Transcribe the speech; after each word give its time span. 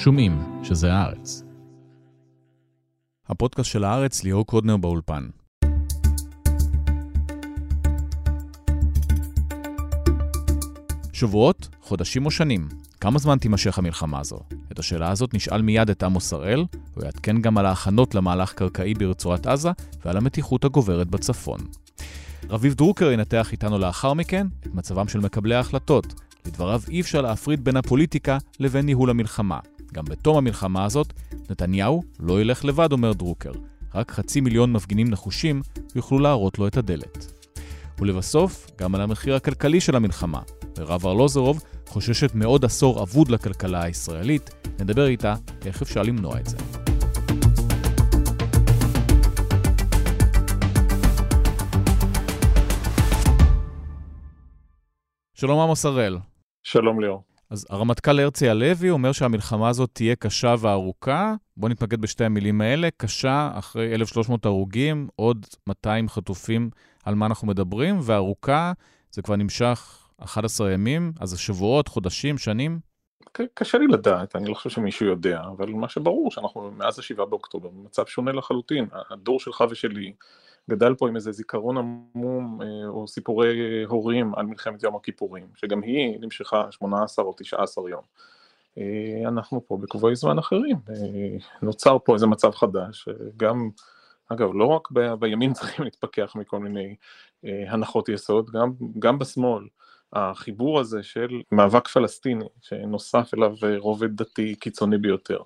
שומעים 0.00 0.62
שזה 0.62 0.92
הארץ. 0.92 1.42
הפודקאסט 3.28 3.70
של 3.70 3.84
הארץ, 3.84 4.24
ליאור 4.24 4.46
קודנר 4.46 4.76
באולפן. 4.76 5.28
שבועות, 11.12 11.68
חודשים 11.80 12.26
או 12.26 12.30
שנים? 12.30 12.68
כמה 13.00 13.18
זמן 13.18 13.38
תימשך 13.38 13.78
המלחמה 13.78 14.20
הזו? 14.20 14.40
את 14.72 14.78
השאלה 14.78 15.10
הזאת 15.10 15.34
נשאל 15.34 15.62
מיד 15.62 15.90
את 15.90 16.02
עמוס 16.02 16.32
הראל, 16.32 16.64
הוא 16.94 17.04
יעדכן 17.04 17.40
גם 17.40 17.58
על 17.58 17.66
ההכנות 17.66 18.14
למהלך 18.14 18.52
קרקעי 18.52 18.94
ברצועת 18.94 19.46
עזה 19.46 19.70
ועל 20.04 20.16
המתיחות 20.16 20.64
הגוברת 20.64 21.06
בצפון. 21.06 21.60
רביב 22.50 22.74
דרוקר 22.74 23.10
ינתח 23.10 23.52
איתנו 23.52 23.78
לאחר 23.78 24.14
מכן 24.14 24.46
את 24.60 24.74
מצבם 24.74 25.08
של 25.08 25.20
מקבלי 25.20 25.54
ההחלטות. 25.54 26.14
לדבריו 26.46 26.80
אי 26.88 27.00
אפשר 27.00 27.20
להפריד 27.20 27.64
בין 27.64 27.76
הפוליטיקה 27.76 28.38
לבין 28.60 28.86
ניהול 28.86 29.10
המלחמה. 29.10 29.58
גם 29.94 30.04
בתום 30.04 30.36
המלחמה 30.36 30.84
הזאת, 30.84 31.12
נתניהו 31.50 32.02
לא 32.20 32.40
ילך 32.40 32.64
לבד, 32.64 32.92
אומר 32.92 33.12
דרוקר. 33.12 33.52
רק 33.94 34.10
חצי 34.10 34.40
מיליון 34.40 34.72
מפגינים 34.72 35.08
נחושים 35.10 35.62
יוכלו 35.94 36.18
להראות 36.18 36.58
לו 36.58 36.66
את 36.66 36.76
הדלת. 36.76 37.32
ולבסוף, 37.98 38.70
גם 38.78 38.94
על 38.94 39.00
המחיר 39.00 39.34
הכלכלי 39.34 39.80
של 39.80 39.96
המלחמה. 39.96 40.40
מירב 40.78 41.06
ארלוזרוב 41.06 41.62
חוששת 41.88 42.34
מעוד 42.34 42.64
עשור 42.64 43.02
אבוד 43.02 43.28
לכלכלה 43.28 43.82
הישראלית, 43.82 44.50
נדבר 44.80 45.06
איתה 45.06 45.34
איך 45.66 45.82
אפשר 45.82 46.02
למנוע 46.02 46.40
את 46.40 46.46
זה. 46.46 46.56
שלום 55.34 55.60
עמוס 55.60 55.84
הראל. 55.84 56.18
שלום 56.62 57.00
ליאור. 57.00 57.29
אז 57.50 57.66
הרמטכ"ל 57.70 58.20
הרצי 58.20 58.48
הלוי 58.48 58.90
אומר 58.90 59.12
שהמלחמה 59.12 59.68
הזאת 59.68 59.90
תהיה 59.92 60.16
קשה 60.16 60.54
וארוכה. 60.58 61.34
בוא 61.56 61.68
נתמקד 61.68 62.00
בשתי 62.00 62.24
המילים 62.24 62.60
האלה. 62.60 62.88
קשה, 62.96 63.50
אחרי 63.54 63.94
1,300 63.94 64.44
הרוגים, 64.44 65.08
עוד 65.16 65.46
200 65.66 66.08
חטופים, 66.08 66.70
על 67.04 67.14
מה 67.14 67.26
אנחנו 67.26 67.46
מדברים, 67.48 67.98
וארוכה, 68.02 68.72
זה 69.10 69.22
כבר 69.22 69.36
נמשך 69.36 70.08
11 70.18 70.72
ימים, 70.72 71.12
אז 71.20 71.38
שבועות, 71.38 71.88
חודשים, 71.88 72.38
שנים? 72.38 72.80
קשה 73.54 73.78
לי 73.78 73.86
לדעת, 73.86 74.36
אני 74.36 74.48
לא 74.48 74.54
חושב 74.54 74.70
שמישהו 74.70 75.06
יודע, 75.06 75.42
אבל 75.56 75.70
מה 75.70 75.88
שברור 75.88 76.30
שאנחנו 76.30 76.70
מאז 76.70 76.98
ה-7 76.98 77.24
באוקטובר 77.24 77.68
במצב 77.68 78.06
שונה 78.06 78.32
לחלוטין. 78.32 78.86
הדור 79.10 79.40
שלך 79.40 79.64
ושלי 79.70 80.12
גדל 80.70 80.94
פה 80.94 81.08
עם 81.08 81.16
איזה 81.16 81.32
זיכרון 81.32 81.76
עמום 81.78 82.62
אה, 82.62 82.88
או 82.88 83.08
סיפורי 83.08 83.84
הורים 83.84 84.34
על 84.34 84.46
מלחמת 84.46 84.82
יום 84.82 84.96
הכיפורים, 84.96 85.46
שגם 85.54 85.82
היא 85.82 86.20
נמשכה 86.20 86.66
18 86.70 87.24
או 87.24 87.34
19 87.38 87.90
יום. 87.90 88.02
אה, 88.78 89.28
אנחנו 89.28 89.66
פה 89.66 89.76
בקבועי 89.76 90.16
זמן 90.16 90.38
אחרים, 90.38 90.76
אה, 90.90 91.38
נוצר 91.62 91.98
פה 92.04 92.14
איזה 92.14 92.26
מצב 92.26 92.50
חדש, 92.50 93.08
גם, 93.36 93.70
אגב, 94.28 94.50
לא 94.54 94.64
רק 94.64 94.88
בימין 95.18 95.52
צריכים 95.58 95.84
להתפכח 95.84 96.36
מכל 96.36 96.58
מיני 96.58 96.94
הנחות 97.44 98.08
יסוד, 98.08 98.50
גם, 98.50 98.72
גם 98.98 99.18
בשמאל. 99.18 99.64
החיבור 100.12 100.80
הזה 100.80 101.02
של 101.02 101.42
מאבק 101.52 101.88
פלסטיני, 101.88 102.44
שנוסף 102.60 103.34
אליו 103.34 103.54
רובד 103.78 104.16
דתי 104.16 104.54
קיצוני 104.54 104.98
ביותר, 104.98 105.38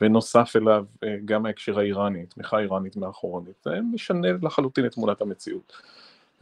ונוסף 0.00 0.52
אליו 0.56 0.84
אה, 1.04 1.16
גם 1.24 1.46
ההקשר 1.46 1.78
האיראני, 1.78 2.26
תמיכה 2.26 2.58
איראנית 2.58 2.96
מאחורנית, 2.96 3.54
זה 3.64 3.78
משנה 3.92 4.28
לחלוטין 4.42 4.86
את 4.86 4.92
תמונת 4.92 5.20
המציאות. 5.20 5.72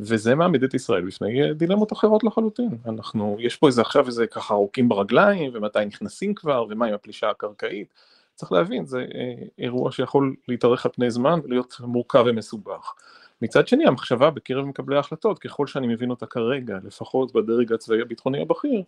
וזה 0.01 0.35
מעמיד 0.35 0.63
את 0.63 0.75
ישראל 0.75 1.07
בפני 1.07 1.43
אה, 1.43 1.53
דילמות 1.53 1.93
אחרות 1.93 2.25
לחלוטין. 2.25 2.69
אנחנו, 2.87 3.37
יש 3.41 3.57
פה 3.57 3.67
איזה 3.67 3.81
עכשיו 3.81 4.07
איזה 4.07 4.27
ככה 4.27 4.55
עורקים 4.55 4.89
ברגליים, 4.89 5.51
ומתי 5.55 5.85
נכנסים 5.85 6.35
כבר, 6.35 6.67
ומה 6.71 6.87
עם 6.87 6.95
הפלישה 6.95 7.31
הקרקעית. 7.31 7.95
צריך 8.35 8.53
להבין, 8.53 8.87
זה 8.87 9.07
אה, 9.15 9.35
אירוע 9.59 9.93
שיכול 9.93 10.35
להתארך 10.49 10.87
על 10.87 10.93
פני 10.93 11.11
זמן 11.11 11.41
ולהיות 11.45 11.77
מורכב 11.81 12.25
ומסובך. 12.27 12.93
מצד 13.43 13.69
שני, 13.69 13.87
המחשבה 13.87 14.31
בקרב 14.31 14.65
מקבלי 14.65 14.97
ההחלטות, 14.97 15.39
ככל 15.39 15.67
שאני 15.67 15.87
מבין 15.87 16.11
אותה 16.11 16.27
כרגע, 16.27 16.79
לפחות 16.85 17.33
בדרג 17.33 17.73
הצבאי 17.73 18.01
הביטחוני 18.01 18.43
הבכיר, 18.43 18.83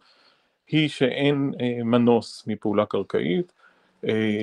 היא 0.69 0.89
שאין 0.89 1.53
מנוס 1.85 2.45
מפעולה 2.47 2.87
קרקעית, 2.87 3.53
אה, 3.53 3.68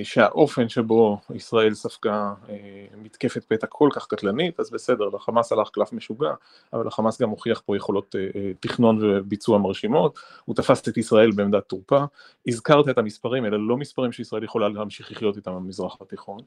שהאופן 0.04 0.70
שבו 0.70 1.18
ישראל 1.36 1.74
ספגה 1.74 2.34
אה, 2.50 2.56
מתקפת 2.98 3.44
פתע 3.44 3.68
כל 3.68 3.90
כך 3.94 4.08
קטלנית, 4.08 4.60
אז 4.60 4.70
בסדר, 4.72 5.10
לחמאס 5.14 5.52
הלך 5.52 5.70
קלף 5.70 5.94
משוגע, 5.94 6.34
אבל 6.74 6.88
לחמאס 6.88 7.22
גם 7.22 7.30
הוכיח 7.30 7.62
פה 7.66 7.78
יכולות 7.78 8.16
אה, 8.16 8.52
תכנון 8.60 9.00
וביצוע 9.02 9.58
מרשימות, 9.58 10.20
הוא 10.46 10.56
תפס 10.56 10.90
את 10.90 10.98
ישראל 10.98 11.32
בעמדת 11.32 11.64
תורפה, 11.64 12.04
הזכרת 12.48 12.90
את 12.90 12.98
המספרים, 12.98 13.46
אלה 13.46 13.58
לא 13.58 13.78
מספרים 13.78 14.12
שישראל 14.12 14.44
יכולה 14.44 14.70
להמשיך 14.70 15.12
לחיות 15.12 15.38
איתם 15.38 15.56
במזרח 15.56 15.98
התיכון, 16.02 16.40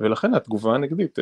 ולכן 0.00 0.34
התגובה 0.34 0.74
הנגדית 0.74 1.18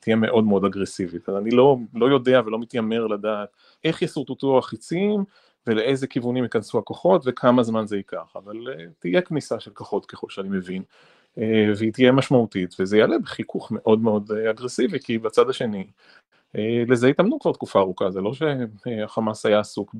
תהיה 0.00 0.16
מאוד 0.16 0.44
מאוד 0.44 0.64
אגרסיבית. 0.64 1.28
אז 1.28 1.36
אני 1.36 1.50
לא, 1.50 1.76
לא 1.94 2.06
יודע 2.06 2.40
ולא 2.46 2.58
מתיימר 2.58 3.06
לדעת 3.06 3.48
איך 3.84 4.02
ישורטטו 4.02 4.58
החיצים, 4.58 5.24
ולאיזה 5.66 6.06
כיוונים 6.06 6.44
ייכנסו 6.44 6.78
הכוחות 6.78 7.22
וכמה 7.26 7.62
זמן 7.62 7.86
זה 7.86 7.96
ייקח, 7.96 8.36
אבל 8.36 8.56
uh, 8.56 8.80
תהיה 8.98 9.20
כניסה 9.22 9.60
של 9.60 9.70
כוחות 9.70 10.06
ככל 10.06 10.26
שאני 10.30 10.48
מבין, 10.48 10.82
uh, 11.34 11.40
והיא 11.76 11.92
תהיה 11.92 12.12
משמעותית, 12.12 12.74
וזה 12.80 12.98
יעלה 12.98 13.18
בחיכוך 13.18 13.72
מאוד 13.72 14.00
מאוד 14.00 14.30
uh, 14.30 14.50
אגרסיבי, 14.50 15.00
כי 15.00 15.18
בצד 15.18 15.50
השני, 15.50 15.86
uh, 16.56 16.58
לזה 16.88 17.08
התאמנו 17.08 17.38
כבר 17.40 17.52
תקופה 17.52 17.78
ארוכה, 17.78 18.10
זה 18.10 18.20
לא 18.20 18.32
שהחמאס 18.34 19.46
היה 19.46 19.60
עסוק 19.60 19.94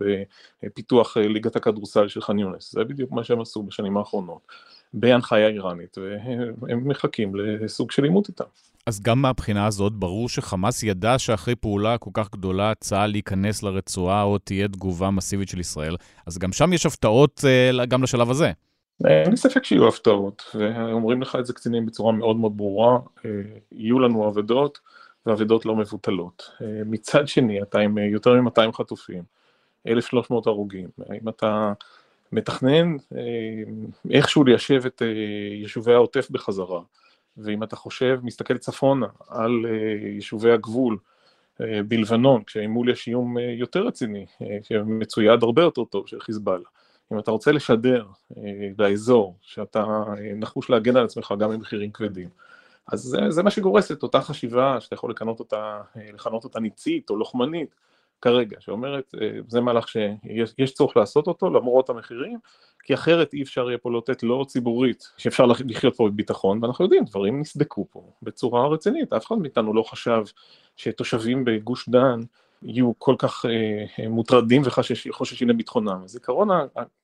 בפיתוח 0.65 1.16
uh, 1.16 1.21
ליגת 1.21 1.56
הכדורסל 1.56 2.09
של 2.09 2.21
ח'אן 2.21 2.38
יונס, 2.38 2.72
זה 2.72 2.84
בדיוק 2.84 3.12
מה 3.12 3.25
שהם 3.25 3.41
עשו 3.41 3.62
בשנים 3.62 3.97
האחרונות, 3.97 4.41
בהנחיה 4.94 5.49
איראנית, 5.49 5.99
והם 5.99 6.88
מחכים 6.88 7.37
לסוג 7.37 7.91
של 7.91 8.05
עימות 8.05 8.28
איתם. 8.28 8.44
אז 8.87 9.01
גם 9.01 9.23
מהבחינה 9.23 9.67
הזאת, 9.67 9.93
ברור 9.93 10.29
שחמאס 10.29 10.83
ידע 10.83 11.19
שאחרי 11.19 11.55
פעולה 11.55 11.99
כל 11.99 12.11
כך 12.15 12.31
גדולה, 12.33 12.73
צה"ל 12.81 13.15
ייכנס 13.15 13.63
לרצועה 13.63 14.23
או 14.23 14.39
תהיה 14.39 14.69
תגובה 14.69 15.11
מסיבית 15.11 15.49
של 15.49 15.61
ישראל, 15.61 15.97
אז 16.27 16.39
גם 16.39 16.53
שם 16.53 16.73
יש 16.73 16.87
הפתעות 16.87 17.45
אה, 17.45 17.87
גם 17.87 18.03
לשלב 18.03 18.31
הזה. 18.31 18.53
אין 19.05 19.31
לי 19.31 19.37
ספק 19.37 19.65
שיהיו 19.65 19.89
הפתעות, 19.89 20.55
ואומרים 20.55 21.23
לך 21.23 21.37
את 21.37 21.47
זה 21.47 21.53
קצינים 21.53 21.87
בצורה 21.87 22.13
מאוד 22.13 22.37
מאוד 22.37 22.57
ברורה, 22.57 22.99
אה, 23.25 23.31
יהיו 23.73 23.99
לנו 23.99 24.29
אבדות, 24.29 24.79
ואבדות 25.27 25.67
לא 25.67 25.77
מבוטלות. 25.77 26.51
אה, 26.63 26.67
מצד 26.87 27.29
שני, 27.29 27.63
אתה 27.63 27.79
עם 27.79 27.99
יותר 27.99 28.41
מ-200 28.41 28.73
חטופים, 28.73 29.23
1,300 29.89 30.47
הרוגים, 30.47 30.89
האם 31.09 31.29
אתה 31.29 31.73
מתכנן 32.33 32.97
איכשהו 34.11 34.45
ליישב 34.45 34.83
את 34.87 35.03
יישובי 35.63 35.95
העוטף 35.95 36.31
בחזרה, 36.31 36.81
ואם 37.39 37.63
אתה 37.63 37.77
חושב, 37.77 38.21
מסתכל 38.23 38.59
צפונה 38.59 39.07
על 39.29 39.67
אה, 39.69 40.09
יישובי 40.09 40.53
הגבול 40.53 40.99
אה, 41.61 41.81
בלבנון, 41.89 42.43
כשמול 42.45 42.91
יש 42.91 43.09
איום 43.09 43.39
אה, 43.39 43.43
יותר 43.43 43.87
רציני, 43.87 44.27
שמצויד 44.63 45.43
הרבה 45.43 45.63
יותר 45.63 45.85
טוב 45.85 46.07
של 46.07 46.21
חיזבאללה. 46.21 46.69
אם 47.13 47.19
אתה 47.19 47.31
רוצה 47.31 47.53
לשדר 47.53 48.07
לאזור 48.79 49.37
שאתה 49.41 49.85
נחוש 50.37 50.71
להגן 50.71 50.97
על 50.97 51.05
עצמך 51.05 51.35
גם 51.39 51.51
במחירים 51.51 51.91
כבדים, 51.91 52.29
אז 52.93 53.01
זה, 53.01 53.19
זה 53.29 53.43
מה 53.43 53.51
שגורס 53.51 53.93
את 53.93 54.03
אותה 54.03 54.21
חשיבה 54.21 54.81
שאתה 54.81 54.95
יכול 54.95 55.11
לכנות 55.11 55.41
אותה, 55.41 55.81
לכנות 56.15 56.45
אותה 56.45 56.61
ניצית 56.61 57.11
או 57.11 57.17
לוחמנית 57.17 57.75
כרגע, 58.22 58.56
שאומרת 58.60 59.15
זה 59.49 59.60
מהלך 59.60 59.88
שיש 59.88 60.75
צורך 60.75 60.97
לעשות 60.97 61.27
אותו 61.27 61.50
למרות 61.50 61.91
המחירים, 61.91 62.38
כי 62.82 62.94
אחרת 62.94 63.34
אי 63.34 63.43
אפשר 63.43 63.69
יהיה 63.69 63.78
פה 63.78 63.91
לתת 63.99 64.22
לא 64.22 64.44
ציבורית, 64.49 65.12
שאפשר 65.16 65.47
לחיות 65.47 65.97
פה 65.97 66.09
בביטחון, 66.09 66.65
ואנחנו 66.65 66.84
יודעים, 66.84 67.05
דברים 67.05 67.41
נסדקו 67.41 67.87
פה 67.91 68.10
בצורה 68.22 68.69
רצינית, 68.69 69.12
אף 69.12 69.26
אחד 69.26 69.37
מאיתנו 69.37 69.75
לא 69.75 69.82
חשב 69.82 70.22
שתושבים 70.76 71.44
בגוש 71.44 71.88
דן 71.88 72.21
יהיו 72.62 72.93
כל 72.99 73.15
כך 73.19 73.47
אה, 73.47 74.05
אה 74.05 74.09
מוטרדים 74.09 74.62
וחוששים 74.65 75.49
לביטחונם. 75.49 76.00
הזיכרון 76.05 76.49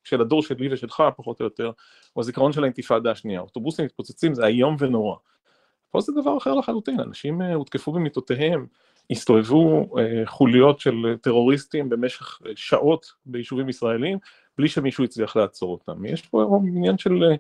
של 0.05 0.21
הדור 0.21 0.43
שלי 0.43 0.73
ושלך, 0.73 1.03
פחות 1.17 1.41
או 1.41 1.45
יותר, 1.45 1.71
הוא 2.13 2.23
הזיכרון 2.23 2.53
של 2.53 2.63
האינתיפאדה 2.63 3.11
השנייה. 3.11 3.41
אוטובוסים 3.41 3.85
מתפוצצים 3.85 4.35
זה 4.35 4.47
איום 4.47 4.77
ונורא. 4.79 5.17
פה 5.91 6.01
זה 6.01 6.13
דבר 6.13 6.39
אחר 6.39 6.55
לחלוטין, 6.55 7.01
אנשים 7.01 7.43
אה, 7.43 7.55
הותקפו 7.55 7.93
במיטותיהם, 7.93 8.67
הסתובבו 9.13 9.99
אה, 9.99 10.23
חוליות 10.27 10.81
של 10.81 10.95
טרוריסטים 11.21 11.89
במשך 11.89 12.39
אה, 12.47 12.53
שעות 12.57 13.07
ביישובים 13.27 13.69
ישראלים, 13.69 14.19
בלי 14.59 14.69
שמישהו 14.69 15.05
הצליח 15.05 15.37
לעצור 15.37 15.73
אותם. 15.73 16.05
יש 16.05 16.23
פה 16.23 16.61
עניין 16.67 16.99
של, 16.99 17.25
אה, 17.25 17.37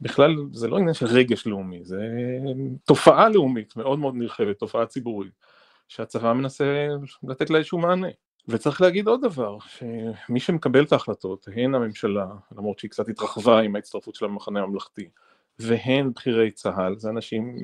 בכלל 0.00 0.34
זה 0.52 0.68
לא 0.68 0.76
עניין 0.76 0.94
של 0.94 1.06
רגש 1.06 1.46
לאומי, 1.46 1.84
זה 1.84 1.98
תופעה 2.84 3.28
לאומית 3.28 3.76
מאוד 3.76 3.98
מאוד 3.98 4.14
נרחבת, 4.14 4.58
תופעה 4.58 4.86
ציבורית, 4.86 5.32
שהצבא 5.88 6.32
מנסה 6.32 6.88
לתת 7.28 7.50
לה 7.50 7.58
איזשהו 7.58 7.78
מענה. 7.78 8.08
וצריך 8.48 8.80
להגיד 8.80 9.06
עוד 9.06 9.20
דבר, 9.22 9.58
שמי 9.66 10.40
שמקבל 10.40 10.84
את 10.84 10.92
ההחלטות, 10.92 11.48
הן 11.56 11.74
הממשלה, 11.74 12.26
למרות 12.56 12.78
שהיא 12.78 12.90
קצת 12.90 13.08
התרחבה 13.08 13.60
עם 13.60 13.76
ההצטרפות 13.76 14.14
של 14.14 14.24
המחנה 14.24 14.60
הממלכתי, 14.60 15.08
והן 15.58 16.12
בכירי 16.12 16.50
צה"ל, 16.50 16.94
זה 16.98 17.10
אנשים 17.10 17.56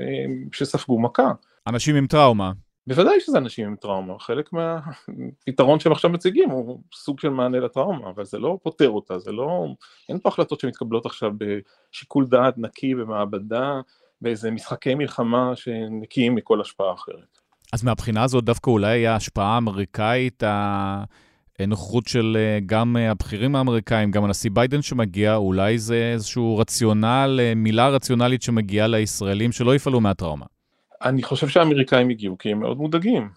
שספגו 0.52 1.00
מכה. 1.00 1.32
אנשים 1.66 1.96
עם 1.96 2.06
טראומה. 2.06 2.52
בוודאי 2.88 3.20
שזה 3.20 3.38
אנשים 3.38 3.66
עם 3.66 3.76
טראומה, 3.76 4.14
חלק 4.18 4.50
מהפתרון 4.52 5.80
שהם 5.80 5.92
עכשיו 5.92 6.10
מציגים 6.10 6.50
הוא 6.50 6.80
סוג 6.94 7.20
של 7.20 7.28
מענה 7.28 7.60
לטראומה, 7.60 8.10
אבל 8.10 8.24
זה 8.24 8.38
לא 8.38 8.58
פותר 8.62 8.90
אותה, 8.90 9.18
זה 9.18 9.32
לא, 9.32 9.66
אין 10.08 10.18
פה 10.18 10.28
החלטות 10.28 10.60
שמתקבלות 10.60 11.06
עכשיו 11.06 11.32
בשיקול 11.38 12.26
דעת 12.26 12.58
נקי 12.58 12.94
במעבדה, 12.94 13.80
באיזה 14.20 14.50
משחקי 14.50 14.94
מלחמה 14.94 15.52
שנקיים 15.56 16.34
מכל 16.34 16.60
השפעה 16.60 16.94
אחרת. 16.94 17.38
אז 17.72 17.84
מהבחינה 17.84 18.22
הזאת 18.24 18.44
דווקא 18.44 18.70
אולי 18.70 19.06
ההשפעה 19.06 19.54
האמריקאית, 19.54 20.42
הנוכחות 21.58 22.06
של 22.06 22.36
גם 22.66 22.96
הבכירים 22.96 23.56
האמריקאים, 23.56 24.10
גם 24.10 24.24
הנשיא 24.24 24.50
ביידן 24.50 24.82
שמגיע, 24.82 25.34
אולי 25.34 25.78
זה 25.78 26.10
איזשהו 26.12 26.58
רציונל, 26.58 27.40
מילה 27.56 27.88
רציונלית 27.88 28.42
שמגיעה 28.42 28.86
לישראלים 28.86 29.52
שלא 29.52 29.74
יפעלו 29.74 30.00
מהטראומה. 30.00 30.46
אני 31.02 31.22
חושב 31.22 31.48
שהאמריקאים 31.48 32.08
הגיעו 32.08 32.38
כי 32.38 32.52
הם 32.52 32.60
מאוד 32.60 32.76
מודאגים. 32.76 33.30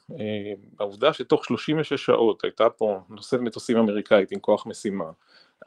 העובדה 0.79 1.13
שתוך 1.13 1.45
36 1.45 2.05
שעות 2.05 2.43
הייתה 2.43 2.69
פה 2.69 3.01
נושאת 3.09 3.39
מטוסים 3.39 3.77
אמריקאית 3.77 4.31
עם 4.31 4.39
כוח 4.39 4.67
משימה, 4.67 5.05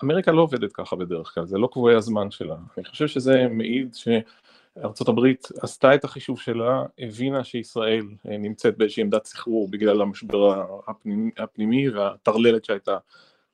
אמריקה 0.05 0.33
לא 0.33 0.41
עובדת 0.41 0.73
ככה 0.73 0.97
בדרך 0.97 1.35
כלל, 1.35 1.47
זה 1.47 1.59
לא 1.59 1.69
קבועי 1.73 1.95
הזמן 1.95 2.31
שלה. 2.31 2.57
אני 2.79 2.85
חושב 2.85 3.07
שזה 3.07 3.47
מעיד 3.51 3.95
ש... 3.95 4.09
ארה"ב 4.79 5.21
עשתה 5.61 5.95
את 5.95 6.05
החישוב 6.05 6.41
שלה, 6.41 6.83
הבינה 6.99 7.45
שישראל 7.45 8.07
אה, 8.29 8.37
נמצאת 8.39 8.79
באיזושהי 8.79 9.03
עמדת 9.03 9.25
סחרור 9.25 9.69
בגלל 9.71 10.03
המשבר 10.03 10.65
הפנימי, 10.89 11.31
הפנימי 11.39 11.89
והטרללת 11.89 12.65
שהייתה 12.65 12.99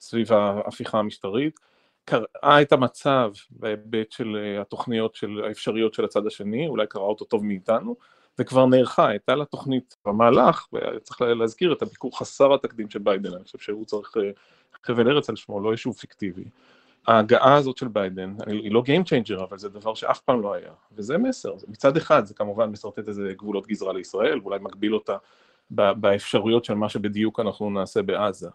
סביב 0.00 0.32
ההפיכה 0.32 0.98
המשטרית, 0.98 1.60
קראה 2.04 2.62
את 2.62 2.72
המצב 2.72 3.32
בהיבט 3.50 4.12
של 4.12 4.37
אה, 4.37 4.60
התוכניות 4.60 5.14
של 5.14 5.42
האפשריות 5.46 5.94
של 5.94 6.04
הצד 6.04 6.26
השני, 6.26 6.69
אולי 6.69 6.87
קראה 6.87 7.04
אותו 7.04 7.25
טוב 7.25 7.44
מאיתנו, 7.44 7.96
וכבר 8.40 8.66
נערכה, 8.66 9.08
הייתה 9.08 9.34
לה 9.34 9.44
תוכנית 9.44 9.96
במהלך, 10.06 10.66
וצריך 10.72 11.20
להזכיר 11.20 11.72
את 11.72 11.82
הביקור 11.82 12.19
חסר 12.19 12.54
התקדים 12.54 12.90
של 12.90 12.98
ביידן, 12.98 13.34
אני 13.34 13.44
חושב 13.44 13.58
שהוא 13.58 13.84
צריך 13.84 14.16
אה, 14.16 14.31
חבל 14.84 15.08
ארץ 15.08 15.31
על 15.31 15.37
שמו, 15.37 15.60
לא 15.60 15.70
יישוב 15.70 15.96
פיקטיבי. 15.96 16.44
ההגעה 17.06 17.54
הזאת 17.54 17.76
של 17.76 17.88
ביידן, 17.88 18.34
היא 18.46 18.72
לא 18.72 18.82
Game 18.87 19.04
Changer, 19.04 19.42
אבל 19.42 19.58
זה 19.58 19.69
דבר 19.69 19.94
שאף 19.94 20.20
פעם 20.20 20.42
לא 20.42 20.54
היה, 20.54 20.70
וזה 20.96 21.19
מסר, 21.19 21.54
מצד 21.69 21.96
אחד 21.96 22.26
זה 22.26 22.34
כמובן 22.34 22.70
משרטט 22.70 23.08
איזה 23.08 23.32
גבולות 23.37 23.66
גזרה 23.66 23.92
לישראל, 23.92 24.40
ואולי 24.42 24.58
מגביל 24.62 24.94
אותה 24.94 25.16
באפשרויות 25.70 26.64
של 26.64 26.75
מה 26.75 26.88
שבדיוק 26.88 27.40
אנחנו 27.40 27.70
נעשה 27.70 28.02
בעזה, 28.02 28.48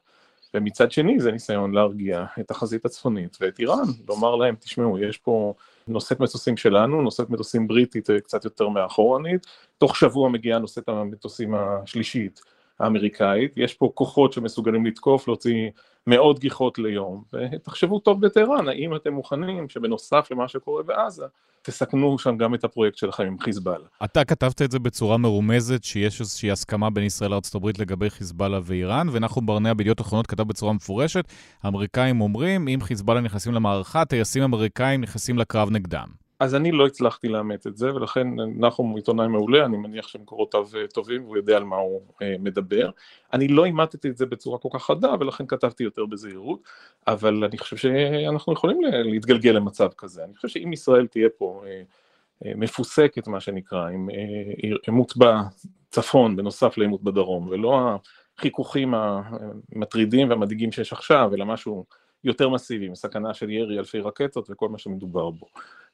ומצד 0.53 0.91
שני 0.91 1.19
זה 1.19 1.31
ניסיון 1.31 1.73
להרגיע 1.73 2.25
את 2.39 2.51
החזית 2.51 2.85
הצפונית 2.85 3.37
ואת 3.41 3.59
איראן, 3.59 3.87
לומר 4.07 4.35
להם, 4.35 4.55
תשמעו, 4.55 4.99
יש 4.99 5.17
פה 5.17 5.53
נושאת 5.87 6.19
מטוסים 6.19 6.57
שלנו, 6.57 7.01
נושאת 7.01 7.29
מטוסים 7.29 7.67
בריטית 7.67 8.09
קצת 8.23 8.45
יותר 8.45 8.69
מאחורנית, 8.69 9.47
תוך 9.77 9.95
שבוע 9.95 10.29
מגיעה 10.29 10.59
נושאת 10.59 10.89
המטוסים 10.89 11.55
השלישית 11.55 12.41
האמריקאית, 12.79 13.53
יש 13.57 13.73
פה 13.73 13.91
כוחות 13.93 14.33
שמסוגלים 14.33 14.85
לתקוף, 14.85 15.27
להוציא 15.27 15.69
מאות 16.07 16.39
גיחות 16.39 16.79
ליום, 16.79 17.23
ותחשבו 17.33 17.99
טוב 17.99 18.25
בטהרן, 18.25 18.67
האם 18.67 18.95
אתם 18.95 19.13
מוכנים 19.13 19.69
שבנוסף 19.69 20.27
למה 20.31 20.47
שקורה 20.47 20.83
בעזה, 20.83 21.25
תסכנו 21.61 22.19
שם 22.19 22.37
גם 22.37 22.55
את 22.55 22.63
הפרויקט 22.63 22.97
שלכם 22.97 23.23
עם 23.23 23.39
חיזבאללה. 23.39 23.85
אתה 24.03 24.25
כתבת 24.25 24.61
את 24.61 24.71
זה 24.71 24.79
בצורה 24.79 25.17
מרומזת, 25.17 25.83
שיש 25.83 26.21
איזושהי 26.21 26.51
הסכמה 26.51 26.89
בין 26.89 27.03
ישראל 27.03 27.31
לארה"ב 27.31 27.67
לגבי 27.79 28.09
חיזבאללה 28.09 28.59
ואיראן, 28.63 29.07
ונחום 29.11 29.45
ברנע 29.45 29.73
בידיעות 29.73 30.01
אחרונות 30.01 30.27
כתב 30.27 30.43
בצורה 30.43 30.73
מפורשת, 30.73 31.25
האמריקאים 31.63 32.21
אומרים, 32.21 32.67
אם 32.67 32.79
חיזבאללה 32.81 33.21
נכנסים 33.21 33.53
למערכה, 33.53 34.05
טייסים 34.05 34.43
אמריקאים 34.43 35.01
נכנסים 35.01 35.37
לקרב 35.37 35.69
נגדם. 35.71 36.24
אז 36.39 36.55
אני 36.55 36.71
לא 36.71 36.87
הצלחתי 36.87 37.27
לאמת 37.27 37.67
את 37.67 37.77
זה, 37.77 37.95
ולכן 37.95 38.27
נחום 38.55 38.89
הוא 38.89 38.97
עיתונאי 38.97 39.27
מעולה, 39.27 39.65
אני 39.65 39.77
מניח 39.77 40.07
שמקורותיו 40.07 40.67
אה, 40.75 40.87
טובים 40.87 41.23
והוא 41.23 41.37
יודע 41.37 41.57
על 41.57 41.63
מה 41.63 41.75
הוא 41.75 42.01
אה, 42.21 42.35
מדבר. 42.39 42.89
אני 43.33 43.47
לא 43.47 43.65
אימתתי 43.65 44.09
את 44.09 44.17
זה 44.17 44.25
בצורה 44.25 44.57
כל 44.59 44.69
כך 44.73 44.83
חדה, 44.83 45.13
ולכן 45.19 45.47
כתבתי 45.47 45.83
יותר 45.83 46.05
בזהירות, 46.05 46.59
אבל 47.07 47.43
אני 47.43 47.57
חושב 47.57 47.77
שאנחנו 47.77 48.53
יכולים 48.53 48.81
להתגלגל 48.83 49.51
למצב 49.51 49.89
כזה. 49.97 50.23
אני 50.23 50.35
חושב 50.35 50.47
שאם 50.47 50.73
ישראל 50.73 51.07
תהיה 51.07 51.29
פה 51.37 51.63
אה, 51.67 52.51
מפוסקת, 52.55 53.27
מה 53.27 53.39
שנקרא, 53.39 53.87
עם 53.89 54.09
עימות 54.85 55.13
בצפון 55.17 56.35
בנוסף 56.35 56.77
לעימות 56.77 57.03
בדרום, 57.03 57.47
ולא 57.47 57.99
החיכוכים 58.37 58.93
המטרידים 58.93 60.29
והמדאיגים 60.29 60.71
שיש 60.71 60.93
עכשיו, 60.93 61.31
אלא 61.33 61.45
משהו 61.45 61.85
יותר 62.25 62.49
מסיבי, 62.49 62.95
סכנה 62.95 63.33
של 63.33 63.49
ירי 63.49 63.79
אלפי 63.79 63.99
רקטות 63.99 64.47
וכל 64.49 64.69
מה 64.69 64.77
שמדובר 64.77 65.29
בו. 65.29 65.45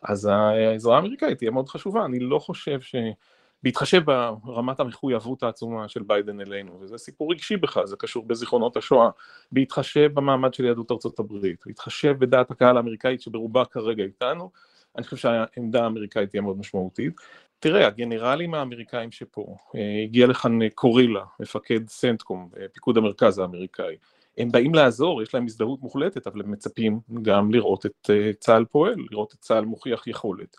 אז 0.01 0.25
העזרה 0.25 0.95
האמריקאית 0.95 1.37
תהיה 1.37 1.51
מאוד 1.51 1.69
חשובה, 1.69 2.05
אני 2.05 2.19
לא 2.19 2.39
חושב 2.39 2.81
ש... 2.81 2.95
בהתחשב 3.63 4.01
ברמת 4.43 4.79
המחויבות 4.79 5.43
העצומה 5.43 5.87
של 5.87 6.03
ביידן 6.03 6.41
אלינו, 6.41 6.79
וזה 6.81 6.97
סיפור 6.97 7.31
רגשי 7.31 7.57
בכלל, 7.57 7.87
זה 7.87 7.95
קשור 7.95 8.25
בזיכרונות 8.27 8.77
השואה, 8.77 9.09
בהתחשב 9.51 10.11
במעמד 10.13 10.53
של 10.53 10.65
יהדות 10.65 10.91
ארצות 10.91 11.19
הברית, 11.19 11.63
בהתחשב 11.65 12.15
בדעת 12.19 12.51
הקהל 12.51 12.77
האמריקאית 12.77 13.21
שברובה 13.21 13.65
כרגע 13.65 14.03
איתנו, 14.03 14.51
אני 14.95 15.03
חושב 15.03 15.17
שהעמדה 15.17 15.83
האמריקאית 15.83 16.29
תהיה 16.29 16.41
מאוד 16.41 16.57
משמעותית. 16.57 17.13
תראה, 17.59 17.87
הגנרלים 17.87 18.53
האמריקאים 18.53 19.11
שפה, 19.11 19.55
אה, 19.75 20.03
הגיע 20.03 20.27
לכאן 20.27 20.69
קורילה, 20.69 21.23
מפקד 21.39 21.87
סנטקום, 21.87 22.49
אה, 22.59 22.65
פיקוד 22.73 22.97
המרכז 22.97 23.39
האמריקאי, 23.39 23.95
הם 24.37 24.51
באים 24.51 24.75
לעזור, 24.75 25.21
יש 25.21 25.33
להם 25.33 25.45
הזדהות 25.45 25.81
מוחלטת, 25.81 26.27
אבל 26.27 26.41
הם 26.41 26.51
מצפים 26.51 26.99
גם 27.21 27.51
לראות 27.51 27.85
את 27.85 28.09
uh, 28.09 28.37
צה"ל 28.39 28.65
פועל, 28.65 28.95
לראות 29.11 29.33
את 29.33 29.39
צה"ל 29.39 29.65
מוכיח 29.65 30.07
יכולת. 30.07 30.57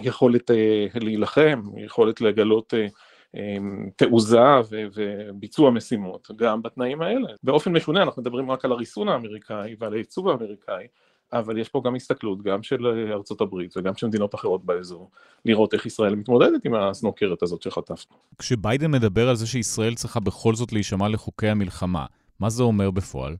יכולת 0.00 0.50
uh, 0.50 0.54
להילחם, 1.00 1.62
יכולת 1.76 2.20
לגלות 2.20 2.74
uh, 2.74 2.92
um, 3.36 3.90
תעוזה 3.96 4.38
וביצוע 4.70 5.70
משימות, 5.70 6.28
גם 6.36 6.62
בתנאים 6.62 7.02
האלה. 7.02 7.28
באופן 7.42 7.72
משונה 7.72 8.02
אנחנו 8.02 8.22
מדברים 8.22 8.50
רק 8.50 8.64
על 8.64 8.72
הריסון 8.72 9.08
האמריקאי 9.08 9.76
ועל 9.78 9.92
הייצוב 9.94 10.28
האמריקאי, 10.28 10.86
אבל 11.32 11.58
יש 11.58 11.68
פה 11.68 11.82
גם 11.84 11.94
הסתכלות, 11.94 12.42
גם 12.42 12.62
של 12.62 12.86
ארצות 13.12 13.40
הברית 13.40 13.76
וגם 13.76 13.94
של 13.94 14.06
מדינות 14.06 14.34
אחרות 14.34 14.64
באזור, 14.64 15.10
לראות 15.44 15.74
איך 15.74 15.86
ישראל 15.86 16.14
מתמודדת 16.14 16.64
עם 16.64 16.74
הסנוקרת 16.74 17.42
הזאת 17.42 17.62
שחטפנו. 17.62 18.16
כשביידן 18.38 18.90
מדבר 18.90 19.28
על 19.28 19.36
זה 19.36 19.46
שישראל 19.46 19.94
צריכה 19.94 20.20
בכל 20.20 20.54
זאת 20.54 20.72
להישמע 20.72 21.08
לחוקי 21.08 21.48
המלחמה, 21.48 22.06
מה 22.40 22.50
זה 22.50 22.62
אומר 22.62 22.90
בפועל? 22.90 23.36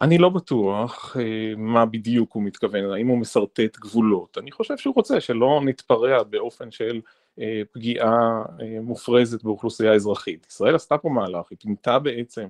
אני 0.00 0.18
לא 0.18 0.28
בטוח 0.28 1.16
אה, 1.20 1.52
מה 1.56 1.86
בדיוק 1.86 2.32
הוא 2.32 2.42
מתכוון, 2.42 2.92
האם 2.92 3.08
הוא 3.08 3.18
משרטט 3.18 3.76
גבולות. 3.78 4.38
אני 4.38 4.52
חושב 4.52 4.76
שהוא 4.76 4.94
רוצה 4.96 5.20
שלא 5.20 5.60
נתפרע 5.64 6.22
באופן 6.22 6.70
של 6.70 7.00
אה, 7.40 7.62
פגיעה 7.72 8.42
אה, 8.60 8.80
מופרזת 8.82 9.42
באוכלוסייה 9.42 9.92
אזרחית. 9.92 10.46
ישראל 10.50 10.74
עשתה 10.74 10.98
פה 10.98 11.08
מהלך, 11.08 11.46
היא 11.50 11.58
תמתה 11.58 11.98
בעצם 11.98 12.46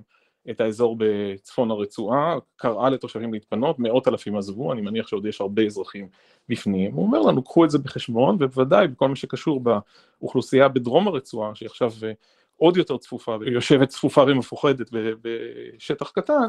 את 0.49 0.61
האזור 0.61 0.95
בצפון 0.99 1.71
הרצועה, 1.71 2.35
קראה 2.55 2.89
לתושבים 2.89 3.33
להתפנות, 3.33 3.79
מאות 3.79 4.07
אלפים 4.07 4.37
עזבו, 4.37 4.73
אני 4.73 4.81
מניח 4.81 5.07
שעוד 5.07 5.25
יש 5.25 5.41
הרבה 5.41 5.65
אזרחים 5.65 6.07
בפנים. 6.49 6.93
הוא 6.93 7.05
אומר 7.05 7.21
לנו, 7.21 7.43
קחו 7.43 7.65
את 7.65 7.69
זה 7.69 7.77
בחשבון, 7.77 8.35
ובוודאי 8.39 8.87
בכל 8.87 9.09
מה 9.09 9.15
שקשור 9.15 9.63
באוכלוסייה 10.19 10.67
בדרום 10.67 11.07
הרצועה, 11.07 11.55
שהיא 11.55 11.67
עכשיו 11.67 11.91
עוד 12.61 12.77
יותר 12.77 12.97
צפופה, 12.97 13.37
ויושבת 13.39 13.89
צפופה 13.89 14.23
ומפוחדת 14.27 14.89
בשטח 15.21 16.11
קטן, 16.11 16.47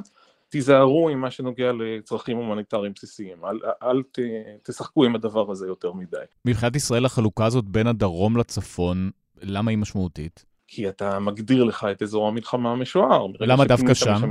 תיזהרו 0.49 1.09
עם 1.09 1.21
מה 1.21 1.31
שנוגע 1.31 1.73
לצרכים 1.73 2.37
הומניטריים 2.37 2.92
בסיסיים, 2.92 3.45
אל, 3.45 3.59
אל 3.83 4.02
ת, 4.02 4.19
תשחקו 4.62 5.04
עם 5.04 5.14
הדבר 5.14 5.50
הזה 5.50 5.66
יותר 5.66 5.92
מדי. 5.92 6.16
מבחינת 6.45 6.76
ישראל 6.76 7.04
החלוקה 7.04 7.47
הזאת 7.47 7.64
בין 7.64 7.87
הדרום 7.87 8.37
לצפון, 8.37 9.11
למה 9.42 9.71
היא 9.71 9.78
משמעותית? 9.78 10.45
כי 10.66 10.88
אתה 10.88 11.19
מגדיר 11.19 11.64
לך 11.64 11.87
את 11.92 12.02
אזור 12.02 12.28
המלחמה 12.28 12.73
המשוער. 12.73 13.26
למה 13.40 13.64
דווקא 13.64 13.95
שם? 13.95 14.28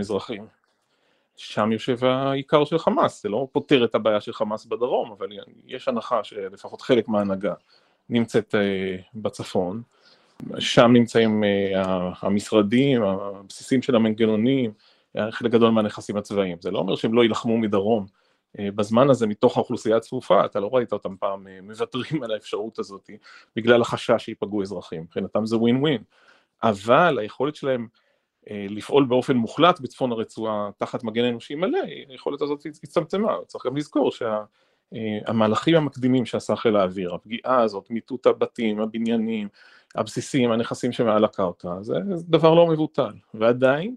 שם 1.37 1.71
יושב 1.71 2.05
העיקר 2.05 2.65
של 2.65 2.77
חמאס, 2.77 3.23
זה 3.23 3.29
לא 3.29 3.47
פותר 3.51 3.85
את 3.85 3.95
הבעיה 3.95 4.21
של 4.21 4.33
חמאס 4.33 4.65
בדרום, 4.65 5.11
אבל 5.11 5.27
יש 5.67 5.87
הנחה 5.87 6.23
שלפחות 6.23 6.81
חלק 6.81 7.07
מההנהגה 7.07 7.53
נמצאת 8.09 8.55
אה, 8.55 8.97
בצפון. 9.13 9.81
שם 10.59 10.91
נמצאים 10.93 11.43
אה, 11.43 12.11
המשרדים, 12.21 13.03
הבסיסים 13.03 13.81
של 13.81 13.95
המנגנונים, 13.95 14.71
חלק 15.31 15.51
גדול 15.51 15.69
מהנכסים 15.69 16.17
הצבאיים. 16.17 16.57
זה 16.61 16.71
לא 16.71 16.79
אומר 16.79 16.95
שהם 16.95 17.13
לא 17.13 17.21
יילחמו 17.21 17.57
מדרום. 17.57 18.05
אה, 18.59 18.71
בזמן 18.75 19.09
הזה 19.09 19.27
מתוך 19.27 19.57
האוכלוסייה 19.57 19.97
הצפופה, 19.97 20.45
אתה 20.45 20.59
לא 20.59 20.69
ראית 20.71 20.93
אותם 20.93 21.15
פעם 21.19 21.47
אה, 21.47 21.59
מוותרים 21.61 22.23
על 22.23 22.31
האפשרות 22.31 22.79
הזאת 22.79 23.09
בגלל 23.55 23.81
החשש 23.81 24.25
שיפגעו 24.25 24.61
אזרחים, 24.61 25.01
מבחינתם 25.01 25.45
זה 25.45 25.57
ווין 25.57 25.75
ווין. 25.75 26.03
אבל 26.63 27.19
היכולת 27.19 27.55
שלהם 27.55 27.87
לפעול 28.49 29.05
באופן 29.05 29.37
מוחלט 29.37 29.79
בצפון 29.79 30.11
הרצועה 30.11 30.69
תחת 30.77 31.03
מגן 31.03 31.25
אנושי 31.25 31.55
מלא, 31.55 31.79
היכולת 32.09 32.41
הזאת 32.41 32.65
הצטמצמה, 32.65 33.37
צריך 33.47 33.65
גם 33.65 33.77
לזכור 33.77 34.11
שהמהלכים 34.11 35.75
המקדימים 35.75 36.25
שעשה 36.25 36.55
חיל 36.55 36.75
האוויר, 36.75 37.13
הפגיעה 37.13 37.61
הזאת, 37.61 37.89
מיטוט 37.89 38.27
הבתים, 38.27 38.79
הבניינים, 38.79 39.47
הבסיסים, 39.95 40.51
הנכסים 40.51 40.91
שמעל 40.91 41.25
הקרקע, 41.25 41.69
זה 41.81 41.95
דבר 42.17 42.53
לא 42.53 42.67
מבוטל, 42.67 43.13
ועדיין 43.33 43.95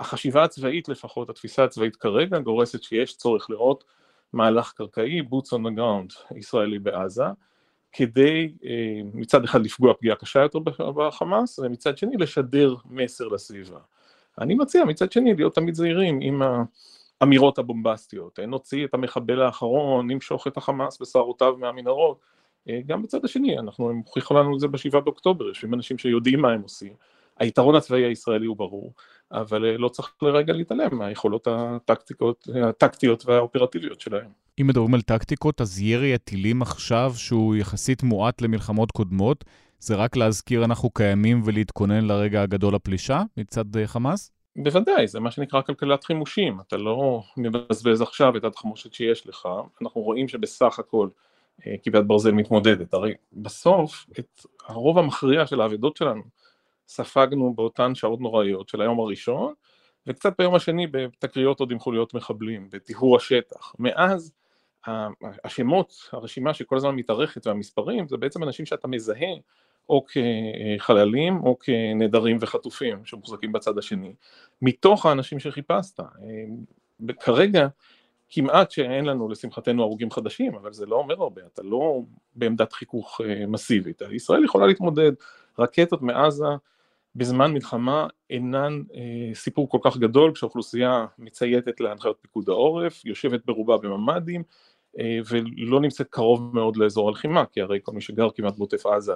החשיבה 0.00 0.44
הצבאית 0.44 0.88
לפחות, 0.88 1.30
התפיסה 1.30 1.64
הצבאית 1.64 1.96
כרגע 1.96 2.38
גורסת 2.38 2.82
שיש 2.82 3.16
צורך 3.16 3.50
לראות 3.50 3.84
מהלך 4.32 4.72
קרקעי, 4.72 5.20
boots 5.20 5.48
on 5.52 5.58
the 5.58 5.78
ground 5.78 6.36
ישראלי 6.36 6.78
בעזה, 6.78 7.24
כדי 7.92 8.52
מצד 9.14 9.44
אחד 9.44 9.64
לפגוע 9.64 9.94
פגיעה 9.94 10.16
קשה 10.16 10.40
יותר 10.40 10.58
בחמאס, 10.94 11.58
ומצד 11.58 11.98
שני 11.98 12.16
לשדר 12.16 12.74
מסר 12.84 13.28
לסביבה. 13.28 13.78
אני 14.40 14.54
מציע 14.54 14.84
מצד 14.84 15.12
שני 15.12 15.34
להיות 15.34 15.54
תמיד 15.54 15.74
זהירים 15.74 16.18
עם 16.22 16.42
האמירות 17.20 17.58
הבומבסטיות, 17.58 18.38
נוציא 18.38 18.84
את 18.84 18.94
המחבל 18.94 19.42
האחרון, 19.42 20.10
נמשוך 20.10 20.46
את 20.46 20.56
החמאס 20.56 21.02
בשערותיו 21.02 21.56
מהמנהרות, 21.58 22.20
גם 22.86 23.02
בצד 23.02 23.24
השני, 23.24 23.58
אנחנו, 23.58 23.90
הם 23.90 24.02
הוכיחו 24.06 24.34
לנו 24.34 24.54
את 24.54 24.60
זה 24.60 24.68
בשבעה 24.68 25.00
באוקטובר, 25.00 25.44
יושבים 25.44 25.74
אנשים 25.74 25.98
שיודעים 25.98 26.40
מה 26.40 26.52
הם 26.52 26.62
עושים, 26.62 26.92
היתרון 27.38 27.74
הצבאי 27.74 28.04
הישראלי 28.04 28.46
הוא 28.46 28.56
ברור, 28.56 28.92
אבל 29.32 29.62
לא 29.62 29.88
צריך 29.88 30.12
לרגע 30.22 30.52
להתעלם 30.52 30.98
מהיכולות 30.98 31.48
הטקטיות, 31.50 32.48
הטקטיות 32.64 33.26
והאופרטיביות 33.26 34.00
שלהם. 34.00 34.30
אם 34.60 34.66
מדברים 34.66 34.94
על 34.94 35.02
טקטיקות, 35.02 35.60
אז 35.60 35.80
ירי 35.80 36.14
הטילים 36.14 36.62
עכשיו, 36.62 37.12
שהוא 37.16 37.56
יחסית 37.56 38.02
מועט 38.02 38.42
למלחמות 38.42 38.90
קודמות, 38.90 39.44
זה 39.78 39.94
רק 39.94 40.16
להזכיר 40.16 40.64
אנחנו 40.64 40.90
קיימים 40.90 41.42
ולהתכונן 41.44 42.04
לרגע 42.04 42.42
הגדול 42.42 42.74
הפלישה 42.74 43.22
מצד 43.36 43.76
אה, 43.76 43.86
חמאס? 43.86 44.32
בוודאי, 44.56 45.08
זה 45.08 45.20
מה 45.20 45.30
שנקרא 45.30 45.60
כלכלת 45.60 46.04
חימושים, 46.04 46.60
אתה 46.60 46.76
לא 46.76 47.22
מבזבז 47.36 48.00
עכשיו 48.00 48.36
את 48.36 48.44
התחמושת 48.44 48.92
שיש 48.94 49.26
לך, 49.26 49.48
אנחנו 49.82 50.00
רואים 50.00 50.28
שבסך 50.28 50.78
הכל 50.78 51.08
אה, 51.08 51.29
כיפת 51.82 52.02
ברזל 52.06 52.32
מתמודדת, 52.32 52.94
הרי 52.94 53.14
בסוף 53.32 54.06
את 54.18 54.40
הרוב 54.66 54.98
המכריע 54.98 55.46
של 55.46 55.60
האבדות 55.60 55.96
שלנו 55.96 56.22
ספגנו 56.88 57.54
באותן 57.54 57.94
שעות 57.94 58.20
נוראיות 58.20 58.68
של 58.68 58.80
היום 58.82 59.00
הראשון, 59.00 59.54
וקצת 60.06 60.32
ביום 60.38 60.54
השני 60.54 60.86
בתקריות 60.86 61.60
עוד 61.60 61.70
עם 61.70 61.78
חוליות 61.78 62.14
מחבלים, 62.14 62.68
בטיהור 62.72 63.16
השטח. 63.16 63.74
מאז 63.78 64.32
השמות, 65.44 65.92
הרשימה 66.12 66.54
שכל 66.54 66.76
הזמן 66.76 66.94
מתארכת 66.94 67.46
והמספרים, 67.46 68.08
זה 68.08 68.16
בעצם 68.16 68.42
אנשים 68.42 68.66
שאתה 68.66 68.88
מזהה 68.88 69.34
או 69.88 70.04
כחללים 70.06 71.40
או 71.42 71.58
כנעדרים 71.58 72.36
וחטופים 72.40 73.04
שמוחזקים 73.04 73.52
בצד 73.52 73.78
השני, 73.78 74.14
מתוך 74.62 75.06
האנשים 75.06 75.38
שחיפשת. 75.38 76.00
כרגע 77.20 77.66
כמעט 78.30 78.70
שאין 78.70 79.04
לנו 79.04 79.28
לשמחתנו 79.28 79.82
הרוגים 79.82 80.10
חדשים, 80.10 80.54
אבל 80.54 80.72
זה 80.72 80.86
לא 80.86 80.96
אומר 80.96 81.22
הרבה, 81.22 81.42
אתה 81.54 81.62
לא 81.62 82.00
בעמדת 82.34 82.72
חיכוך 82.72 83.20
אה, 83.24 83.46
מסיבית. 83.46 84.02
ישראל 84.10 84.44
יכולה 84.44 84.66
להתמודד, 84.66 85.12
רקטות 85.58 86.02
מעזה 86.02 86.44
בזמן 87.16 87.52
מלחמה 87.52 88.06
אינן 88.30 88.82
אה, 88.94 89.34
סיפור 89.34 89.68
כל 89.68 89.78
כך 89.82 89.96
גדול 89.96 90.32
כשהאוכלוסייה 90.34 91.06
מצייתת 91.18 91.80
להנחיות 91.80 92.18
פיקוד 92.20 92.48
העורף, 92.48 93.04
יושבת 93.04 93.46
ברובה 93.46 93.78
בממ"דים 93.78 94.42
אה, 94.98 95.18
ולא 95.30 95.80
נמצאת 95.80 96.06
קרוב 96.10 96.54
מאוד 96.54 96.76
לאזור 96.76 97.08
הלחימה, 97.08 97.44
כי 97.46 97.60
הרי 97.60 97.78
כל 97.82 97.92
מי 97.92 98.00
שגר 98.00 98.30
כמעט 98.30 98.56
בעוטף 98.56 98.86
עזה 98.86 99.12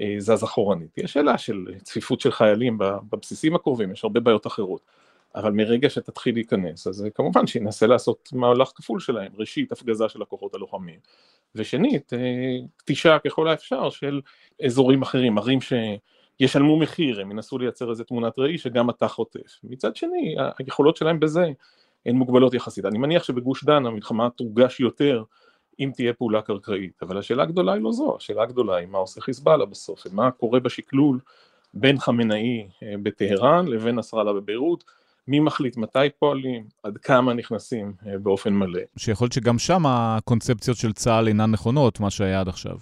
אה, 0.00 0.14
זז 0.18 0.44
אחורנית. 0.44 0.98
יש 0.98 1.12
שאלה 1.12 1.38
של 1.38 1.64
צפיפות 1.82 2.20
של 2.20 2.30
חיילים 2.30 2.78
בבסיסים 2.78 3.54
הקרובים, 3.54 3.92
יש 3.92 4.04
הרבה 4.04 4.20
בעיות 4.20 4.46
אחרות. 4.46 4.80
אבל 5.36 5.52
מרגע 5.52 5.90
שתתחיל 5.90 6.34
להיכנס, 6.34 6.86
אז 6.86 7.06
כמובן 7.14 7.46
שינסה 7.46 7.86
לעשות 7.86 8.28
מהלך 8.32 8.72
כפול 8.74 9.00
שלהם, 9.00 9.32
ראשית 9.38 9.72
הפגזה 9.72 10.08
של 10.08 10.22
הכוחות 10.22 10.54
הלוחמים, 10.54 10.98
ושנית, 11.54 12.12
קטישה 12.76 13.12
אה, 13.12 13.18
ככל 13.18 13.48
האפשר 13.48 13.90
של 13.90 14.20
אזורים 14.64 15.02
אחרים, 15.02 15.38
ערים 15.38 15.58
שישלמו 15.60 16.78
מחיר, 16.78 17.20
הם 17.20 17.30
ינסו 17.30 17.58
לייצר 17.58 17.90
איזה 17.90 18.04
תמונת 18.04 18.38
ראי 18.38 18.58
שגם 18.58 18.90
אתה 18.90 19.08
חוטף. 19.08 19.60
מצד 19.64 19.96
שני, 19.96 20.36
היכולות 20.58 20.96
שלהם 20.96 21.20
בזה 21.20 21.46
הן 22.06 22.16
מוגבלות 22.16 22.54
יחסית. 22.54 22.84
אני 22.84 22.98
מניח 22.98 23.24
שבגוש 23.24 23.64
דן 23.64 23.86
המלחמה 23.86 24.30
תורגש 24.30 24.80
יותר 24.80 25.22
אם 25.80 25.90
תהיה 25.94 26.12
פעולה 26.12 26.42
קרקעית, 26.42 27.02
אבל 27.02 27.18
השאלה 27.18 27.42
הגדולה 27.42 27.72
היא 27.72 27.82
לא 27.82 27.92
זו, 27.92 28.16
השאלה 28.16 28.42
הגדולה 28.42 28.76
היא 28.76 28.86
מה 28.86 28.98
עושה 28.98 29.20
חיזבאללה 29.20 29.64
בסוף, 29.64 30.06
ומה 30.06 30.30
קורה 30.30 30.60
בשקלול 30.60 31.20
בין 31.74 31.98
חמינאי 31.98 32.68
אה, 32.82 32.94
בטהרן 33.02 33.66
לבין 33.68 33.94
נסראללה 33.94 34.32
בביירות, 34.32 34.84
מי 35.28 35.40
מחליט 35.40 35.76
מתי 35.76 35.98
פועלים, 36.18 36.64
עד 36.82 36.98
כמה 36.98 37.34
נכנסים 37.34 37.92
אה, 38.06 38.18
באופן 38.18 38.52
מלא. 38.52 38.80
שיכול 38.96 39.24
להיות 39.24 39.32
שגם 39.32 39.58
שם 39.58 39.86
הקונספציות 39.86 40.76
של 40.76 40.92
צה"ל 40.92 41.28
אינן 41.28 41.50
נכונות, 41.50 42.00
מה 42.00 42.10
שהיה 42.10 42.40
עד 42.40 42.48
עכשיו. 42.48 42.76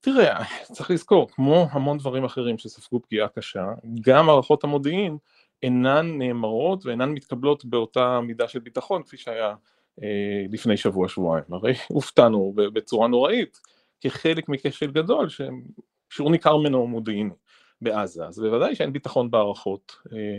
תראה, 0.00 0.44
צריך 0.62 0.90
לזכור, 0.90 1.28
כמו 1.30 1.68
המון 1.70 1.98
דברים 1.98 2.24
אחרים 2.24 2.58
שספגו 2.58 3.02
פגיעה 3.02 3.28
קשה, 3.28 3.64
גם 4.00 4.26
מערכות 4.26 4.64
המודיעין 4.64 5.18
אינן 5.62 6.18
נאמרות 6.18 6.86
ואינן 6.86 7.10
מתקבלות 7.10 7.64
באותה 7.64 8.20
מידה 8.20 8.48
של 8.48 8.58
ביטחון 8.58 9.02
כפי 9.02 9.16
שהיה 9.16 9.54
אה, 10.02 10.44
לפני 10.50 10.76
שבוע-שבועיים. 10.76 11.44
הרי 11.50 11.74
הופתענו 11.88 12.52
בצורה 12.56 13.08
נוראית 13.08 13.60
כחלק 14.00 14.48
מכשל 14.48 14.90
גדול 14.90 15.28
ששיעור 15.28 16.30
ניכר 16.30 16.56
ממנו 16.56 16.86
מודיעיני 16.86 17.34
בעזה, 17.80 18.26
אז 18.26 18.38
בוודאי 18.38 18.74
שאין 18.74 18.92
ביטחון 18.92 19.30
בהערכות. 19.30 19.96
אה, 20.12 20.38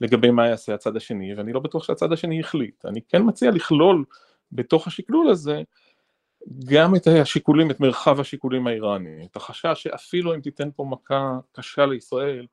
לגבי 0.00 0.30
מה 0.30 0.48
יעשה 0.48 0.74
הצד 0.74 0.96
השני, 0.96 1.34
ואני 1.34 1.52
לא 1.52 1.60
בטוח 1.60 1.84
שהצד 1.84 2.12
השני 2.12 2.38
יחליט. 2.38 2.84
אני 2.84 3.00
כן 3.08 3.22
מציע 3.26 3.50
לכלול 3.50 4.04
בתוך 4.52 4.86
השקלול 4.86 5.28
הזה 5.28 5.62
גם 6.64 6.96
את 6.96 7.06
השיקולים, 7.06 7.70
את 7.70 7.80
מרחב 7.80 8.20
השיקולים 8.20 8.66
האיראני, 8.66 9.26
את 9.30 9.36
החשש 9.36 9.82
שאפילו 9.82 10.34
אם 10.34 10.40
תיתן 10.40 10.68
פה 10.76 10.84
מכה 10.84 11.38
קשה 11.52 11.86
לישראל, 11.86 12.46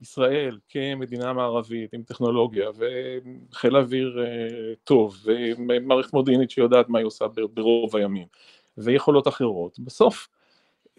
ישראל 0.00 0.58
כמדינה 0.68 1.32
מערבית 1.32 1.92
עם 1.92 2.02
טכנולוגיה 2.02 2.70
וחיל 3.50 3.76
אוויר 3.76 4.24
אה, 4.24 4.74
טוב 4.84 5.16
ומערכת 5.24 6.12
מודיעינית 6.12 6.50
שיודעת 6.50 6.88
מה 6.88 6.98
היא 6.98 7.06
עושה 7.06 7.24
ברוב 7.54 7.96
הימים 7.96 8.26
ויכולות 8.78 9.28
אחרות, 9.28 9.78
בסוף 9.78 10.28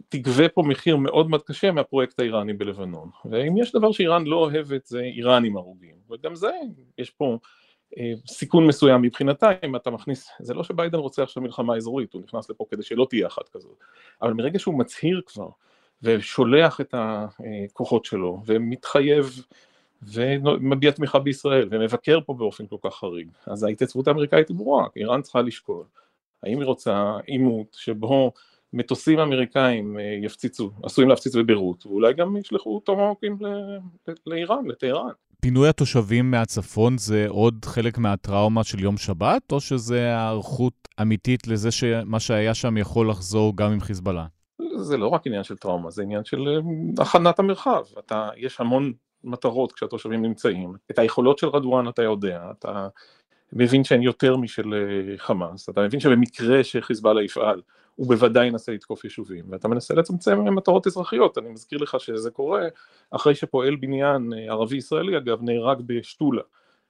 תגבה 0.10 0.50
פה 0.50 0.64
מחיר 0.64 0.98
מאוד 0.98 1.30
מאוד 1.30 1.44
קשה 1.44 1.72
מהפרויקט 1.72 2.20
האיראני 2.20 2.54
בלבנון. 2.54 3.10
ואם 3.26 3.58
יש 3.58 3.72
דבר 3.72 3.92
שאיראן 3.92 4.26
לא 4.26 4.36
אוהבת 4.36 4.86
זה 4.86 5.00
איראנים 5.00 5.58
הרוגים, 5.58 5.96
וגם 6.10 6.36
זה, 6.36 6.52
יש 6.98 7.10
פה 7.10 7.38
אה, 7.98 8.14
סיכון 8.28 8.68
מסוים 8.68 9.02
מבחינתה, 9.02 9.50
אם 9.66 9.76
אתה 9.76 9.90
מכניס, 9.90 10.30
זה 10.40 10.54
לא 10.54 10.64
שביידן 10.64 10.98
רוצה 10.98 11.24
עכשיו 11.24 11.44
מלחמה 11.44 11.76
אזורית, 11.76 12.14
הוא 12.14 12.22
נכנס 12.22 12.50
לפה 12.50 12.66
כדי 12.70 12.84
שלא 12.84 13.08
תהיה 13.10 13.28
אחת 13.28 13.50
כזאת, 13.50 13.78
אבל 14.22 14.34
מרגע 14.34 14.60
שהוא 14.60 14.80
מצהיר 14.80 15.22
כבר, 15.26 15.50
ושולח 16.02 16.82
את 16.82 16.96
הכוחות 16.98 18.06
שלו, 18.06 18.42
ומתחייב 18.46 19.44
ומביע 20.02 20.92
תמיכה 20.92 21.20
בישראל, 21.20 21.68
ומבקר 21.72 22.20
פה 22.26 22.34
באופן 22.34 22.68
כל 22.68 22.76
כך 22.84 22.96
חריג, 22.96 23.28
אז 23.46 23.64
ההתייצבות 23.64 24.08
האמריקאית 24.08 24.50
היא 24.50 24.58
ברורה, 24.58 24.88
איראן 24.96 25.22
צריכה 25.22 25.42
לשקול, 25.42 25.86
האם 26.44 26.60
היא 26.60 26.66
רוצה 26.66 27.18
עימות 27.26 27.78
שבו 27.80 28.32
מטוסים 28.74 29.20
אמריקאים 29.20 30.00
אה, 30.00 30.04
יפציצו, 30.24 30.72
עשויים 30.84 31.10
להפציץ 31.10 31.36
בביירות, 31.36 31.86
ואולי 31.86 32.14
גם 32.14 32.38
ישלחו 32.38 32.80
טומהוקים 32.80 33.38
לאיראן, 34.28 34.66
לטהרן. 34.66 35.12
פינוי 35.42 35.70
התושבים 35.70 36.32
מהצפון 36.32 36.98
זה 36.98 37.26
עוד 37.30 37.66
חלק 37.66 37.98
מהטראומה 37.98 38.64
של 38.64 38.80
יום 38.80 38.98
שבת, 38.98 39.52
או 39.52 39.60
שזה 39.60 40.16
הערכות 40.16 40.88
אמיתית 41.02 41.48
לזה 41.48 41.72
שמה 41.72 42.20
שהיה 42.20 42.54
שם 42.54 42.78
יכול 42.78 43.10
לחזור 43.10 43.58
גם 43.58 43.72
עם 43.72 43.80
חיזבאללה? 43.80 44.26
זה 44.76 44.98
לא 44.98 45.08
רק 45.08 45.28
עניין 45.28 45.44
של 45.44 45.58
טראומה, 45.58 45.90
זה 45.92 46.04
עניין 46.04 46.26
של 46.26 46.48
אה, 46.48 47.04
הכנת 47.04 47.40
המרחב. 47.40 47.84
אתה, 48.00 48.30
יש 48.38 48.60
המון 48.60 48.94
מטרות 49.24 49.72
כשהתושבים 49.72 50.22
נמצאים. 50.22 50.74
את 50.92 51.00
היכולות 51.00 51.38
של 51.38 51.48
רדואן 51.48 51.90
אתה 51.90 52.02
יודע, 52.02 52.52
אתה 52.60 52.88
מבין 53.54 53.84
שהן 53.84 54.02
יותר 54.02 54.38
משל 54.38 54.74
אה, 54.74 55.18
חמאס, 55.18 55.70
אתה 55.70 55.82
מבין 55.82 56.00
שבמקרה 56.00 56.64
שחיזבאללה 56.64 57.24
יפעל, 57.24 57.62
הוא 57.98 58.08
בוודאי 58.08 58.48
ינסה 58.48 58.72
לתקוף 58.72 59.04
יישובים, 59.04 59.46
ואתה 59.50 59.68
מנסה 59.68 59.94
לצמצם 59.94 60.40
מטרות 60.56 60.88
אזרחיות, 60.88 61.38
אני 61.38 61.50
מזכיר 61.50 61.80
לך 61.80 62.00
שזה 62.00 62.32
קורה 62.32 62.62
אחרי 63.12 63.36
שפועל 63.36 63.76
בניין 63.76 64.34
אה, 64.34 64.52
ערבי 64.52 64.78
ישראלי 64.78 65.18
אגב 65.18 65.42
נהרג 65.42 65.82
בשתולה, 65.86 66.42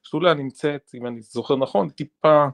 שתולה 0.03 0.33
נמצאת, 0.33 0.91
אם 0.95 1.07
אני 1.07 1.21
זוכר 1.21 1.55
נכון, 1.55 1.89
טיפה, 1.89 2.47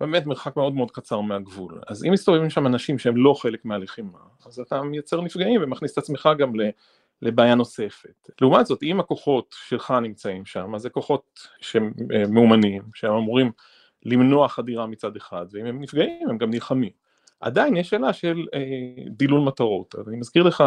באמת 0.00 0.26
מרחק 0.26 0.56
מאוד 0.56 0.74
מאוד 0.74 0.90
קצר 0.90 1.20
מהגבול, 1.20 1.80
אז 1.86 2.04
אם 2.04 2.12
מסתובבים 2.12 2.50
שם 2.50 2.66
אנשים 2.66 2.98
שהם 2.98 3.16
לא 3.16 3.34
חלק 3.34 3.64
מהלחימה, 3.64 4.18
אז 4.46 4.60
אתה 4.60 4.82
מייצר 4.82 5.20
נפגעים 5.20 5.62
ומכניס 5.62 5.92
את 5.92 5.98
עצמך 5.98 6.28
גם 6.38 6.52
לבעיה 7.22 7.54
נוספת. 7.54 8.30
לעומת 8.40 8.66
זאת, 8.66 8.82
אם 8.82 9.00
הכוחות 9.00 9.54
שלך 9.68 9.94
נמצאים 10.02 10.46
שם, 10.46 10.74
אז 10.74 10.82
זה 10.82 10.90
כוחות 10.90 11.48
שמאומנים, 11.60 12.82
שהם 12.94 13.12
אמורים 13.12 13.52
למנוע 14.04 14.48
חדירה 14.48 14.86
מצד 14.86 15.16
אחד, 15.16 15.46
ואם 15.52 15.66
הם 15.66 15.80
נפגעים 15.80 16.30
הם 16.30 16.38
גם 16.38 16.50
נלחמים. 16.50 17.05
עדיין 17.40 17.76
יש 17.76 17.90
שאלה 17.90 18.12
של 18.12 18.46
אה, 18.54 18.60
דילול 19.08 19.40
מטרות, 19.40 19.94
אז 19.94 20.08
אני 20.08 20.16
מזכיר 20.16 20.42
לך 20.42 20.64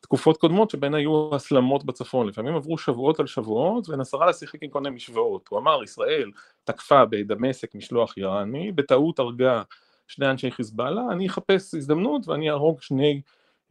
תקופות 0.00 0.36
קודמות 0.36 0.70
שבהן 0.70 0.94
היו 0.94 1.34
הסלמות 1.34 1.84
בצפון, 1.84 2.28
לפעמים 2.28 2.54
עברו 2.54 2.78
שבועות 2.78 3.20
על 3.20 3.26
שבועות 3.26 3.88
ונסראללה 3.88 4.32
שיחק 4.32 4.62
עם 4.62 4.70
כל 4.70 4.80
משוואות, 4.80 5.48
הוא 5.48 5.58
אמר 5.58 5.84
ישראל 5.84 6.30
תקפה 6.64 7.04
בדמשק 7.04 7.74
משלוח 7.74 8.14
איראני, 8.16 8.72
בטעות 8.72 9.18
הרגה 9.18 9.62
שני 10.08 10.30
אנשי 10.30 10.50
חיזבאללה, 10.50 11.02
אני 11.10 11.26
אחפש 11.26 11.74
הזדמנות 11.74 12.28
ואני 12.28 12.50
אהרוג 12.50 12.80
שני 12.80 13.20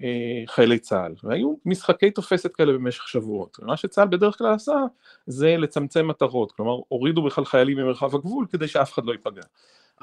אה, 0.03 0.43
חיילי 0.47 0.79
צה"ל, 0.79 1.13
והיו 1.23 1.55
משחקי 1.65 2.11
תופסת 2.11 2.55
כאלה 2.55 2.73
במשך 2.73 3.07
שבועות, 3.07 3.57
ומה 3.59 3.77
שצה"ל 3.77 4.07
בדרך 4.07 4.37
כלל 4.37 4.53
עשה 4.53 4.77
זה 5.27 5.55
לצמצם 5.57 6.07
מטרות, 6.07 6.51
כלומר 6.51 6.77
הורידו 6.87 7.23
בכלל 7.23 7.45
חיילים 7.45 7.77
ממרחב 7.77 8.15
הגבול 8.15 8.45
כדי 8.51 8.67
שאף 8.67 8.93
אחד 8.93 9.05
לא 9.05 9.11
ייפגע. 9.11 9.41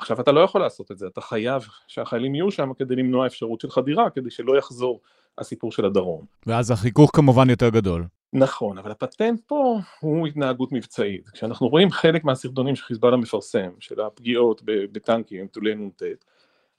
עכשיו 0.01 0.21
אתה 0.21 0.33
לא 0.33 0.41
יכול 0.41 0.61
לעשות 0.61 0.91
את 0.91 0.99
זה, 0.99 1.07
אתה 1.07 1.21
חייב 1.21 1.67
שהחיילים 1.89 2.35
יהיו 2.35 2.51
שם 2.51 2.73
כדי 2.75 2.97
למנוע 2.97 3.27
אפשרות 3.27 3.61
של 3.61 3.71
חדירה, 3.71 4.11
כדי 4.11 4.31
שלא 4.31 4.59
יחזור 4.59 5.01
הסיפור 5.39 5.73
של 5.73 5.85
הדרום. 5.85 6.25
ואז 6.47 6.71
החיכוך 6.71 7.11
כמובן 7.15 7.51
יותר 7.51 7.69
גדול. 7.69 8.05
נכון, 8.33 8.79
אבל 8.79 8.91
הפטנט 8.91 9.41
פה 9.47 9.79
הוא 10.01 10.27
התנהגות 10.27 10.73
מבצעית. 10.73 11.29
כשאנחנו 11.29 11.69
רואים 11.69 11.91
חלק 11.91 12.25
מהסרטונים 12.25 12.77
שחיזבאללה 12.77 13.17
מפרסם, 13.17 13.71
של 13.81 14.01
הפגיעות 14.01 14.63
בטנקים, 14.65 15.47
טולי 15.47 15.75
נ"ט, 15.75 16.03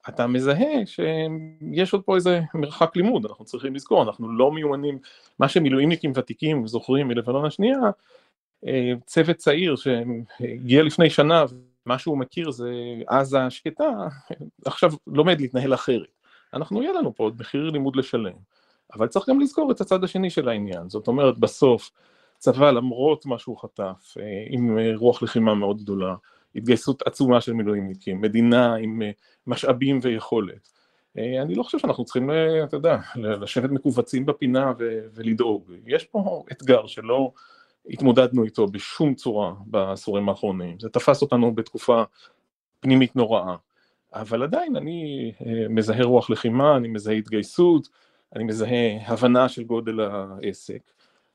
אתה 0.10 0.28
מזהה 0.28 0.86
שיש 0.86 1.94
עוד 1.94 2.04
פה 2.04 2.16
איזה 2.16 2.42
מרחק 2.54 2.96
לימוד, 2.96 3.26
אנחנו 3.26 3.46
צריכים 3.46 3.76
לזכור, 3.76 4.04
אנחנו 4.04 4.32
לא 4.32 4.52
מיומנים, 4.52 5.00
מה 5.40 5.50
שמילואימניקים 5.50 6.12
ותיקים 6.16 6.68
זוכרים 6.68 7.08
מלבנון 7.08 7.46
השנייה, 7.46 7.80
אה, 8.68 8.94
צוות 9.06 9.36
צעיר 9.36 9.76
שהגיע 9.76 10.84
לפני 10.84 11.10
שנה, 11.10 11.46
מה 11.86 12.00
שהוא 12.00 12.18
מכיר 12.18 12.52
זה 12.52 12.72
עזה 13.08 13.50
שקטה, 13.50 13.90
עכשיו 14.66 14.92
לומד 15.08 15.42
להתנהל 15.42 15.74
אחרת. 15.74 16.18
אנחנו, 16.54 16.84
יהיה 16.84 16.94
לנו 16.94 17.16
פה 17.16 17.24
עוד 17.24 17.36
מחיר 17.40 17.70
לימוד 17.70 17.96
לשלם. 17.96 18.34
אבל 18.94 19.08
צריך 19.08 19.30
גם 19.30 19.40
לזכור 19.40 19.72
את 19.72 19.82
הצד 19.82 20.04
השני 20.04 20.30
של 20.30 20.50
העניין, 20.50 20.90
זאת 20.90 21.08
אומרת 21.08 21.40
בסוף 21.40 21.92
צבא 22.38 22.72
למרות 22.72 23.26
מה 23.26 23.40
שהוא 23.40 23.58
חטף, 23.58 24.18
אה, 24.20 24.24
עם 24.50 24.78
אה, 24.78 24.92
רוח 24.96 25.24
לחימה 25.24 25.56
מאוד 25.56 25.82
גדולה, 25.82 26.16
התגייסות 26.56 27.08
עצומה 27.08 27.42
של 27.42 27.54
מילואימניקים, 27.54 28.22
מדינה 28.22 28.76
עם 28.76 29.02
אה, 29.02 29.12
משאבים 29.48 30.00
ויכולת. 30.02 30.70
אני 31.42 31.56
לא 31.56 31.64
חושב 31.64 31.80
שאנחנו 31.80 32.06
צריכים, 32.06 32.30
אתה 32.64 32.76
יודע, 32.76 32.98
לשבת 33.16 33.70
מכווצים 33.70 34.26
בפינה 34.26 34.74
ולדאוג. 35.14 35.74
יש 35.86 36.04
פה 36.04 36.44
אתגר 36.52 36.88
שלא 36.88 37.32
התמודדנו 37.90 38.44
איתו 38.44 38.68
בשום 38.68 39.16
צורה 39.16 39.54
בעשורים 39.66 40.30
האחרונים. 40.30 40.80
זה 40.80 40.90
תפס 40.90 41.22
אותנו 41.22 41.56
בתקופה 41.56 42.04
פנימית 42.80 43.16
נוראה. 43.16 43.56
אבל 44.14 44.44
עדיין 44.44 44.76
אני 44.76 45.32
מזהה 45.70 46.04
רוח 46.04 46.30
לחימה, 46.30 46.78
אני 46.78 46.88
מזהה 46.88 47.16
התגייסות, 47.16 47.88
אני 48.36 48.44
מזהה 48.44 49.08
הבנה 49.08 49.50
של 49.50 49.64
גודל 49.64 50.00
העסק, 50.00 50.82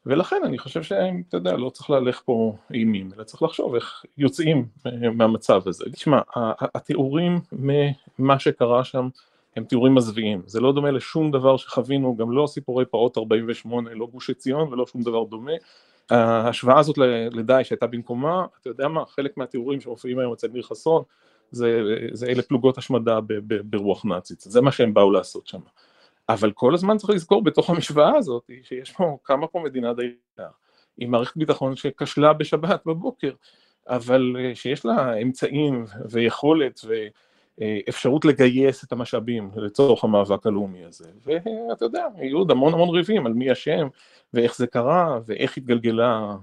ולכן 0.07 0.41
אני 0.45 0.59
חושב 0.59 0.83
שאתה 0.83 1.37
יודע, 1.37 1.57
לא 1.57 1.71
צריך 1.71 1.91
להלך 1.91 2.23
פה 2.25 2.57
אימים, 2.75 3.11
אלא 3.17 3.25
צריך 3.25 3.43
לחשוב 3.43 3.75
איך 3.75 4.05
יוצאים 4.19 4.67
אה, 4.87 5.11
מהמצב 5.11 5.69
הזה. 5.69 5.85
תשמע, 5.93 6.21
התיאורים 6.75 7.41
ממה 8.19 8.38
שקרה 8.38 8.85
שם 8.85 9.09
הם 9.57 9.65
תיאורים 9.65 9.95
מזוויעים, 9.95 10.43
זה 10.47 10.61
לא 10.61 10.73
דומה 10.73 10.91
לשום 10.91 11.31
דבר 11.31 11.57
שחווינו, 11.57 12.17
גם 12.17 12.31
לא 12.31 12.47
סיפורי 12.47 12.85
פרעות 12.85 13.19
48, 13.19 13.95
לא 13.95 14.07
גוש 14.07 14.31
עציון 14.31 14.73
ולא 14.73 14.87
שום 14.87 15.03
דבר 15.03 15.25
דומה. 15.25 15.53
ההשוואה 16.11 16.79
הזאת 16.79 16.99
לדאעש 17.33 17.69
שהייתה 17.69 17.87
במקומה, 17.87 18.47
אתה 18.61 18.69
יודע 18.69 18.89
מה, 18.89 19.07
חלק 19.07 19.37
מהתיאורים 19.37 19.81
שמופיעים 19.81 20.19
היום 20.19 20.33
אצל 20.33 20.49
ניר 20.49 20.63
חסון, 20.63 21.03
זה, 21.51 21.83
זה 22.13 22.27
אלה 22.27 22.43
פלוגות 22.43 22.79
השמדה 22.79 23.19
ברוח 23.65 24.05
נאצית, 24.05 24.41
זה 24.41 24.61
מה 24.61 24.73
שהם 24.73 24.95
באו 24.95 25.11
לעשות 25.11 25.47
שם. 25.47 25.61
אבל 26.29 26.53
כל 26.53 26.75
הזמן 26.75 26.97
צריך 26.97 27.11
לזכור 27.11 27.45
בתוך 27.45 27.71
המשוואה 27.71 28.17
הזאת 28.17 28.51
שיש 28.63 28.93
פה, 28.93 29.19
קמה 29.23 29.47
פה 29.47 29.61
מדינה 29.65 29.95
די 29.95 30.15
עם 30.99 31.11
מערכת 31.11 31.37
ביטחון 31.37 31.77
שכשלה 31.77 32.33
בשבת 32.33 32.87
בבוקר, 32.87 33.33
אבל 33.89 34.37
אה, 34.39 34.55
שיש 34.55 34.85
לה 34.85 35.17
אמצעים 35.23 35.85
ויכולת 36.11 36.81
ואפשרות 37.59 38.25
לגייס 38.25 38.85
את 38.85 38.93
המשאבים 38.93 39.51
לצורך 39.57 40.05
המאבק 40.05 40.47
הלאומי 40.47 40.85
הזה, 40.85 41.05
ואתה 41.25 41.85
יודע, 41.85 42.07
יהיו 42.19 42.39
עוד 42.39 42.51
המון 42.51 42.75
המון 42.75 42.89
ריבים 42.89 43.27
על 43.27 43.33
מי 43.33 43.53
אשם 43.53 43.89
ואיך 44.35 44.57
זה 44.57 44.67
קרה 44.67 45.21
ואיך 45.27 45.57
התגלגלה 45.57 46.37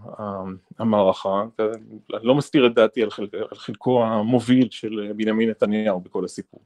המערכה, 0.80 1.44
אני 1.60 2.26
לא 2.26 2.36
מסתיר 2.36 2.68
את 2.68 2.74
דעתי 2.76 3.04
על, 3.04 3.10
חלקו 3.54 4.04
המוביל 4.04 4.68
של 4.72 5.12
בנימין 5.16 5.50
נתניהו 5.50 6.00
בכל 6.00 6.26
הסיפור. 6.26 6.60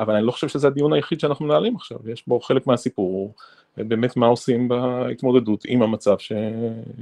אבל 0.00 0.14
אני 0.14 0.26
לא 0.26 0.32
חושב 0.32 0.48
שזה 0.48 0.68
הדיון 0.68 0.92
היחיד 0.92 1.20
שאנחנו 1.20 1.44
מנהלים 1.44 1.76
עכשיו, 1.76 1.98
יש 2.12 2.24
בו 2.26 2.40
חלק 2.40 2.66
מהסיפור, 2.66 3.34
באמת 3.76 4.16
מה 4.16 4.26
עושים 4.26 4.68
בהתמודדות 4.68 5.64
עם 5.66 5.82
המצב 5.82 6.18
ש... 6.18 6.32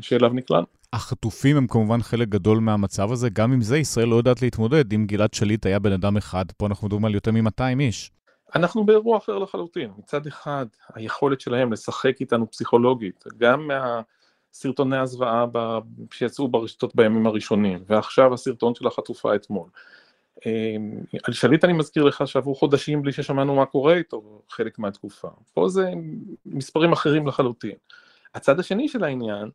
שאליו 0.00 0.32
נקלענו. 0.32 0.66
החטופים 0.92 1.56
הם 1.56 1.66
כמובן 1.66 2.02
חלק 2.02 2.28
גדול 2.28 2.58
מהמצב 2.58 3.12
הזה, 3.12 3.28
גם 3.30 3.52
עם 3.52 3.60
זה 3.60 3.78
ישראל 3.78 4.08
לא 4.08 4.16
יודעת 4.16 4.42
להתמודד. 4.42 4.92
אם 4.92 5.06
גלעד 5.06 5.34
שליט 5.34 5.66
היה 5.66 5.78
בן 5.78 5.92
אדם 5.92 6.16
אחד, 6.16 6.44
פה 6.56 6.66
אנחנו 6.66 6.86
מדברים 6.86 7.04
על 7.04 7.14
יותר 7.14 7.30
מ-200 7.30 7.80
איש. 7.80 8.10
אנחנו 8.54 8.84
באירוע 8.86 9.18
אחר 9.18 9.38
לחלוטין. 9.38 9.90
מצד 9.98 10.26
אחד, 10.26 10.66
היכולת 10.94 11.40
שלהם 11.40 11.72
לשחק 11.72 12.20
איתנו 12.20 12.50
פסיכולוגית, 12.50 13.24
גם 13.38 13.68
מהסרטוני 13.68 14.96
הזוועה 14.96 15.44
שיצאו 16.12 16.48
ברשתות 16.48 16.96
בימים 16.96 17.26
הראשונים, 17.26 17.78
ועכשיו 17.88 18.34
הסרטון 18.34 18.74
של 18.74 18.86
החטופה 18.86 19.34
אתמול. 19.34 19.68
אמ, 20.46 21.00
על 21.22 21.34
שליט 21.34 21.64
אני 21.64 21.72
מזכיר 21.72 22.04
לך 22.04 22.22
שעברו 22.26 22.54
חודשים 22.54 23.02
בלי 23.02 23.12
ששמענו 23.12 23.54
מה 23.54 23.66
קורה 23.66 23.94
איתו 23.94 24.42
חלק 24.50 24.78
מהתקופה. 24.78 25.28
פה 25.54 25.68
זה 25.68 25.90
מספרים 26.46 26.92
אחרים 26.92 27.26
לחלוטין. 27.26 27.76
הצד 28.34 28.60
השני 28.60 28.88
של 28.88 29.04
העניין 29.04 29.50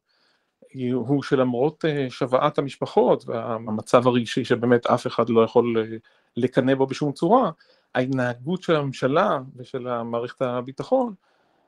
הוא 0.93 1.24
שלמרות 1.24 1.86
אה, 1.86 2.06
שוועת 2.10 2.58
המשפחות 2.58 3.24
והמצב 3.28 4.08
הרגשי 4.08 4.46
שבאמת 4.46 4.86
אף 4.86 5.08
אחד 5.08 5.30
לא 5.30 5.41
יכול 5.41 5.78
אה, 5.78 5.98
לקנא 6.38 6.76
בו 6.76 6.88
בשום 6.88 7.12
צורה, 7.12 7.52
ההתנהגות 7.96 8.63
של 8.63 8.76
הממשלה 8.76 9.39
ושל 9.56 10.04
מערכת 10.04 10.41
הביטחון 10.41 11.13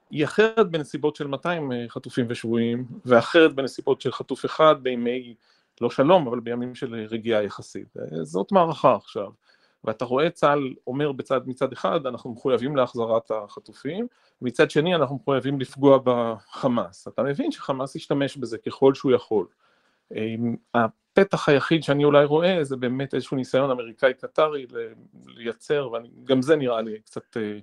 היא 0.09 0.25
אחרת 0.25 0.71
בנסיבות 0.71 1.15
של 1.15 1.27
200 1.27 1.71
אה, 1.71 1.85
חטופים 1.89 2.25
ושבויים 2.29 2.85
ואחרת 3.05 3.53
בנסיבות 3.55 4.01
של 4.01 4.11
חטוף 4.11 4.45
אחד 4.45 4.75
בימי 4.81 5.35
לא 5.81 5.89
שלום, 5.89 6.27
אבל 6.27 6.39
בימים 6.39 6.75
של 6.75 6.95
רגיעה 7.09 7.43
יחסית. 7.43 7.93
זאת 8.23 8.51
מערכה 8.51 8.95
עכשיו. 8.95 9.29
ואתה 9.83 10.05
רואה 10.05 10.29
צה"ל 10.29 10.73
אומר 10.87 11.11
בצד, 11.11 11.41
מצד 11.45 11.73
אחד, 11.73 12.05
אנחנו 12.05 12.31
מחויבים 12.31 12.75
להחזרת 12.75 13.31
החטופים, 13.31 14.07
מצד 14.41 14.71
שני 14.71 14.95
אנחנו 14.95 15.15
מחויבים 15.15 15.59
לפגוע 15.59 15.99
בחמאס. 16.03 17.07
אתה 17.07 17.23
מבין 17.23 17.51
שחמאס 17.51 17.95
ישתמש 17.95 18.37
בזה 18.37 18.57
ככל 18.57 18.93
שהוא 18.93 19.11
יכול. 19.11 19.45
הפתח 20.73 21.49
היחיד 21.49 21.83
שאני 21.83 22.03
אולי 22.03 22.25
רואה 22.25 22.63
זה 22.63 22.75
באמת 22.75 23.13
איזשהו 23.13 23.37
ניסיון 23.37 23.71
אמריקאי-קטרי 23.71 24.65
לייצר, 25.25 25.89
וגם 26.23 26.41
זה 26.41 26.55
נראה 26.55 26.81
לי 26.81 26.99
קצת, 26.99 27.37
אה, 27.37 27.57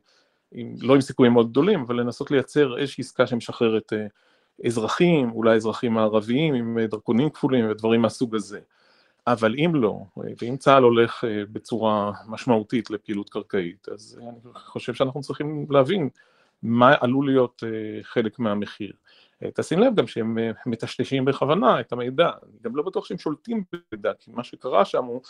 לא 0.81 0.95
עם 0.95 1.01
סיכויים 1.01 1.33
מאוד 1.33 1.51
גדולים, 1.51 1.81
אבל 1.81 2.01
לנסות 2.01 2.31
לייצר 2.31 2.79
איזושהי 2.79 3.03
עסקה 3.03 3.27
שמשחררת 3.27 3.93
אה, 3.93 4.07
אזרחים, 4.67 5.31
אולי 5.31 5.57
אזרחים 5.57 5.99
ערביים 5.99 6.55
עם 6.55 6.79
דרכונים 6.81 7.31
כפולים 7.31 7.71
ודברים 7.71 8.03
מהסוג 8.03 8.35
הזה. 8.35 8.61
אבל 9.27 9.55
אם 9.59 9.75
לא, 9.75 9.99
ואם 10.17 10.57
צה"ל 10.57 10.83
הולך 10.83 11.25
אה, 11.25 11.43
בצורה 11.53 12.13
משמעותית 12.27 12.91
לפעילות 12.91 13.31
קרקעית, 13.31 13.89
אז 13.89 14.21
אני 14.23 14.53
חושב 14.55 14.95
שאנחנו 14.95 15.21
צריכים 15.21 15.67
להבין 15.71 16.09
מה 16.63 16.95
עלול 17.01 17.27
להיות 17.27 17.63
אה, 17.67 18.03
חלק 18.03 18.39
מהמחיר. 18.39 18.93
אה, 19.43 19.49
תשים 19.55 19.79
לב 19.79 19.95
גם 19.95 20.07
שהם 20.07 20.39
מטשטשים 20.67 21.25
בכוונה 21.25 21.81
את 21.81 21.93
המידע, 21.93 22.31
אני 22.43 22.59
גם 22.63 22.77
לא 22.77 22.83
בטוח 22.83 23.05
שהם 23.05 23.19
שולטים 23.19 23.65
במידע, 23.73 24.13
כי 24.19 24.31
מה 24.35 24.45
שקרה 24.45 24.85
שם 24.85 25.05
הוא 25.05 25.21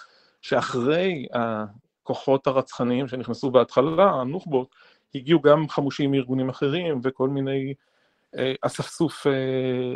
שאחרי 0.40 1.26
הכוחות 1.32 2.46
הרצחניים 2.46 3.08
שנכנסו 3.08 3.50
בהתחלה, 3.50 4.11
הנוח'בות, 4.11 4.74
הגיעו 5.14 5.40
גם 5.40 5.68
חמושים 5.68 6.11
מארגונים 6.11 6.48
אחרים 6.48 7.00
וכל 7.02 7.28
מיני 7.28 7.68
אה, 7.68 7.72
אספסוף 8.60 9.26
אה, 9.26 9.32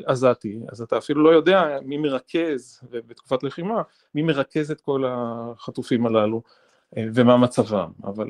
עזתי, 0.07 0.59
אז 0.73 0.83
אתה 0.83 0.99
אפילו 0.99 1.23
לא 1.23 1.31
יודע 1.31 1.79
מי 1.85 1.97
מרכז, 1.97 2.81
בתקופת 2.91 3.43
לחימה, 3.43 3.83
מי 4.15 4.23
מרכז 4.23 4.71
את 4.71 4.81
כל 4.81 5.05
החטופים 5.07 6.07
הללו 6.07 6.43
אה, 6.97 7.05
ומה 7.15 7.37
מצבם, 7.37 7.91
אבל 8.05 8.27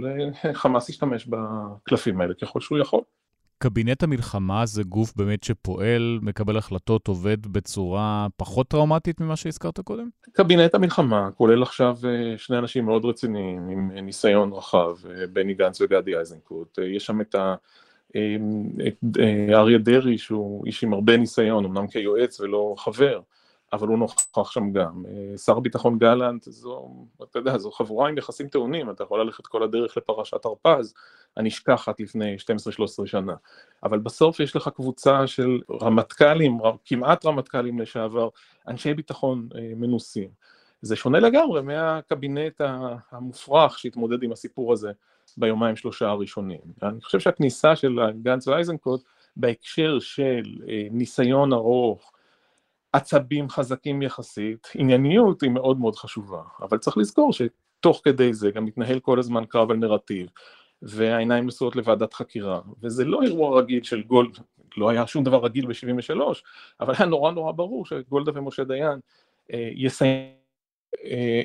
חמאס 0.53 0.89
ישתמש 0.89 1.27
בקלפים 1.27 2.21
האלה 2.21 2.35
ככל 2.35 2.61
שהוא 2.61 2.79
יכול. 2.79 3.01
קבינט 3.59 4.03
המלחמה 4.03 4.67
זה 4.67 4.83
גוף 4.83 5.13
באמת 5.17 5.45
שפועל, 5.45 6.19
מקבל 6.23 6.57
החלטות, 6.57 7.09
עובד 7.09 7.47
בצורה 7.47 8.27
פחות 8.37 8.69
טראומטית 8.69 9.21
ממה 9.21 9.37
שהזכרת 9.37 9.81
קודם? 9.81 10.09
קבינט 10.33 10.75
המלחמה 10.75 11.31
כולל 11.31 11.63
עכשיו 11.63 11.97
שני 12.37 12.59
אנשים 12.59 12.85
מאוד 12.85 13.05
רציניים 13.05 13.69
עם 13.69 13.91
ניסיון 13.91 14.53
רחב, 14.53 14.97
בני 15.33 15.55
גנץ 15.55 15.81
וגדי 15.81 16.17
איזנקוט, 16.17 16.79
יש 16.97 17.07
שם 17.07 17.21
את. 17.21 17.35
את 18.89 19.19
אה, 19.21 19.59
אריה 19.59 19.79
דרעי 19.79 20.19
שהוא 20.19 20.67
איש 20.67 20.85
עם 20.85 20.93
הרבה 20.93 21.17
ניסיון, 21.17 21.65
אמנם 21.65 21.87
כיועץ 21.87 22.41
ולא 22.41 22.75
חבר, 22.79 23.21
אבל 23.73 23.89
הוא 23.89 23.99
נוכח 23.99 24.51
שם 24.51 24.73
גם. 24.73 25.03
אה, 25.09 25.39
שר 25.39 25.57
הביטחון 25.57 25.99
גלנט, 25.99 26.43
זו, 26.45 26.89
אתה 27.23 27.39
יודע, 27.39 27.59
זו 27.59 27.71
חבורה 27.71 28.09
עם 28.09 28.19
יחסים 28.19 28.49
טעונים, 28.49 28.91
אתה 28.91 29.03
יכול 29.05 29.21
ללכת 29.21 29.47
כל 29.47 29.63
הדרך 29.63 29.97
לפרשת 29.97 30.45
הרפז, 30.45 30.95
הנשכחת 31.37 32.01
לפני 32.01 32.37
12-13 33.03 33.07
שנה. 33.07 33.35
אבל 33.83 33.99
בסוף 33.99 34.41
יש 34.41 34.57
לך 34.57 34.69
קבוצה 34.69 35.27
של 35.27 35.61
רמטכ"לים, 35.83 36.59
כמעט 36.85 37.27
רמטכ"לים 37.27 37.81
לשעבר, 37.81 38.29
אנשי 38.69 38.95
ביטחון 38.95 39.49
אה, 39.55 39.73
מנוסים. 39.77 40.29
זה 40.83 40.97
שונה 40.97 41.21
לגמרי 41.21 41.63
מהקבינט 41.63 42.61
המופרך 43.11 43.79
שהתמודד 43.79 44.23
עם 44.23 44.33
הסיפור 44.33 44.73
הזה 44.73 44.93
ביומיים 45.37 45.77
שלושה 45.77 46.09
הראשונים. 46.09 46.61
אני 46.83 47.01
חושב 47.01 47.21
שהכניסה 47.21 47.77
של 47.77 47.99
גנץ 48.23 48.49
ואייזנקוט 48.49 49.03
בהקשר 49.37 49.99
של 49.99 50.43
אה, 50.69 50.87
ניסיון 50.91 51.53
ארוך, 51.53 52.13
עצבים 52.93 53.49
חזקים 53.49 54.03
יחסית, 54.03 54.69
ענייניות 54.75 55.43
היא 55.43 55.51
מאוד 55.51 55.79
מאוד 55.79 55.97
חשובה, 55.97 56.43
אבל 56.61 56.79
צריך 56.79 56.99
לזכור 56.99 57.31
תוך 57.81 58.01
כדי 58.05 58.35
זה 58.35 58.51
גם 58.51 58.65
מתנהל 58.65 59.01
כל 59.01 59.19
הזמן 59.19 59.45
קרב 59.45 59.71
על 59.71 59.77
נרטיב, 59.77 60.29
והעיניים 60.83 61.47
נשואות 61.47 61.77
לוועדת 61.77 62.15
חקירה, 62.15 62.61
וזה 62.83 63.05
לא 63.05 63.23
אירוע 63.23 63.61
רגיל 63.61 63.83
של 63.83 64.03
גולד, 64.03 64.39
לא 64.77 64.91
היה 64.91 65.07
שום 65.07 65.25
דבר 65.25 65.45
רגיל 65.45 65.67
ב-73, 65.67 66.21
אבל 66.81 66.95
היה 66.99 67.07
נורא 67.07 67.33
נורא 67.33 67.53
ברור 67.53 67.87
שגולדה 67.87 68.33
ומשה 68.35 68.65
דיין 68.65 68.99
אה, 69.53 69.71
יסיים 69.75 70.46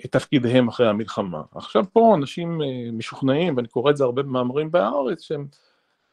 את 0.06 0.12
תפקידיהם 0.12 0.68
אחרי 0.68 0.88
המלחמה. 0.88 1.42
עכשיו 1.56 1.86
פה 1.94 2.16
אנשים 2.16 2.62
אה, 2.62 2.92
משוכנעים, 2.94 3.58
ואני 3.58 3.68
קורא 3.68 3.92
את 3.92 3.98
זה 3.98 4.04
הרבה 4.04 4.24
במאמרים 4.24 4.72
בהארץ, 4.72 5.22
שהם 5.22 5.48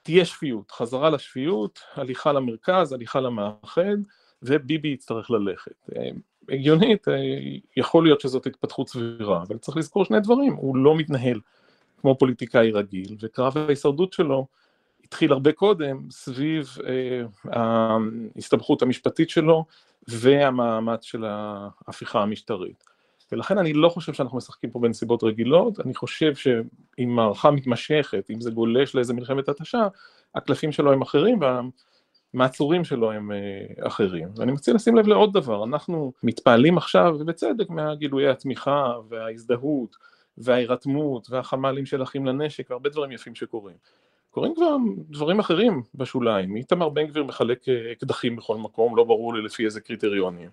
תהיה 0.03 0.25
שפיות, 0.25 0.71
חזרה 0.71 1.11
לשפיות, 1.11 1.81
הליכה 1.95 2.33
למרכז, 2.33 2.93
הליכה 2.93 3.21
למאחד, 3.21 3.97
וביבי 4.43 4.89
יצטרך 4.89 5.31
ללכת. 5.31 5.91
אה, 5.97 6.11
הגיונית, 6.49 7.09
אה, 7.09 7.15
יכול 7.77 8.05
להיות 8.05 8.21
שזאת 8.21 8.47
התפתחות 8.47 8.89
סבירה, 8.89 9.43
אבל 9.43 9.59
צריך 9.59 9.77
לזכור 9.77 10.05
שני 10.05 10.21
דברים, 10.21 10.53
הוא 10.53 10.77
לא 10.77 10.97
מתנהל 10.97 11.41
כמו 12.01 12.19
פוליטיקאי 12.19 12.71
רגיל, 12.71 13.17
וקרב 13.21 13.59
ההישרדות 13.59 14.13
שלו 14.13 14.47
התחיל 15.05 15.33
הרבה 15.33 15.53
קודם 15.53 16.11
סביב 16.11 16.77
אה, 16.87 17.23
ההסתבכות 18.37 18.83
המשפטית 18.83 19.31
שלו 19.31 19.65
והמאמץ 20.09 21.05
של 21.05 21.25
ההפיכה 21.25 22.23
המשטרית. 22.23 22.85
ולכן 23.33 23.59
אני 23.59 23.73
לא 23.73 23.89
חושב 23.89 24.13
שאנחנו 24.13 24.39
משחקים 24.39 24.71
פה 24.71 24.79
בנסיבות 24.79 25.25
רגילות, 25.25 25.81
אני 25.81 25.95
חושב 25.95 26.35
שאם 26.35 27.09
מערכה 27.09 27.51
מתמשכת, 27.51 28.31
אם 28.31 28.41
זה 28.41 28.51
גולש 28.51 28.95
לאיזה 28.95 29.15
מלחמת 29.15 29.49
התשה, 29.49 29.89
הקלפים 30.35 30.73
שלו 30.73 30.93
הם 30.93 31.03
אחרים 31.03 31.41
והמעצורים 32.35 32.85
שלו 32.85 33.13
הם 33.13 33.33
אה, 33.33 33.87
אחרים. 33.87 34.29
ואני 34.37 34.53
מציע 34.53 34.75
לשים 34.75 34.97
לב 34.97 35.07
לעוד 35.07 35.33
דבר, 35.33 35.65
אנחנו 35.65 36.13
מתפעלים 36.23 36.79
עכשיו, 36.79 37.17
ובצדק, 37.19 37.71
מהגילויי 37.71 38.29
התמיכה 38.29 38.95
וההזדהות 39.09 39.97
וההירתמות 40.39 41.31
והחמ"לים 41.31 41.87
של 41.87 42.03
אחים 42.03 42.27
לנשק 42.27 42.71
והרבה 42.71 42.91
דברים 42.91 43.13
יפים 43.13 43.35
שקורים. 43.35 43.77
קורים 44.31 44.55
כבר 44.55 44.77
דברים 45.11 45.39
אחרים 45.39 45.83
בשוליים, 45.95 46.57
איתמר 46.57 46.89
בן 46.89 47.07
גביר 47.07 47.25
מחלק 47.25 47.69
אה, 47.69 47.93
אקדחים 47.93 48.37
בכל 48.37 48.57
מקום, 48.57 48.97
לא 48.97 49.05
ברור 49.05 49.35
לי 49.35 49.43
לפי 49.43 49.65
איזה 49.65 49.81
קריטריונים. 49.81 50.51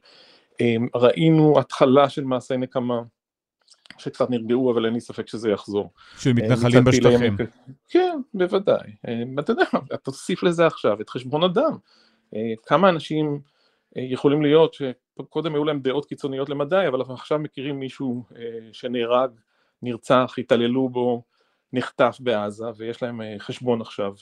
אמ, 0.60 0.88
ראינו 0.96 1.60
התחלה 1.60 2.10
של 2.10 2.24
מעשי 2.24 2.58
נקמה, 2.58 3.02
שקצת 3.98 4.30
נרגעו, 4.30 4.72
אבל 4.72 4.86
אין 4.86 4.94
לי 4.94 5.02
ספק 5.02 5.28
שזה 5.28 5.50
יחזור. 5.50 5.91
של 6.18 6.34
מתנחלים 6.34 6.84
בשטחים. 6.84 7.38
כן, 7.89 8.20
בוודאי. 8.34 8.91
אמ, 9.08 9.39
אתה 9.39 9.52
יודע, 9.52 9.65
תוסיף 10.04 10.44
לזה 10.44 10.68
עכשיו 10.68 11.02
את 11.02 11.10
חשבון 11.10 11.44
אדם. 11.44 11.78
אה, 12.36 12.54
כמה 12.65 12.89
אנשים 12.89 13.39
אה, 13.98 14.02
יכולים 14.02 14.41
להיות 14.41 14.74
שקודם 14.74 15.56
היו 15.56 15.63
להם 15.63 15.80
דעות 15.80 16.06
קיצוניות 16.06 16.50
למדי, 16.50 16.86
אבל 16.88 17.02
עכשיו 17.02 17.39
מכירים 17.39 17.80
מישהו 17.80 18.24
אה, 18.36 18.60
שנהרג, 18.72 19.32
נרצח, 19.82 20.36
התעללו 20.38 20.89
בו, 20.89 21.24
נחטף 21.74 22.18
בעזה, 22.20 22.65
ויש 22.78 23.04
להם 23.04 23.22
חשבון 23.39 23.82
עכשיו 23.82 24.13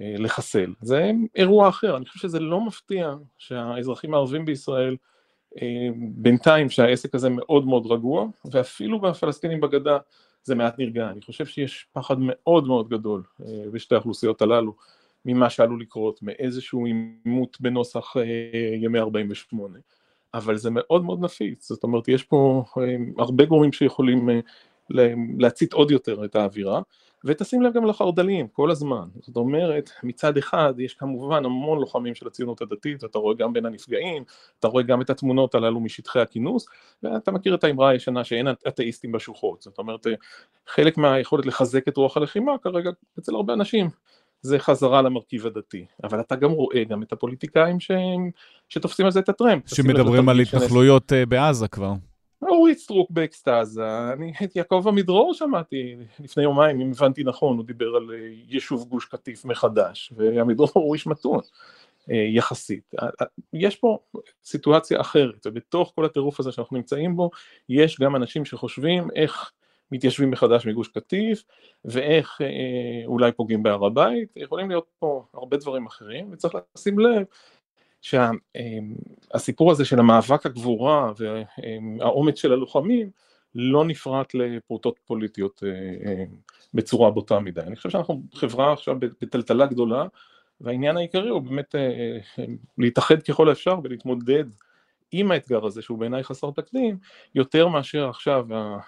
לחסל. 0.00 0.74
זה 0.80 1.10
אירוע 1.34 1.68
אחר, 1.68 1.96
אני 1.96 2.06
חושב 2.06 2.18
שזה 2.18 2.40
לא 2.40 2.60
מפתיע 2.60 3.14
שהאזרחים 3.38 4.14
הערבים 4.14 4.44
בישראל 4.44 4.96
אה, 5.62 5.88
בינתיים 5.96 6.70
שהעסק 6.70 7.14
הזה 7.14 7.28
מאוד 7.30 7.66
מאוד 7.66 7.86
רגוע, 7.86 8.26
ואפילו 8.52 9.00
בפלסטינים 9.00 9.60
בגדה 9.60 9.98
זה 10.42 10.54
מעט 10.54 10.78
נרגע. 10.78 11.10
אני 11.10 11.20
חושב 11.20 11.46
שיש 11.46 11.86
פחד 11.92 12.16
מאוד 12.18 12.66
מאוד 12.66 12.88
גדול 12.88 13.22
אה, 13.46 13.64
בשתי 13.72 13.94
האוכלוסיות 13.94 14.42
הללו 14.42 14.74
ממה 15.24 15.50
שעלול 15.50 15.80
לקרות, 15.80 16.22
מאיזשהו 16.22 16.86
עימות 16.86 17.60
בנוסח 17.60 18.16
אה, 18.16 18.22
ימי 18.76 18.98
48. 18.98 19.78
אבל 20.34 20.56
זה 20.56 20.70
מאוד 20.72 21.04
מאוד 21.04 21.24
נפיץ, 21.24 21.68
זאת 21.68 21.82
אומרת 21.82 22.08
יש 22.08 22.24
פה 22.24 22.64
הרבה 23.18 23.44
גורמים 23.44 23.72
שיכולים 23.72 24.28
להצית 25.38 25.72
עוד 25.72 25.90
יותר 25.90 26.24
את 26.24 26.36
האווירה, 26.36 26.80
ותשים 27.24 27.62
לב 27.62 27.74
גם 27.74 27.86
לחרד"לים 27.86 28.48
כל 28.48 28.70
הזמן, 28.70 29.08
זאת 29.20 29.36
אומרת 29.36 29.90
מצד 30.02 30.36
אחד 30.36 30.74
יש 30.78 30.94
כמובן 30.94 31.44
המון 31.44 31.78
לוחמים 31.78 32.14
של 32.14 32.26
הציונות 32.26 32.62
הדתית, 32.62 33.04
אתה 33.04 33.18
רואה 33.18 33.34
גם 33.34 33.52
בין 33.52 33.66
הנפגעים, 33.66 34.24
אתה 34.58 34.68
רואה 34.68 34.82
גם 34.82 35.02
את 35.02 35.10
התמונות 35.10 35.54
הללו 35.54 35.80
משטחי 35.80 36.20
הכינוס, 36.20 36.66
ואתה 37.02 37.30
מכיר 37.32 37.54
את 37.54 37.64
האמרה 37.64 37.88
הישנה 37.88 38.24
שאין 38.24 38.48
אתאיסטים 38.68 39.12
בשוחות, 39.12 39.62
זאת 39.62 39.78
אומרת 39.78 40.06
חלק 40.66 40.98
מהיכולת 40.98 41.46
לחזק 41.46 41.88
את 41.88 41.96
רוח 41.96 42.16
הלחימה 42.16 42.52
כרגע 42.62 42.90
אצל 43.18 43.34
הרבה 43.34 43.52
אנשים 43.52 43.88
זה 44.42 44.58
חזרה 44.58 45.02
למרכיב 45.02 45.46
הדתי, 45.46 45.84
אבל 46.04 46.20
אתה 46.20 46.36
גם 46.36 46.50
רואה 46.50 46.84
גם 46.84 47.02
את 47.02 47.12
הפוליטיקאים 47.12 47.80
ש... 47.80 47.90
שתופסים 48.68 49.06
על 49.06 49.12
זה 49.12 49.20
את 49.20 49.28
הטרמפ. 49.28 49.74
שמדברים 49.74 50.28
על 50.28 50.40
התנחלויות 50.40 51.12
אה, 51.12 51.26
בעזה 51.26 51.68
כבר. 51.68 51.92
אורית 52.42 52.78
סטרוק 52.78 53.10
באקסטזה, 53.10 54.12
אני 54.12 54.32
את 54.44 54.56
יעקב 54.56 54.84
עמידרור 54.88 55.34
שמעתי 55.34 55.96
לפני 56.20 56.42
יומיים, 56.42 56.80
אם 56.80 56.90
הבנתי 56.90 57.24
נכון, 57.24 57.56
הוא 57.56 57.64
דיבר 57.64 57.96
על 57.96 58.10
אה, 58.12 58.28
יישוב 58.48 58.88
גוש 58.88 59.04
קטיף 59.04 59.44
מחדש, 59.44 60.12
ועמידרור 60.16 60.70
הוא 60.74 60.94
איש 60.94 61.06
מתון 61.06 61.40
אה, 62.10 62.16
יחסית. 62.16 62.94
אה, 63.02 63.08
יש 63.52 63.76
פה 63.76 63.98
סיטואציה 64.44 65.00
אחרת, 65.00 65.46
ובתוך 65.46 65.92
כל 65.94 66.04
הטירוף 66.04 66.40
הזה 66.40 66.52
שאנחנו 66.52 66.76
נמצאים 66.76 67.16
בו, 67.16 67.30
יש 67.68 68.00
גם 68.00 68.16
אנשים 68.16 68.44
שחושבים 68.44 69.08
איך 69.16 69.52
מתיישבים 69.92 70.30
מחדש 70.30 70.66
מגוש 70.66 70.88
קטיף, 70.88 71.44
ואיך 71.84 72.40
אה, 72.40 73.06
אולי 73.06 73.32
פוגעים 73.32 73.62
בהר 73.62 73.84
הבית, 73.84 74.28
יכולים 74.36 74.68
להיות 74.68 74.86
פה 74.98 75.24
הרבה 75.34 75.56
דברים 75.56 75.86
אחרים, 75.86 76.28
וצריך 76.32 76.54
לשים 76.76 76.98
לב 76.98 77.24
שהסיפור 78.02 79.70
הזה 79.70 79.84
של 79.84 79.98
המאבק 79.98 80.46
הגבורה 80.46 81.12
והאומץ 81.18 82.38
של 82.38 82.52
הלוחמים 82.52 83.10
לא 83.54 83.84
נפרט 83.84 84.34
לפרוטות 84.34 84.98
פוליטיות 85.06 85.62
אה, 85.66 85.70
אה, 86.10 86.24
בצורה 86.74 87.10
בוטה 87.10 87.38
מדי. 87.38 87.60
אני 87.60 87.76
חושב 87.76 87.90
שאנחנו 87.90 88.22
חברה 88.34 88.72
עכשיו 88.72 88.96
בטלטלה 89.00 89.66
גדולה, 89.66 90.06
והעניין 90.60 90.96
העיקרי 90.96 91.28
הוא 91.28 91.42
באמת 91.42 91.74
אה, 91.74 92.18
להתאחד 92.78 93.22
ככל 93.22 93.48
האפשר 93.48 93.78
ולהתמודד 93.84 94.44
עם 95.12 95.30
האתגר 95.30 95.66
הזה, 95.66 95.82
שהוא 95.82 95.98
בעיניי 95.98 96.24
חסר 96.24 96.50
תקדים, 96.50 96.98
יותר 97.34 97.68
מאשר 97.68 98.08
עכשיו 98.08 98.46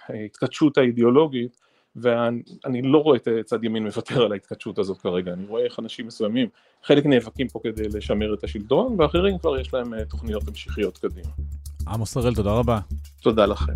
ההתכתשות 0.09 0.77
האידיאולוגית 0.77 1.57
ואני 1.95 2.81
לא 2.83 2.97
רואה 2.97 3.17
את 3.17 3.27
צד 3.45 3.63
ימין 3.63 3.83
מוותר 3.83 4.23
על 4.23 4.31
ההתכתשות 4.31 4.79
הזאת 4.79 4.97
כרגע, 5.01 5.33
אני 5.33 5.45
רואה 5.45 5.63
איך 5.63 5.79
אנשים 5.79 6.07
מסוימים, 6.07 6.47
חלק 6.83 7.05
נאבקים 7.05 7.47
פה 7.47 7.59
כדי 7.63 7.83
לשמר 7.93 8.33
את 8.33 8.43
השלטון, 8.43 9.01
ואחרים 9.01 9.37
כבר 9.37 9.59
יש 9.59 9.73
להם 9.73 9.93
אה, 9.93 10.05
תוכניות 10.05 10.47
המשכיות 10.47 10.97
קדימה. 10.97 11.29
עמוס 11.87 12.17
הראל, 12.17 12.35
תודה 12.35 12.51
רבה. 12.51 12.79
תודה 13.21 13.45
לכם. 13.45 13.73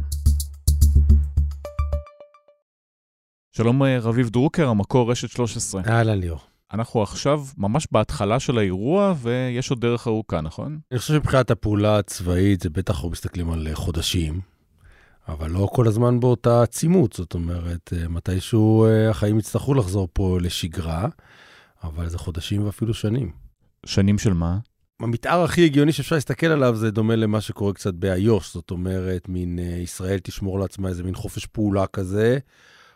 שלום 3.52 3.84
אה, 3.84 4.00
רביב 4.00 4.30
דרוקר, 4.30 4.68
המקור 4.68 5.12
רשת 5.12 5.30
13. 5.30 5.82
אהלן 5.88 6.20
ליאור. 6.20 6.40
אנחנו 6.74 7.04
עכשיו 7.04 7.42
ממש 7.58 7.88
בהתחלה 7.92 8.40
של 8.40 8.58
האירוע, 8.58 9.14
ויש 9.18 9.70
עוד 9.70 9.82
דרך 9.82 10.08
ארוכה, 10.08 10.42
נכון? 10.42 10.80
אני 10.92 11.00
חושב 11.00 11.14
שמבחינת 11.14 11.52
הפעולה 11.52 11.98
הצבאית, 11.98 12.62
זה 12.62 12.70
בטח 12.70 12.94
אנחנו 12.94 13.10
מסתכלים 13.10 13.52
על 13.52 13.68
אה, 13.68 13.76
חודשים. 13.76 14.57
אבל 15.28 15.52
לא 15.52 15.70
כל 15.74 15.88
הזמן 15.88 16.20
באותה 16.20 16.64
עצימות, 16.64 17.14
זאת 17.14 17.34
אומרת, 17.34 17.94
אה, 17.94 18.08
מתישהו 18.08 18.86
אה, 18.86 19.10
החיים 19.10 19.40
יצטרכו 19.40 19.74
לחזור 19.74 20.08
פה 20.14 20.38
לשגרה, 20.42 21.08
אבל 21.84 22.10
זה 22.10 22.18
חודשים 22.18 22.66
ואפילו 22.66 22.94
שנים. 22.94 23.32
שנים 23.86 24.18
של 24.18 24.34
מה? 24.34 24.58
המתאר 25.00 25.44
הכי 25.44 25.66
הגיוני 25.66 25.92
שאפשר 25.92 26.16
להסתכל 26.16 26.48
עליו 26.48 26.76
זה 26.76 26.92
דומה 26.92 27.16
למה 27.16 27.42
שקורה 27.42 27.74
קצת 27.74 27.94
באיו"ש, 27.94 28.54
זאת 28.54 28.72
אומרת, 28.72 29.30
מין 29.30 29.60
אה, 29.60 29.64
ישראל 29.64 30.20
תשמור 30.20 30.60
לעצמה 30.60 30.90
איזה 30.90 31.04
מין 31.04 31.16
חופש 31.16 31.46
פעולה 31.46 31.88
כזה. 31.88 32.38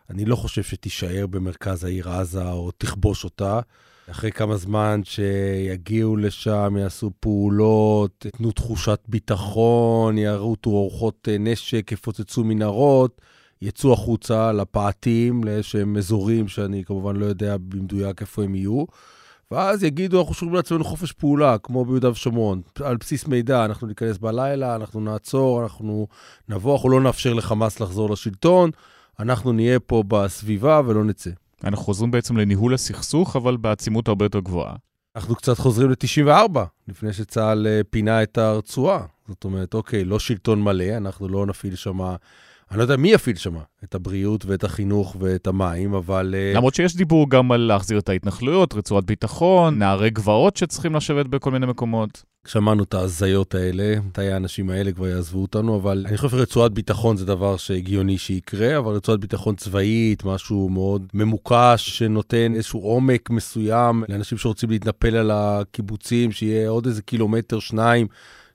אני 0.10 0.26
לא 0.26 0.36
חושב 0.36 0.63
שתישאר 0.63 1.28
במרכז 1.28 1.84
העיר 1.84 2.10
עזה 2.10 2.52
או 2.52 2.72
תכבוש 2.78 3.24
אותה. 3.24 3.60
אחרי 4.09 4.31
כמה 4.31 4.57
זמן 4.57 5.01
שיגיעו 5.03 6.17
לשם, 6.17 6.75
יעשו 6.79 7.11
פעולות, 7.19 8.25
יתנו 8.25 8.51
תחושת 8.51 8.99
ביטחון, 9.07 10.17
ירותו 10.17 10.69
אורחות 10.69 11.27
אה, 11.31 11.37
נשק, 11.39 11.91
יפוצצו 11.91 12.43
מנהרות, 12.43 13.21
יצאו 13.61 13.93
החוצה 13.93 14.51
לפאתים, 14.51 15.43
לאיזשהם 15.43 15.97
אזורים 15.97 16.47
שאני 16.47 16.83
כמובן 16.85 17.15
לא 17.15 17.25
יודע 17.25 17.57
במדויק 17.57 18.21
איפה 18.21 18.43
הם 18.43 18.55
יהיו. 18.55 18.85
ואז 19.51 19.83
יגידו, 19.83 20.19
אנחנו 20.21 20.33
שומרים 20.33 20.55
לעצמנו 20.55 20.83
חופש 20.83 21.11
פעולה, 21.11 21.57
כמו 21.57 21.85
ביהודה 21.85 22.09
ושומרון. 22.09 22.61
על 22.83 22.97
בסיס 22.97 23.27
מידע, 23.27 23.65
אנחנו 23.65 23.87
ניכנס 23.87 24.17
בלילה, 24.17 24.75
אנחנו 24.75 24.99
נעצור, 24.99 25.63
אנחנו 25.63 26.07
נבוא, 26.49 26.75
אנחנו 26.75 26.89
לא 26.89 27.01
נאפשר 27.01 27.33
לחמאס 27.33 27.79
לחזור 27.79 28.09
לשלטון, 28.09 28.71
אנחנו 29.19 29.51
נהיה 29.51 29.79
פה 29.79 30.03
בסביבה 30.07 30.81
ולא 30.85 31.03
נצא. 31.03 31.29
אנחנו 31.63 31.86
חוזרים 31.86 32.12
בעצם 32.12 32.38
לניהול 32.38 32.74
הסכסוך, 32.74 33.36
אבל 33.36 33.58
בעצימות 33.58 34.08
הרבה 34.08 34.26
יותר 34.26 34.39
גבוהה. 34.39 34.76
אנחנו 35.15 35.36
קצת 35.36 35.58
חוזרים 35.58 35.89
ל-94, 35.89 36.60
לפני 36.88 37.13
שצה"ל 37.13 37.67
אה, 37.67 37.82
פינה 37.89 38.24
את 38.24 38.38
הרצועה. 38.38 39.06
זאת 39.28 39.43
אומרת, 39.43 39.74
אוקיי, 39.74 40.04
לא 40.04 40.19
שלטון 40.19 40.63
מלא, 40.63 40.97
אנחנו 40.97 41.28
לא 41.28 41.45
נפעיל 41.45 41.76
שם 41.76 42.00
אני 42.71 42.77
לא 42.77 42.84
יודע 42.84 42.97
מי 42.97 43.12
יפעיל 43.12 43.36
שם 43.36 43.55
את 43.84 43.95
הבריאות 43.95 44.45
ואת 44.45 44.63
החינוך 44.63 45.15
ואת 45.19 45.47
המים, 45.47 45.93
אבל... 45.93 46.36
אה, 46.38 46.53
למרות 46.55 46.75
שיש 46.75 46.95
דיבור 46.95 47.29
גם 47.29 47.51
על 47.51 47.62
להחזיר 47.62 47.99
את 47.99 48.10
ההתנחלויות, 48.10 48.73
רצועת 48.73 49.05
ביטחון, 49.05 49.79
נערי 49.79 50.10
גבעות 50.10 50.57
שצריכים 50.57 50.95
לשבת 50.95 51.25
בכל 51.25 51.51
מיני 51.51 51.65
מקומות. 51.65 52.23
שמענו 52.47 52.84
את 52.84 52.93
ההזיות 52.93 53.55
האלה, 53.55 53.99
מתי 54.07 54.31
האנשים 54.31 54.69
האלה 54.69 54.91
כבר 54.91 55.07
יעזבו 55.07 55.41
אותנו, 55.41 55.75
אבל 55.75 56.05
אני 56.07 56.17
חושב 56.17 56.38
שרצועת 56.38 56.71
ביטחון 56.71 57.17
זה 57.17 57.25
דבר 57.25 57.57
שהגיוני 57.57 58.17
שיקרה, 58.17 58.77
אבל 58.77 58.93
רצועת 58.93 59.19
ביטחון 59.19 59.55
צבאית, 59.55 60.25
משהו 60.25 60.69
מאוד 60.69 61.07
ממוקש, 61.13 61.97
שנותן 61.97 62.53
איזשהו 62.55 62.79
עומק 62.79 63.29
מסוים 63.29 64.03
לאנשים 64.10 64.38
שרוצים 64.38 64.69
להתנפל 64.69 65.15
על 65.15 65.31
הקיבוצים, 65.34 66.31
שיהיה 66.31 66.69
עוד 66.69 66.86
איזה 66.86 67.01
קילומטר, 67.01 67.60
שניים. 67.60 68.07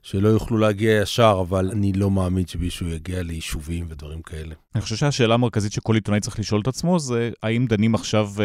שלא 0.09 0.27
יוכלו 0.27 0.57
להגיע 0.57 1.01
ישר, 1.01 1.37
אבל 1.41 1.69
אני 1.71 1.93
לא 1.93 2.11
מאמין 2.11 2.47
שמישהו 2.47 2.87
יגיע 2.87 3.23
ליישובים 3.23 3.85
ודברים 3.89 4.21
כאלה. 4.21 4.55
אני 4.75 4.81
חושב 4.81 4.95
שהשאלה 4.95 5.33
המרכזית 5.33 5.71
שכל 5.71 5.95
עיתונאי 5.95 6.19
צריך 6.19 6.39
לשאול 6.39 6.61
את 6.61 6.67
עצמו 6.67 6.99
זה 6.99 7.29
האם 7.43 7.65
דנים 7.65 7.95
עכשיו 7.95 8.29
uh, 8.35 8.41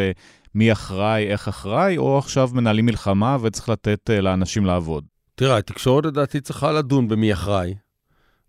מי 0.55 0.71
אחראי, 0.71 1.27
איך 1.27 1.47
אחראי, 1.47 1.97
או 1.97 2.17
עכשיו 2.17 2.49
מנהלים 2.53 2.85
מלחמה 2.85 3.37
וצריך 3.41 3.69
לתת 3.69 4.09
uh, 4.09 4.21
לאנשים 4.21 4.65
לעבוד. 4.65 5.05
תראה, 5.35 5.57
התקשורת 5.57 6.05
לדעתי 6.05 6.41
צריכה 6.41 6.71
לדון 6.71 7.07
במי 7.07 7.33
אחראי. 7.33 7.75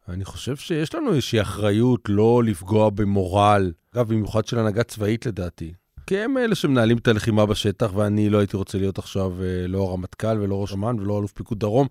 אני 0.09 0.24
חושב 0.24 0.57
שיש 0.57 0.94
לנו 0.94 1.11
איזושהי 1.11 1.40
אחריות 1.40 2.00
לא 2.09 2.42
לפגוע 2.44 2.90
במורל, 2.90 3.72
אגב, 3.94 4.09
במיוחד 4.09 4.46
של 4.46 4.59
הנהגה 4.59 4.83
צבאית 4.83 5.27
לדעתי. 5.27 5.72
כי 6.07 6.18
הם 6.18 6.38
אלה 6.38 6.55
שמנהלים 6.55 6.96
את 6.96 7.09
הלחימה 7.09 7.46
בשטח, 7.46 7.90
ואני 7.94 8.31
לא 8.31 8.38
הייתי 8.38 8.57
רוצה 8.57 8.79
להיות 8.79 8.98
עכשיו 8.98 9.33
אה, 9.42 9.66
לא 9.66 9.83
הרמטכ"ל 9.83 10.40
ולא 10.40 10.62
ראש 10.62 10.72
אמ"ן 10.72 11.00
ולא 11.00 11.18
אלוף 11.18 11.33
פיקוד 11.33 11.59
דרום. 11.59 11.87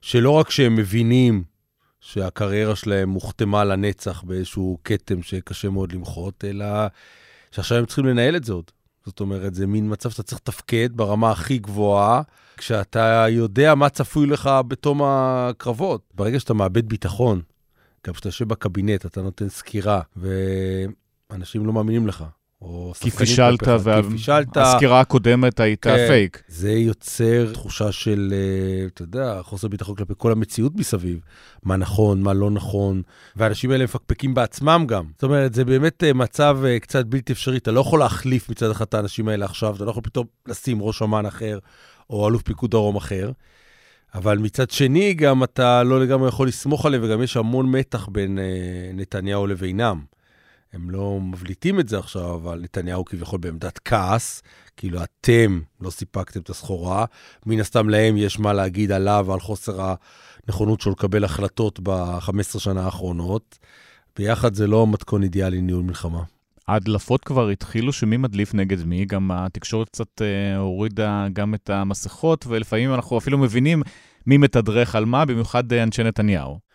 שלא 0.00 0.30
רק 0.30 0.50
שהם 0.50 0.76
מבינים 0.76 1.44
שהקריירה 2.00 2.76
שלהם 2.76 3.08
מוכתמה 3.08 3.64
לנצח 3.64 4.22
באיזשהו 4.22 4.78
כתם 4.84 5.22
שקשה 5.22 5.70
מאוד 5.70 5.92
למחות, 5.92 6.44
אלא 6.44 6.66
שעכשיו 7.50 7.78
הם 7.78 7.86
צריכים 7.86 8.06
לנהל 8.06 8.36
את 8.36 8.44
זה 8.44 8.52
עוד. 8.52 8.70
זאת 9.06 9.20
אומרת, 9.20 9.54
זה 9.54 9.66
מין 9.66 9.92
מצב 9.92 10.10
שאתה 10.10 10.22
צריך 10.22 10.40
לתפקד 10.40 10.88
ברמה 10.92 11.30
הכי 11.30 11.58
גבוהה, 11.58 12.22
כשאתה 12.56 13.26
יודע 13.28 13.74
מה 13.74 13.88
צפוי 13.88 14.26
לך 14.26 14.50
בתום 14.68 15.00
הקרבות. 15.04 16.02
ברגע 16.14 16.40
שאתה 16.40 16.54
מאבד 16.54 16.88
ביטחון, 16.88 17.42
גם 18.06 18.12
כשאתה 18.12 18.28
יושב 18.28 18.48
בקבינט, 18.48 19.06
אתה 19.06 19.22
נותן 19.22 19.48
סקירה, 19.48 20.00
ואנשים 20.16 21.66
לא 21.66 21.72
מאמינים 21.72 22.06
לך. 22.06 22.24
כי 23.00 23.10
פישלת, 23.10 23.68
והסקירה 24.54 25.00
הקודמת 25.00 25.60
הייתה 25.60 25.90
כן, 25.90 26.06
פייק. 26.08 26.42
זה 26.48 26.72
יוצר 26.72 27.52
תחושה 27.52 27.92
של, 27.92 28.34
אה, 28.36 28.86
אתה 28.86 29.02
יודע, 29.02 29.40
חוסר 29.42 29.68
ביטחון 29.68 29.94
כלפי 29.94 30.12
כל 30.16 30.32
המציאות 30.32 30.76
מסביב. 30.76 31.20
מה 31.62 31.76
נכון, 31.76 32.22
מה 32.22 32.32
לא 32.32 32.50
נכון, 32.50 33.02
והאנשים 33.36 33.70
האלה 33.70 33.84
מפקפקים 33.84 34.34
בעצמם 34.34 34.84
גם. 34.88 35.04
זאת 35.12 35.22
אומרת, 35.22 35.54
זה 35.54 35.64
באמת 35.64 36.04
אה, 36.04 36.12
מצב 36.12 36.58
אה, 36.64 36.78
קצת 36.78 37.06
בלתי 37.06 37.32
אפשרי. 37.32 37.56
אתה 37.56 37.70
לא 37.70 37.80
יכול 37.80 37.98
להחליף 37.98 38.48
מצד 38.48 38.70
אחד 38.70 38.84
את 38.84 38.94
האנשים 38.94 39.28
האלה 39.28 39.44
עכשיו, 39.44 39.76
אתה 39.76 39.84
לא 39.84 39.90
יכול 39.90 40.02
פתאום 40.02 40.26
לשים 40.48 40.82
ראש 40.82 41.02
אמ"ן 41.02 41.26
אחר, 41.26 41.58
או 42.10 42.28
אלוף 42.28 42.42
פיקוד 42.42 42.70
דרום 42.70 42.96
אחר. 42.96 43.30
אבל 44.14 44.38
מצד 44.38 44.70
שני, 44.70 45.14
גם 45.14 45.44
אתה 45.44 45.82
לא 45.82 46.00
לגמרי 46.00 46.28
יכול 46.28 46.48
לסמוך 46.48 46.86
עליהם, 46.86 47.04
וגם 47.04 47.22
יש 47.22 47.36
המון 47.36 47.70
מתח 47.70 48.08
בין 48.08 48.38
נתניהו 48.94 49.46
לבינם. 49.46 50.00
הם 50.72 50.90
לא 50.90 51.20
מבליטים 51.20 51.80
את 51.80 51.88
זה 51.88 51.98
עכשיו, 51.98 52.34
אבל 52.34 52.60
נתניהו 52.62 53.04
כביכול 53.04 53.38
בעמדת 53.38 53.78
כעס, 53.84 54.42
כאילו 54.76 54.98
אתם 55.02 55.60
לא 55.80 55.90
סיפקתם 55.90 56.40
את 56.40 56.50
הסחורה, 56.50 57.04
מן 57.46 57.60
הסתם 57.60 57.88
להם 57.88 58.16
יש 58.16 58.38
מה 58.38 58.52
להגיד 58.52 58.92
עליו 58.92 59.24
ועל 59.28 59.40
חוסר 59.40 59.94
הנכונות 60.46 60.80
שלו 60.80 60.92
לקבל 60.92 61.24
החלטות 61.24 61.80
ב-15 61.82 62.58
שנה 62.58 62.84
האחרונות. 62.84 63.58
ביחד 64.16 64.54
זה 64.54 64.66
לא 64.66 64.86
מתכון 64.86 65.22
אידיאלי 65.22 65.58
לניהול 65.58 65.82
מלחמה. 65.82 66.22
ההדלפות 66.68 67.24
כבר 67.24 67.48
התחילו 67.48 67.92
שמי 67.92 68.16
מדליף 68.16 68.54
נגד 68.54 68.84
מי, 68.84 69.04
גם 69.04 69.30
התקשורת 69.30 69.88
קצת 69.88 70.22
אה, 70.22 70.56
הורידה 70.56 71.26
גם 71.32 71.54
את 71.54 71.70
המסכות, 71.70 72.44
ולפעמים 72.48 72.94
אנחנו 72.94 73.18
אפילו 73.18 73.38
מבינים 73.38 73.82
מי 74.26 74.36
מתדרך 74.36 74.94
על 74.94 75.04
מה, 75.04 75.24
במיוחד 75.24 75.72
אה, 75.72 75.82
אנשי 75.82 76.02
נתניהו. 76.02 76.69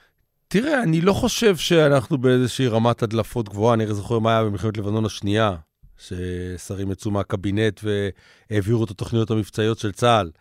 תראה, 0.47 0.83
אני 0.83 1.01
לא 1.01 1.13
חושב 1.13 1.57
שאנחנו 1.57 2.17
באיזושהי 2.17 2.67
רמת 2.67 3.03
הדלפות 3.03 3.49
גבוהה. 3.49 3.73
אני 3.73 3.93
זוכר 3.93 4.19
מה 4.19 4.31
היה 4.31 4.43
במלחמת 4.43 4.77
לבנון 4.77 5.05
השנייה, 5.05 5.55
ששרים 5.97 6.91
יצאו 6.91 7.11
מהקבינט 7.11 7.81
והעבירו 7.83 8.83
את 8.83 8.91
התוכניות 8.91 9.31
המבצעיות 9.31 9.79
של 9.79 9.91
צה"ל. 9.91 10.31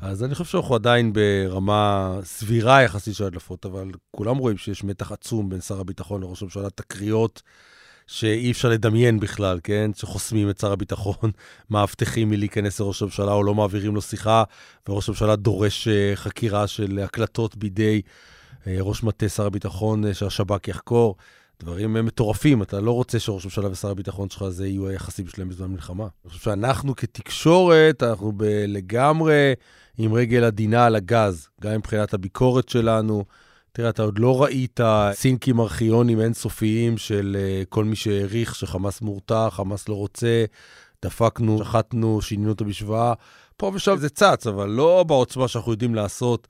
אז 0.00 0.24
אני 0.24 0.34
חושב 0.34 0.50
שאנחנו 0.50 0.74
עדיין 0.74 1.12
ברמה 1.12 2.18
סבירה 2.24 2.82
יחסית 2.82 3.14
של 3.14 3.24
הדלפות, 3.24 3.66
אבל 3.66 3.90
כולם 4.10 4.36
רואים 4.36 4.56
שיש 4.56 4.84
מתח 4.84 5.12
עצום 5.12 5.48
בין 5.48 5.60
שר 5.60 5.80
הביטחון 5.80 6.20
לראש 6.20 6.42
הממשלה, 6.42 6.70
תקריות 6.70 7.42
שאי 8.06 8.50
אפשר 8.50 8.68
לדמיין 8.68 9.20
בכלל, 9.20 9.60
כן? 9.62 9.90
שחוסמים 9.96 10.50
את 10.50 10.60
שר 10.60 10.72
הביטחון, 10.72 11.30
מאבטחים 11.70 12.30
מלהיכנס 12.30 12.80
לראש 12.80 13.02
הממשלה 13.02 13.32
או 13.32 13.42
לא 13.42 13.54
מעבירים 13.54 13.94
לו 13.94 14.02
שיחה, 14.02 14.44
וראש 14.88 15.08
הממשלה 15.08 15.36
דורש 15.36 15.88
אה, 15.88 16.12
חקירה 16.14 16.66
של 16.66 16.98
הקלטות 17.04 17.56
בידי 17.56 18.02
ראש 18.66 19.02
מטה 19.02 19.28
שר 19.28 19.46
הביטחון 19.46 20.04
אה, 20.04 20.14
שהשב"כ 20.14 20.68
יחקור. 20.68 21.16
דברים 21.60 21.92
מטורפים, 21.92 22.62
אתה 22.62 22.80
לא 22.80 22.92
רוצה 22.92 23.18
שראש 23.18 23.44
הממשלה 23.44 23.70
ושר 23.70 23.90
הביטחון 23.90 24.30
שלך 24.30 24.48
זה 24.48 24.66
יהיו 24.66 24.88
היחסים 24.88 25.26
שלהם 25.26 25.48
בזמן 25.48 25.66
מלחמה. 25.66 26.04
אני 26.04 26.30
חושב 26.30 26.44
שאנחנו 26.44 26.96
כתקשורת, 26.96 28.02
אנחנו 28.02 28.32
לגמרי 28.68 29.52
עם 29.98 30.14
רגל 30.14 30.44
עדינה 30.44 30.86
על 30.86 30.94
הגז, 30.94 31.48
גם 31.60 31.74
מבחינת 31.74 32.14
הביקורת 32.14 32.68
שלנו. 32.68 33.24
תראה, 33.72 33.88
אתה 33.88 34.02
עוד 34.02 34.18
לא 34.18 34.42
ראית 34.42 34.80
סינקים 35.12 35.60
ארכיונים 35.60 36.20
אינסופיים 36.20 36.98
של 36.98 37.36
uh, 37.38 37.66
כל 37.68 37.84
מי 37.84 37.96
שהעריך 37.96 38.54
שחמאס 38.54 39.00
מורתע, 39.00 39.50
חמאס 39.50 39.88
לא 39.88 39.94
רוצה, 39.94 40.44
דפקנו, 41.04 41.58
שחטנו, 41.58 42.22
שינינו 42.22 42.52
את 42.52 42.60
המשוואה. 42.60 43.12
פה 43.56 43.70
ושם 43.74 43.96
זה 43.96 44.08
צץ, 44.08 44.46
אבל 44.46 44.68
לא 44.68 45.04
בעוצמה 45.08 45.48
שאנחנו 45.48 45.72
יודעים 45.72 45.94
לעשות 45.94 46.48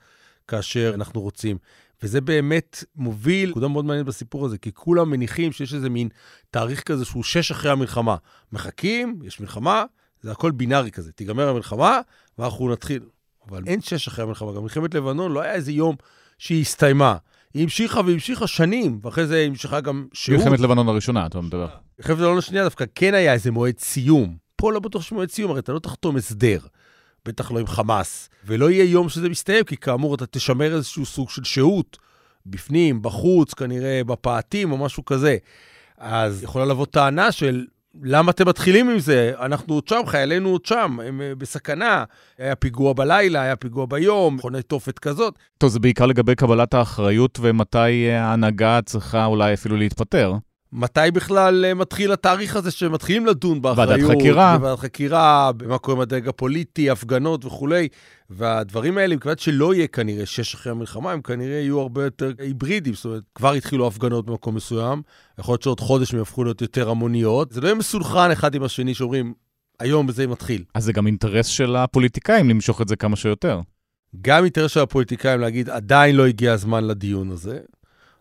כאשר 0.48 0.92
אנחנו 0.94 1.20
רוצים. 1.20 1.59
וזה 2.03 2.21
באמת 2.21 2.85
מוביל 2.97 3.51
נקודה 3.51 3.69
מאוד 3.69 3.85
מעניינת 3.85 4.07
בסיפור 4.07 4.47
הזה, 4.47 4.59
כי 4.59 4.73
כולם 4.73 5.11
מניחים 5.11 5.53
שיש 5.53 5.75
איזה 5.75 5.91
מין 5.91 6.09
תאריך 6.51 6.83
כזה 6.83 7.05
שהוא 7.05 7.23
שש 7.23 7.51
אחרי 7.51 7.71
המלחמה. 7.71 8.17
מחכים, 8.53 9.19
יש 9.25 9.41
מלחמה, 9.41 9.85
זה 10.21 10.33
הכל 10.33 10.51
בינארי 10.51 10.91
כזה. 10.91 11.12
תיגמר 11.12 11.49
המלחמה, 11.49 12.01
ואנחנו 12.38 12.73
נתחיל. 12.73 13.03
אבל 13.49 13.62
אין 13.67 13.81
שש 13.81 14.09
אחרי 14.09 14.25
המלחמה. 14.25 14.53
גם 14.53 14.62
מלחמת 14.62 14.95
לבנון 14.95 15.33
לא 15.33 15.41
היה 15.41 15.55
איזה 15.55 15.73
יום 15.73 15.97
שהיא 16.38 16.61
הסתיימה. 16.61 17.17
היא 17.55 17.62
המשיכה 17.62 18.01
והמשיכה 18.07 18.47
שנים, 18.47 18.99
ואחרי 19.03 19.27
זה 19.27 19.38
המשיכה 19.38 19.81
גם 19.81 20.07
שהות. 20.12 20.38
מלחמת 20.38 20.61
לבנון 20.61 20.88
הראשונה, 20.88 21.27
אתה 21.27 21.41
מדבר. 21.41 21.69
מלחמת 21.99 22.19
לבנון 22.19 22.38
השנייה 22.38 22.65
דווקא 22.65 22.85
כן 22.95 23.15
היה 23.15 23.33
איזה 23.33 23.51
מועד 23.51 23.79
סיום. 23.79 24.37
פה 24.57 24.73
לא 24.73 24.81
בטוח 24.81 25.03
שמועד 25.03 25.31
סיום, 25.31 25.51
הרי 25.51 25.61
אתה 25.61 25.73
לא 25.73 25.79
תחתום 25.79 26.17
הסדר. 26.17 26.59
בטח 27.27 27.53
לא 27.53 27.59
עם 27.59 27.67
חמאס. 27.67 28.29
ולא 28.45 28.71
יהיה 28.71 28.85
יום 28.85 29.09
שזה 29.09 29.29
מסתיים, 29.29 29.65
כי 29.65 29.77
כאמור, 29.77 30.15
אתה 30.15 30.27
תשמר 30.27 30.75
איזשהו 30.75 31.07
סוג 31.07 31.31
של 31.31 31.45
שהות, 31.45 31.99
בפנים, 32.47 33.03
בחוץ, 33.03 33.55
כנראה 33.55 34.01
בפאתים 34.07 34.73
או 34.73 34.79
משהו 34.79 35.05
כזה. 35.05 35.37
אז 35.99 36.43
יכולה 36.43 36.65
לבוא 36.65 36.87
טענה 36.87 37.33
של 37.33 37.65
למה 38.03 38.31
אתם 38.31 38.49
מתחילים 38.49 38.91
עם 38.91 38.99
זה? 38.99 39.33
אנחנו 39.41 39.75
עוד 39.75 39.89
שם, 39.89 40.01
חיילינו 40.07 40.49
עוד 40.49 40.67
שם, 40.67 40.99
הם 41.05 41.21
אה, 41.21 41.35
בסכנה. 41.35 42.05
היה 42.39 42.57
פיגוע 42.57 42.93
בלילה, 42.93 43.43
היה 43.43 43.57
פיגוע 43.57 43.87
ביום, 43.87 44.37
מכוני 44.37 44.63
תופת 44.63 44.99
כזאת. 44.99 45.35
טוב, 45.59 45.71
זה 45.71 45.81
בעיקר 45.81 46.07
לגבי 46.07 46.35
קבלת 46.35 46.75
האחריות 46.75 47.39
ומתי 47.43 48.09
אה, 48.09 48.25
ההנהגה 48.25 48.81
צריכה 48.85 49.25
אולי 49.25 49.55
אפילו 49.55 49.77
להתפטר. 49.77 50.35
מתי 50.73 51.01
בכלל 51.13 51.65
אה, 51.65 51.75
מתחיל 51.75 52.13
התאריך 52.13 52.57
הזה 52.57 52.71
שמתחילים 52.71 53.27
לדון 53.27 53.63
באחריות? 53.63 53.91
ועדת 53.91 54.19
חקירה. 54.19 54.59
ועדת 54.61 54.79
חקירה, 54.79 55.53
במה 55.53 55.79
קורה 55.79 55.97
עם 55.97 56.01
הדרג 56.01 56.29
הפוליטי, 56.29 56.91
הפגנות 56.91 57.45
וכולי. 57.45 57.89
והדברים 58.31 58.99
האלה, 58.99 59.17
מכיוון 59.17 59.39
שלא 59.39 59.75
יהיה 59.75 59.87
כנראה 59.87 60.27
שש 60.27 60.55
אחרי 60.55 60.73
המלחמה, 60.73 61.13
הם 61.13 61.23
כנראה 61.23 61.59
יהיו 61.59 61.81
הרבה 61.81 62.05
יותר 62.05 62.33
היברידים. 62.39 62.95
זאת 62.95 63.05
אומרת, 63.05 63.23
כבר 63.35 63.53
התחילו 63.53 63.87
הפגנות 63.87 64.27
במקום 64.27 64.55
מסוים, 64.55 65.03
יכול 65.39 65.53
להיות 65.53 65.63
שעוד 65.63 65.81
חודש 65.81 66.13
הם 66.13 66.19
יהפכו 66.19 66.45
להיות 66.45 66.63
יותר 66.63 66.91
המוניות. 66.91 67.53
זה 67.53 67.61
לא 67.61 67.67
יהיה 67.67 67.75
מסונכרן 67.75 68.31
אחד 68.31 68.55
עם 68.55 68.63
השני 68.63 68.95
שאומרים, 68.95 69.35
היום 69.81 70.13
זה 70.13 70.27
מתחיל. 70.27 70.65
אז 70.75 70.85
זה 70.85 70.93
גם 70.93 71.07
אינטרס 71.07 71.47
של 71.47 71.77
הפוליטיקאים 71.77 72.51
למשוך 72.51 72.83
את 72.83 72.89
זה 72.89 72.97
כמה 72.97 73.17
שיותר. 73.17 73.61
גם 74.23 74.45
אינטרס 74.45 74.71
של 74.71 74.81
הפוליטיקאים 74.81 75.41
להגיד, 75.41 75.71
עדיין 75.71 76.17
לא 76.17 76.27
הגיע 76.27 76.53
הזמן 76.53 76.85
לדיון 76.85 77.31
הזה. 77.31 77.59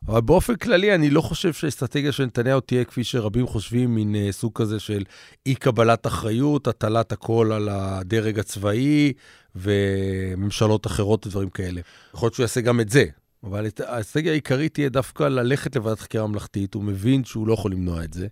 אבל 0.08 0.22
באופן 0.22 0.56
כללי, 0.56 0.96
אני 0.96 1.10
לא 1.10 1.22
חושב 1.22 1.54
שהאסטרטגיה 1.54 2.12
של 2.12 2.26
נתניהו 2.26 2.62
תהיה 2.62 2.86
כפי 2.86 3.04
שרבים 3.04 3.48
חושבים, 3.48 3.96
מין 3.96 4.16
uh, 4.16 4.32
סוג 4.32 4.52
כזה 4.56 4.80
של 4.80 5.04
אי-קבלת 5.46 6.08
אחריות, 6.08 6.68
הטלת 6.68 7.12
הכל 7.12 7.52
על 7.54 7.70
הדרג 7.70 8.40
הצבאי 8.40 9.14
וממשלות 9.56 10.88
אחרות 10.88 11.28
ודברים 11.28 11.50
כאלה. 11.50 11.82
יכול 12.14 12.26
להיות 12.26 12.34
שהוא 12.34 12.44
יעשה 12.44 12.62
גם 12.62 12.80
את 12.80 12.90
זה, 12.90 13.06
אבל 13.44 13.68
האסטרטגיה 13.80 14.32
העיקרית 14.32 14.74
תהיה 14.74 14.90
דווקא 14.90 15.24
ללכת 15.24 15.76
לוועדת 15.76 16.00
חקירה 16.00 16.28
ממלכתית, 16.28 16.74
הוא 16.74 16.84
מבין 16.84 17.24
שהוא 17.24 17.48
לא 17.48 17.54
יכול 17.54 17.72
למנוע 17.72 18.04
את 18.04 18.14
זה. 18.14 18.28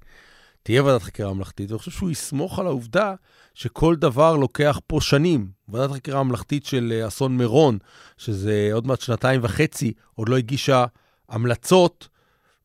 תהיה 0.64 0.84
ועדת 0.84 1.04
חקירה 1.04 1.34
ממלכתית, 1.34 1.72
ואני 1.72 1.80
חושב 1.80 1.92
שהוא 1.92 2.10
יסמוך 2.10 2.60
על 2.60 2.68
העובדה 2.68 3.14
שכל 3.54 3.96
דבר 3.96 4.36
לוקח 4.36 4.80
פה 4.88 5.02
שנים. 5.02 5.48
ועדת 5.70 5.92
חקירה 5.92 6.24
ממלכתית 6.24 6.66
של 6.66 6.94
אה, 6.96 7.08
אסון 7.08 7.38
מירון, 7.38 7.78
שזה 8.18 8.70
עוד 8.74 8.88
מעט 8.88 9.02
שנתיים 9.02 9.40
וחצי, 9.44 9.94
עוד 10.16 10.30
לא 10.30 10.38
הגישה 10.38 10.86
המלצות, 11.30 12.08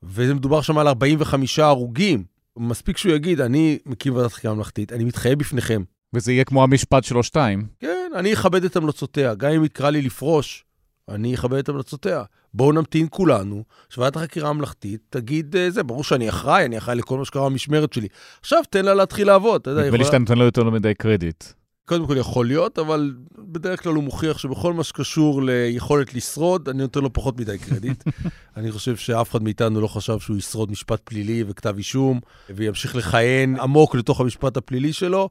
ומדובר 0.03 0.61
שם 0.61 0.79
על 0.79 0.89
45 0.89 1.59
הרוגים. 1.59 2.25
מספיק 2.57 2.97
שהוא 2.97 3.13
יגיד, 3.13 3.41
אני 3.41 3.79
מקים 3.87 4.15
ועדת 4.15 4.33
חקירה 4.33 4.55
ממלכתית, 4.55 4.93
אני 4.93 5.05
מתחייב 5.05 5.39
בפניכם. 5.39 5.83
וזה 6.15 6.33
יהיה 6.33 6.45
כמו 6.45 6.63
המשפט 6.63 7.05
שלו 7.05 7.23
שתיים. 7.23 7.67
כן, 7.81 8.13
אני 8.15 8.33
אכבד 8.33 8.65
את 8.65 8.77
המלצותיה. 8.77 9.35
גם 9.35 9.51
אם 9.51 9.65
יקרא 9.65 9.91
לי 9.91 10.03
לפרוש, 10.03 10.65
אני 11.09 11.35
אכבד 11.35 11.59
את 11.59 11.69
המלצותיה. 11.69 12.23
בואו 12.55 12.73
נמתין 12.73 13.07
כולנו, 13.11 13.65
שוועדת 13.91 14.17
החקירה 14.17 14.51
הממלכתית 14.51 15.01
תגיד 15.11 15.57
אה, 15.57 15.71
זה, 15.71 15.83
ברור 15.83 16.05
שאני 16.05 16.29
אחראי, 16.29 16.65
אני 16.65 16.79
אחראי 16.79 16.97
לכל 16.97 17.19
מה 17.19 17.25
שקרה 17.25 17.49
במשמרת 17.51 17.93
שלי. 17.93 18.09
עכשיו 18.41 18.63
תן 18.71 18.85
לה 18.85 18.95
להתחיל 18.95 19.27
לעבוד. 19.27 19.69
נדמה 19.69 19.97
לי 19.97 20.05
שאתה 20.05 20.19
נותן 20.19 20.39
לו 20.39 20.45
יותר 20.45 20.65
מדי 20.65 20.95
קרדיט. 20.95 21.45
קודם 21.85 22.07
כל 22.07 22.17
יכול 22.17 22.47
להיות, 22.47 22.79
אבל 22.79 23.15
בדרך 23.39 23.83
כלל 23.83 23.95
הוא 23.95 24.05
מוכיח 24.05 24.39
שבכל 24.39 24.73
מה 24.73 24.85
שקשור 24.85 25.43
ליכולת 25.43 26.15
לשרוד, 26.15 26.69
אני 26.69 26.79
נותן 26.79 27.01
לו 27.01 27.13
פחות 27.13 27.41
מדי 27.41 27.59
קרדיט. 27.59 28.05
אני 28.57 28.73
חושב 28.73 28.97
שאף 28.97 29.31
אחד 29.31 29.43
מאיתנו 29.43 29.81
לא 29.81 29.87
חשב 29.87 30.19
שהוא 30.19 30.37
ישרוד 30.37 30.71
משפט 30.71 31.01
פלילי 31.05 31.45
וכתב 31.47 31.77
אישום, 31.77 32.21
וימשיך 32.51 32.97
לכהן 32.97 33.61
עמוק 33.61 33.95
לתוך 33.95 34.21
המשפט 34.21 34.57
הפלילי 34.57 34.93
שלו. 34.93 35.31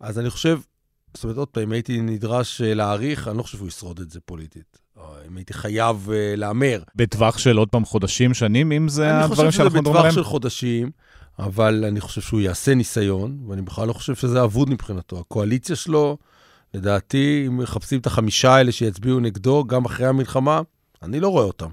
אז 0.00 0.18
אני 0.18 0.30
חושב, 0.30 0.60
זאת 1.14 1.24
אומרת, 1.24 1.36
עוד 1.36 1.48
פעם, 1.48 1.62
אם 1.62 1.72
הייתי 1.72 2.00
נדרש 2.00 2.60
אה, 2.60 2.74
להעריך, 2.74 3.28
אני 3.28 3.38
לא 3.38 3.42
חושב 3.42 3.58
שהוא 3.58 3.68
ישרוד 3.68 4.00
את 4.00 4.10
זה 4.10 4.20
פוליטית. 4.20 4.82
אם 5.28 5.36
הייתי 5.36 5.54
חייב 5.54 6.08
אה, 6.12 6.34
להמר. 6.36 6.82
בטווח 6.94 7.38
של 7.38 7.56
עוד 7.56 7.68
פעם 7.68 7.84
חודשים, 7.84 8.34
שנים, 8.34 8.72
אם 8.72 8.88
זה 8.88 9.10
אני 9.10 9.24
הדברים 9.24 9.30
חושב 9.30 9.50
שזה 9.50 9.56
שאנחנו 9.56 9.78
מדברים 9.78 9.84
בטווח 9.84 9.96
עליהם? 9.96 10.14
של 10.14 10.24
חודשים, 10.24 10.90
אבל 11.38 11.84
אני 11.84 12.00
חושב 12.00 12.20
שהוא 12.20 12.40
יעשה 12.40 12.74
ניסיון, 12.74 13.38
ואני 13.48 13.62
בכלל 13.62 13.88
לא 13.88 13.92
חושב 13.92 14.14
שזה 14.14 14.44
אבוד 14.44 14.70
מבחינתו. 14.70 15.20
הקואליציה 15.20 15.76
שלו, 15.76 16.18
לדעתי, 16.74 17.44
אם 17.46 17.58
מחפשים 17.58 18.00
את 18.00 18.06
החמישה 18.06 18.54
האלה 18.54 18.72
שיצביעו 18.72 19.20
נגדו, 19.20 19.64
גם 19.64 19.84
אחרי 19.84 20.06
המלחמה, 20.06 20.60
אני 21.02 21.20
לא 21.20 21.28
רואה 21.28 21.44
אותם. 21.44 21.68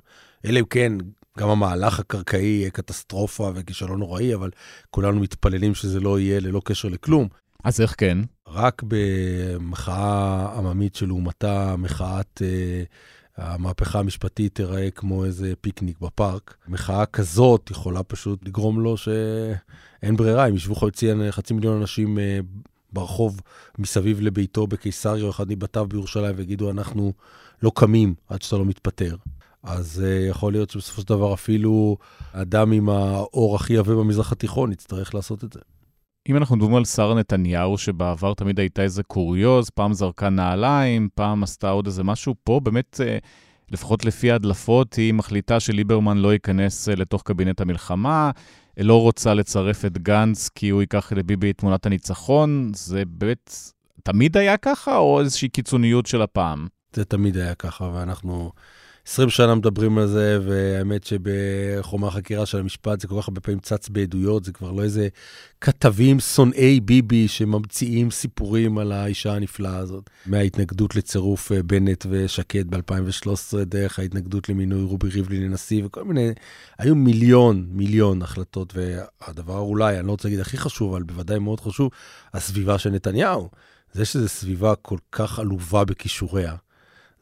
אלא 0.45 0.59
אם 0.59 0.65
כן, 0.65 0.93
גם 1.39 1.49
המהלך 1.49 1.99
הקרקעי 1.99 2.45
יהיה 2.45 2.69
קטסטרופה 2.69 3.51
וכישלון 3.55 3.99
נוראי, 3.99 4.35
אבל 4.35 4.49
כולנו 4.89 5.19
מתפללים 5.19 5.75
שזה 5.75 5.99
לא 5.99 6.19
יהיה 6.19 6.39
ללא 6.39 6.61
קשר 6.65 6.87
לכלום. 6.89 7.27
אז 7.63 7.81
איך 7.81 7.95
כן? 7.97 8.17
רק 8.47 8.81
במחאה 8.87 10.53
עממית 10.57 10.95
שלעומתה 10.95 11.75
מחאת 11.77 12.41
אה, 12.45 12.83
המהפכה 13.39 13.99
המשפטית 13.99 14.55
תיראה 14.55 14.91
כמו 14.91 15.25
איזה 15.25 15.53
פיקניק 15.61 15.99
בפארק. 15.99 16.57
מחאה 16.67 17.05
כזאת 17.05 17.71
יכולה 17.71 18.03
פשוט 18.03 18.47
לגרום 18.47 18.79
לו 18.79 18.97
שאין 18.97 20.15
ברירה, 20.15 20.49
אם 20.49 20.55
ישבו 20.55 20.75
חצי, 20.75 21.11
חצי 21.31 21.53
מיליון 21.53 21.81
אנשים 21.81 22.19
אה, 22.19 22.39
ברחוב 22.93 23.41
מסביב 23.77 24.21
לביתו 24.21 24.67
בקיסריה 24.67 25.23
או 25.23 25.29
אחד 25.29 25.45
מבתיו 25.49 25.85
בירושלים 25.85 26.35
ויגידו, 26.37 26.71
אנחנו 26.71 27.13
לא 27.63 27.71
קמים 27.75 28.13
עד 28.27 28.41
שאתה 28.41 28.57
לא 28.57 28.65
מתפטר. 28.65 29.15
אז 29.63 30.03
uh, 30.05 30.29
יכול 30.29 30.51
להיות 30.51 30.69
שבסופו 30.69 31.01
של 31.01 31.07
דבר 31.07 31.33
אפילו 31.33 31.97
האדם 32.33 32.71
עם 32.71 32.89
האור 32.89 33.55
הכי 33.55 33.77
עבה 33.77 33.95
במזרח 33.95 34.31
התיכון 34.31 34.71
יצטרך 34.71 35.15
לעשות 35.15 35.43
את 35.43 35.53
זה. 35.53 35.59
אם 36.29 36.37
אנחנו 36.37 36.55
מדברים 36.55 36.75
על 36.75 36.85
שרה 36.85 37.15
נתניהו, 37.15 37.77
שבעבר 37.77 38.33
תמיד 38.33 38.59
הייתה 38.59 38.81
איזה 38.81 39.03
קוריוז, 39.03 39.69
פעם 39.69 39.93
זרקה 39.93 40.29
נעליים, 40.29 41.09
פעם 41.15 41.43
עשתה 41.43 41.69
עוד 41.69 41.85
איזה 41.85 42.03
משהו, 42.03 42.35
פה 42.43 42.59
באמת, 42.63 43.01
אה, 43.03 43.17
לפחות 43.71 44.05
לפי 44.05 44.31
ההדלפות, 44.31 44.93
היא 44.93 45.13
מחליטה 45.13 45.59
שליברמן 45.59 46.17
לא 46.17 46.33
ייכנס 46.33 46.89
אה, 46.89 46.95
לתוך 46.95 47.21
קבינט 47.21 47.61
המלחמה, 47.61 48.31
אה, 48.79 48.83
לא 48.83 49.01
רוצה 49.01 49.33
לצרף 49.33 49.85
את 49.85 49.97
גנץ 49.97 50.49
כי 50.55 50.69
הוא 50.69 50.81
ייקח 50.81 51.13
לביבי 51.13 51.51
את 51.51 51.57
תמונת 51.57 51.85
הניצחון, 51.85 52.71
זה 52.75 53.03
באמת 53.07 53.53
תמיד 54.03 54.37
היה 54.37 54.57
ככה, 54.57 54.97
או 54.97 55.19
איזושהי 55.19 55.49
קיצוניות 55.49 56.05
של 56.05 56.21
הפעם? 56.21 56.67
זה 56.93 57.05
תמיד 57.05 57.37
היה 57.37 57.55
ככה, 57.55 57.89
ואנחנו 57.93 58.51
20 59.09 59.29
שנה 59.29 59.55
מדברים 59.55 59.97
על 59.97 60.07
זה, 60.07 60.39
והאמת 60.45 61.03
שבחומר 61.03 62.07
החקירה 62.07 62.45
של 62.45 62.57
המשפט 62.57 63.01
זה 63.01 63.07
כל 63.07 63.21
כך 63.21 63.27
הרבה 63.27 63.41
פעמים 63.41 63.59
צץ 63.59 63.89
בעדויות, 63.89 64.45
זה 64.45 64.51
כבר 64.51 64.71
לא 64.71 64.83
איזה 64.83 65.07
כתבים 65.61 66.19
שונאי 66.19 66.79
ביבי 66.79 67.27
שממציאים 67.27 68.11
סיפורים 68.11 68.77
על 68.77 68.91
האישה 68.91 69.33
הנפלאה 69.33 69.77
הזאת. 69.77 70.09
מההתנגדות 70.25 70.95
לצירוף 70.95 71.51
אה, 71.51 71.63
בנט 71.63 72.05
ושקד 72.09 72.75
ב-2013, 72.75 73.57
דרך 73.65 73.99
ההתנגדות 73.99 74.49
למינוי 74.49 74.83
רובי 74.83 75.09
ריבלין 75.09 75.43
לנשיא, 75.43 75.85
וכל 75.85 76.03
מיני, 76.03 76.29
היו 76.77 76.95
מיליון, 76.95 77.67
מיליון 77.71 78.21
החלטות, 78.21 78.73
והדבר 78.75 79.59
אולי, 79.59 79.99
אני 79.99 80.07
לא 80.07 80.11
רוצה 80.11 80.27
להגיד 80.27 80.39
הכי 80.39 80.57
חשוב, 80.57 80.93
אבל 80.93 81.03
בוודאי 81.03 81.39
מאוד 81.39 81.59
חשוב, 81.59 81.91
הסביבה 82.33 82.77
של 82.77 82.89
נתניהו. 82.89 83.49
זה 83.93 84.05
שזו 84.05 84.27
סביבה 84.27 84.75
כל 84.75 84.97
כך 85.11 85.39
עלובה 85.39 85.85
בכישוריה. 85.85 86.55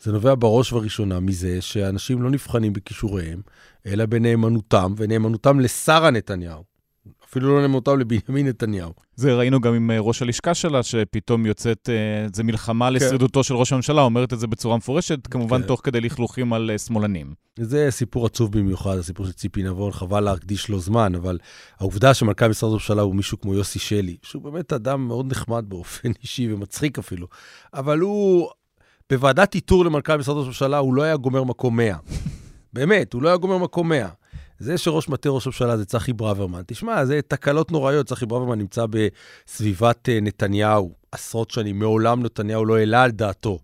זה 0.01 0.11
נובע 0.11 0.33
בראש 0.39 0.73
ובראשונה 0.73 1.19
מזה 1.19 1.61
שאנשים 1.61 2.21
לא 2.21 2.29
נבחנים 2.29 2.73
בכישוריהם, 2.73 3.41
אלא 3.85 4.05
בנאמנותם, 4.05 4.93
ונאמנותם 4.97 5.59
לשרה 5.59 6.11
נתניהו. 6.11 6.63
אפילו 7.29 7.55
לא 7.55 7.61
נאמנותם 7.61 7.99
לבנימין 7.99 8.47
נתניהו. 8.47 8.93
זה 9.15 9.35
ראינו 9.35 9.61
גם 9.61 9.73
עם 9.73 9.91
אה, 9.91 9.99
ראש 9.99 10.21
הלשכה 10.21 10.53
שלה, 10.53 10.83
שפתאום 10.83 11.45
יוצאת, 11.45 11.89
אה, 11.89 12.27
זה 12.33 12.43
מלחמה 12.43 12.89
לשרידותו 12.89 13.43
של 13.43 13.55
ראש 13.55 13.73
הממשלה, 13.73 14.01
אומרת 14.01 14.33
את 14.33 14.39
זה 14.39 14.47
בצורה 14.47 14.77
מפורשת, 14.77 15.27
כמובן 15.27 15.61
כן. 15.61 15.67
תוך 15.67 15.81
כדי 15.83 16.01
לכלוכים 16.01 16.53
על 16.53 16.71
אה, 16.71 16.77
שמאלנים. 16.77 17.33
זה 17.59 17.87
סיפור 17.89 18.25
עצוב 18.25 18.51
במיוחד, 18.51 18.97
הסיפור 18.97 19.25
של 19.25 19.31
ציפי 19.31 19.63
נבון, 19.63 19.91
חבל 19.91 20.19
להקדיש 20.19 20.69
לו 20.69 20.79
זמן, 20.79 21.15
אבל 21.15 21.37
העובדה 21.79 22.13
שמנכ"ל 22.13 22.47
משרד 22.47 22.69
הממשלה 22.69 23.01
הוא 23.01 23.15
מישהו 23.15 23.39
כמו 23.41 23.53
יוסי 23.53 23.79
שלי, 23.79 24.17
שהוא 24.21 24.41
באמת 24.43 24.73
אדם 24.73 25.07
מאוד 25.07 25.31
נחמד 25.31 25.65
באופן 25.67 26.11
אישי 26.21 26.53
ומצחיק 26.53 26.99
אפילו, 26.99 27.27
אבל 27.73 27.99
הוא, 27.99 28.49
בוועדת 29.09 29.55
איתור 29.55 29.85
למנכ"ל 29.85 30.17
משרד 30.17 30.37
ראש 30.37 30.45
הממשלה, 30.45 30.77
הוא 30.77 30.93
לא 30.93 31.03
היה 31.03 31.17
גומר 31.17 31.43
מקום 31.43 31.77
100. 31.77 31.95
באמת, 32.73 33.13
הוא 33.13 33.21
לא 33.21 33.27
היה 33.27 33.37
גומר 33.37 33.57
מקום 33.57 33.89
100. 33.89 34.07
זה 34.59 34.77
שראש 34.77 35.09
מטה 35.09 35.29
ראש 35.29 35.47
הממשלה 35.47 35.77
זה 35.77 35.85
צחי 35.85 36.13
ברוורמן. 36.13 36.61
תשמע, 36.67 37.05
זה 37.05 37.19
תקלות 37.27 37.71
נוראיות. 37.71 38.07
צחי 38.07 38.25
ברוורמן 38.25 38.57
נמצא 38.57 38.85
בסביבת 38.89 40.09
אה, 40.09 40.19
נתניהו 40.21 40.91
עשרות 41.11 41.51
שנים. 41.51 41.79
מעולם 41.79 42.23
נתניהו 42.23 42.65
לא 42.65 42.77
העלה 42.77 43.03
על 43.03 43.11
דעתו 43.11 43.59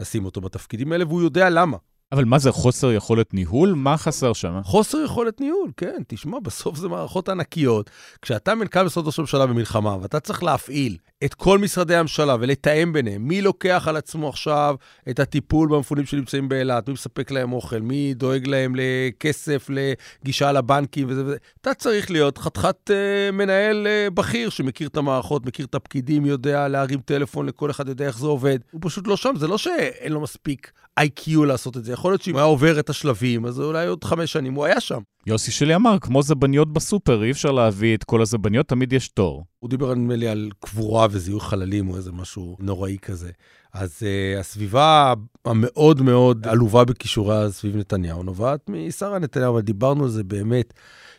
לשים 0.00 0.24
אותו 0.24 0.40
בתפקידים 0.40 0.92
האלה, 0.92 1.06
והוא 1.06 1.22
יודע 1.22 1.50
למה. 1.50 1.76
אבל 2.12 2.24
מה 2.24 2.38
זה, 2.38 2.52
חוסר 2.52 2.92
יכולת 2.92 3.34
ניהול? 3.34 3.72
מה 3.72 3.96
חסר 3.96 4.32
שם? 4.32 4.60
חוסר 4.64 4.98
יכולת 5.04 5.40
ניהול, 5.40 5.70
כן, 5.76 6.02
תשמע, 6.06 6.38
בסוף 6.40 6.76
זה 6.76 6.88
מערכות 6.88 7.28
ענקיות. 7.28 7.90
כשאתה 8.22 8.54
מנכ"ל 8.54 8.82
משרד 8.82 9.06
ראש 9.06 9.18
הממשלה 9.18 9.46
במלחמה, 9.46 9.96
ואתה 10.00 10.20
צריך 10.20 10.42
להפעיל 10.42 10.96
את 11.24 11.34
כל 11.34 11.58
משרדי 11.58 11.94
הממשלה 11.94 12.36
ולתאם 12.40 12.92
ביניהם, 12.92 13.28
מי 13.28 13.42
לוקח 13.42 13.84
על 13.88 13.96
עצמו 13.96 14.28
עכשיו 14.28 14.74
את 15.10 15.20
הטיפול 15.20 15.68
במפונים 15.68 16.06
שנמצאים 16.06 16.48
באילת, 16.48 16.88
מי 16.88 16.94
מספק 16.94 17.30
להם 17.30 17.52
אוכל, 17.52 17.80
מי 17.80 18.14
דואג 18.14 18.46
להם 18.46 18.74
לכסף, 18.76 19.66
לגישה 19.68 20.52
לבנקים 20.52 21.06
וזה 21.10 21.24
וזה, 21.24 21.36
אתה 21.60 21.74
צריך 21.74 22.10
להיות 22.10 22.38
חתיכת 22.38 22.90
אה, 22.90 23.30
מנהל 23.32 23.86
אה, 23.86 24.10
בכיר 24.10 24.50
שמכיר 24.50 24.88
את 24.88 24.96
המערכות, 24.96 25.46
מכיר 25.46 25.66
את 25.66 25.74
הפקידים, 25.74 26.26
יודע 26.26 26.68
להרים 26.68 27.00
טלפון 27.00 27.46
לכל 27.46 27.70
אחד, 27.70 27.88
יודע 27.88 28.06
איך 28.06 28.18
זה 28.18 28.26
עובד. 28.26 28.58
הוא 28.70 28.80
פשוט 28.84 29.06
לא 29.06 29.16
שם, 29.16 29.32
זה 29.36 29.46
לא 29.46 29.58
שאין 29.58 30.12
לו 30.12 30.20
מספיק 30.20 30.72
איי-קיו 30.98 31.44
לעשות 31.44 31.76
את 31.76 31.84
זה. 31.84 31.92
יכול 31.92 32.12
להיות 32.12 32.22
שאם 32.22 32.32
הוא 32.32 32.40
היה 32.40 32.46
עובר 32.46 32.80
את 32.80 32.90
השלבים, 32.90 33.46
אז 33.46 33.60
אולי 33.60 33.86
עוד 33.86 34.04
חמש 34.04 34.32
שנים 34.32 34.54
הוא 34.54 34.64
היה 34.64 34.80
שם. 34.80 35.00
יוסי 35.26 35.50
שלי 35.50 35.74
אמר, 35.74 35.98
כמו 36.00 36.22
זבניות 36.22 36.72
בסופר, 36.72 37.24
אי 37.24 37.30
אפשר 37.30 37.52
להביא 37.52 37.96
את 37.96 38.04
כל 38.04 38.22
הזבניות, 38.22 38.68
תמיד 38.68 38.92
יש 38.92 39.08
תור. 39.08 39.44
הוא 39.60 39.70
דיבר 39.70 39.94
נדמה 39.94 40.16
לי 40.16 40.28
על 40.28 40.50
קבורה 40.60 41.06
וזיהוי 41.10 41.40
חללים 41.40 41.90
או 41.90 41.96
איזה 41.96 42.12
משהו 42.12 42.56
נוראי 42.60 42.98
כזה. 43.02 43.30
אז 43.72 43.98
uh, 44.00 44.40
הסביבה 44.40 45.14
המאוד 45.44 46.02
מאוד 46.02 46.46
עלובה 46.46 46.84
בכישוריה 46.84 47.50
סביב 47.50 47.76
נתניהו 47.76 48.22
נובעת 48.22 48.60
משרה 48.68 49.18
נתניהו, 49.18 49.52
אבל 49.52 49.60
דיברנו 49.60 50.04
על 50.04 50.10
זה 50.10 50.24
באמת 50.24 50.72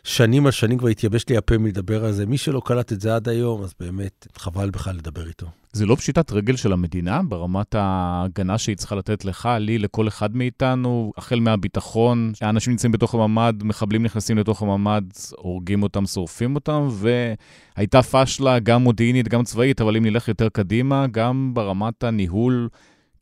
שנים 0.04 0.46
על 0.46 0.52
שנים, 0.52 0.78
כבר 0.78 0.88
התייבש 0.88 1.28
לי 1.28 1.36
הפה 1.36 1.58
מלדבר 1.58 2.04
על 2.04 2.12
זה. 2.12 2.26
מי 2.26 2.38
שלא 2.38 2.62
קלט 2.64 2.92
את 2.92 3.00
זה 3.00 3.14
עד 3.14 3.28
היום, 3.28 3.62
אז 3.62 3.74
באמת 3.80 4.26
חבל 4.36 4.70
בכלל 4.70 4.96
לדבר 4.96 5.26
איתו. 5.28 5.46
זה 5.72 5.86
לא 5.86 5.94
פשיטת 5.94 6.32
רגל 6.32 6.56
של 6.56 6.72
המדינה 6.72 7.22
ברמת 7.22 7.74
ההגנה 7.74 8.58
שהיא 8.58 8.76
צריכה 8.76 8.94
לתת 8.94 9.24
לך, 9.24 9.48
לי, 9.60 9.78
לכל 9.78 10.08
אחד 10.08 10.36
מאיתנו, 10.36 11.12
החל 11.16 11.40
מהביטחון, 11.40 12.32
האנשים 12.40 12.70
נמצאים 12.70 12.92
בתוך 12.92 13.14
הממ"ד, 13.14 13.54
מחבלים 13.64 14.02
נכנסים 14.02 14.38
לתוך 14.38 14.62
הממ"ד, 14.62 15.02
הורגים 15.36 15.82
אותם, 15.82 16.06
שורפים 16.06 16.54
אותם, 16.54 16.88
והייתה 16.90 18.02
פשלה 18.02 18.58
גם 18.58 18.82
מודיעינית, 18.82 19.28
גם 19.28 19.44
צבאית, 19.44 19.80
אבל 19.80 19.96
אם 19.96 20.06
נלך 20.06 20.28
יותר 20.28 20.48
קדימה, 20.48 21.06
גם 21.06 21.50
ברמת 21.54 22.04
הניהול, 22.04 22.68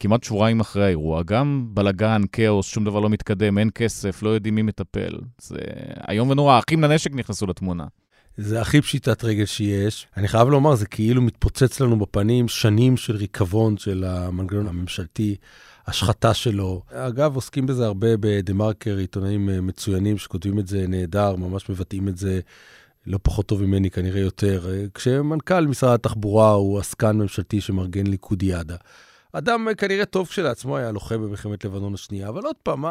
כמעט 0.00 0.24
שבועיים 0.24 0.61
אחרי 0.61 0.84
האירוע, 0.84 1.22
גם 1.22 1.68
בלגן, 1.70 2.22
כאוס, 2.32 2.66
שום 2.66 2.84
דבר 2.84 3.00
לא 3.00 3.08
מתקדם, 3.08 3.58
אין 3.58 3.70
כסף, 3.74 4.22
לא 4.22 4.30
יודעים 4.30 4.54
מי 4.54 4.62
מטפל. 4.62 5.18
זה 5.40 5.58
איום 6.08 6.30
ונורא, 6.30 6.58
אחים 6.58 6.82
לנשק 6.82 7.14
נכנסו 7.14 7.46
לתמונה. 7.46 7.84
זה 8.37 8.61
הכי 8.61 8.80
פשיטת 8.80 9.24
רגל 9.24 9.44
שיש. 9.44 10.06
אני 10.16 10.28
חייב 10.28 10.48
לומר, 10.48 10.74
זה 10.74 10.87
כאילו 10.87 11.22
מתפוצץ 11.22 11.80
לנו 11.80 11.98
בפנים 11.98 12.48
שנים 12.48 12.96
של 12.96 13.16
ריקבון 13.16 13.76
של 13.76 14.04
המנגנון 14.04 14.66
הממשלתי, 14.66 15.37
השחתה 15.87 16.34
שלו. 16.34 16.82
אגב, 16.92 17.34
עוסקים 17.34 17.66
בזה 17.66 17.87
הרבה 17.87 18.08
בדה-מרקר, 18.20 18.96
עיתונאים 18.96 19.50
אה, 19.50 19.61
מצוינים 19.61 20.18
שכותבים 20.18 20.58
את 20.58 20.66
זה 20.66 20.84
נהדר, 20.88 21.37
ממש 21.37 21.70
מבטאים 21.70 22.09
את 22.09 22.18
זה 22.18 22.40
לא 23.07 23.18
פחות 23.22 23.46
טוב 23.46 23.62
ממני, 23.62 23.90
כנראה 23.90 24.20
יותר. 24.20 24.70
אה, 24.70 24.84
כשמנכ"ל 24.94 25.66
משרד 25.66 25.94
התחבורה 25.94 26.51
הוא 26.51 26.78
עסקן 26.78 27.16
ממשלתי 27.16 27.61
שמארגן 27.61 28.07
ליכודיאדה. 28.07 28.76
אדם 29.33 29.68
כנראה 29.79 30.05
טוב 30.05 30.29
כשלעצמו 30.29 30.76
היה 30.76 30.93
לוחם 30.93 31.22
במלחמת 31.22 31.64
לבנון 31.64 31.95
השנייה, 31.95 32.29
אבל 32.29 32.45
עוד 32.45 32.57
פעם, 32.62 32.85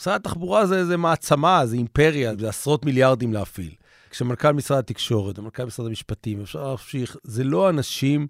משרד 0.00 0.14
התחבורה 0.14 0.66
זה, 0.66 0.86
זה 0.86 0.96
מעצמה, 0.96 1.66
זה 1.66 1.76
אימפריה, 1.76 2.32
זה 2.38 2.48
עשרות 2.48 2.84
מיליארדים 2.84 3.32
להפעיל. 3.32 3.74
כשמנכ"ל 4.10 4.52
משרד 4.52 4.78
התקשורת 4.78 5.38
ומנכ"ל 5.38 5.64
משרד 5.64 5.86
המשפטים, 5.86 6.40
אפשר 6.40 6.62
להמשיך, 6.68 7.16
זה 7.22 7.44
לא 7.44 7.70
אנשים 7.70 8.26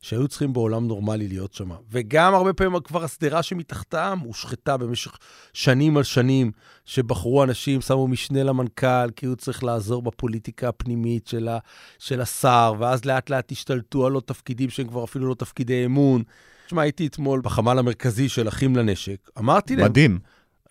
שהיו 0.00 0.28
צריכים 0.28 0.52
בעולם 0.52 0.86
נורמלי 0.86 1.28
להיות 1.28 1.52
שם. 1.52 1.70
וגם 1.90 2.34
הרבה 2.34 2.52
פעמים 2.52 2.80
כבר 2.80 3.04
השדרה 3.04 3.42
שמתחתם 3.42 4.18
הושחתה 4.24 4.76
במשך 4.76 5.18
שנים 5.52 5.96
על 5.96 6.02
שנים, 6.02 6.52
שבחרו 6.84 7.44
אנשים, 7.44 7.80
שמו 7.80 8.08
משנה 8.08 8.42
למנכ"ל, 8.42 9.10
כי 9.16 9.26
הוא 9.26 9.36
צריך 9.36 9.64
לעזור 9.64 10.02
בפוליטיקה 10.02 10.68
הפנימית 10.68 11.26
של, 11.26 11.48
ה, 11.48 11.58
של 11.98 12.20
השר, 12.20 12.74
ואז 12.78 13.04
לאט 13.04 13.30
לאט 13.30 13.52
השתלטו 13.52 14.06
על 14.06 14.12
עוד 14.12 14.22
תפקידים 14.22 14.70
שהם 14.70 14.88
כבר 14.88 15.04
אפילו 15.04 15.28
לא 15.28 15.34
תפקידי 15.34 15.84
אמון. 15.84 16.22
תשמע, 16.68 16.82
הייתי 16.82 17.06
אתמול 17.06 17.40
בחמ"ל 17.40 17.78
המרכזי 17.78 18.28
של 18.28 18.48
אחים 18.48 18.76
לנשק, 18.76 19.30
אמרתי 19.38 19.76
להם... 19.76 19.84
מדהים. 19.84 20.18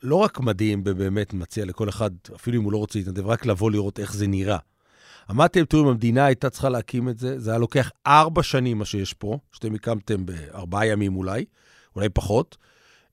לא 0.03 0.15
רק 0.15 0.39
מדהים, 0.39 0.83
באמת 0.83 1.33
מציע 1.33 1.65
לכל 1.65 1.89
אחד, 1.89 2.09
אפילו 2.35 2.57
אם 2.57 2.63
הוא 2.63 2.71
לא 2.71 2.77
רוצה 2.77 2.99
להתנדב, 2.99 3.27
רק 3.27 3.45
לבוא 3.45 3.71
לראות 3.71 3.99
איך 3.99 4.13
זה 4.13 4.27
נראה. 4.27 4.57
אמרתי 5.31 5.59
להם, 5.59 5.65
תראו, 5.65 5.83
אם 5.83 5.87
המדינה 5.87 6.25
הייתה 6.25 6.49
צריכה 6.49 6.69
להקים 6.69 7.09
את 7.09 7.19
זה, 7.19 7.39
זה 7.39 7.49
היה 7.49 7.59
לוקח 7.59 7.91
ארבע 8.07 8.43
שנים, 8.43 8.77
מה 8.77 8.85
שיש 8.85 9.13
פה, 9.13 9.39
שאתם 9.51 9.75
הקמתם 9.75 10.25
בארבעה 10.25 10.87
ימים 10.87 11.15
אולי, 11.15 11.45
אולי 11.95 12.09
פחות, 12.09 12.57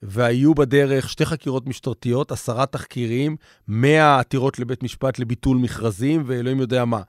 והיו 0.03 0.55
בדרך 0.55 1.11
שתי 1.11 1.26
חקירות 1.26 1.66
משטרתיות, 1.66 2.32
עשרה 2.32 2.66
תחקירים, 2.66 3.37
מאה 3.68 4.18
עתירות 4.18 4.59
לבית 4.59 4.82
משפט 4.82 5.18
לביטול 5.18 5.57
מכרזים, 5.57 6.22
ואלוהים 6.26 6.61
יודע 6.61 6.85
מה. 6.85 7.03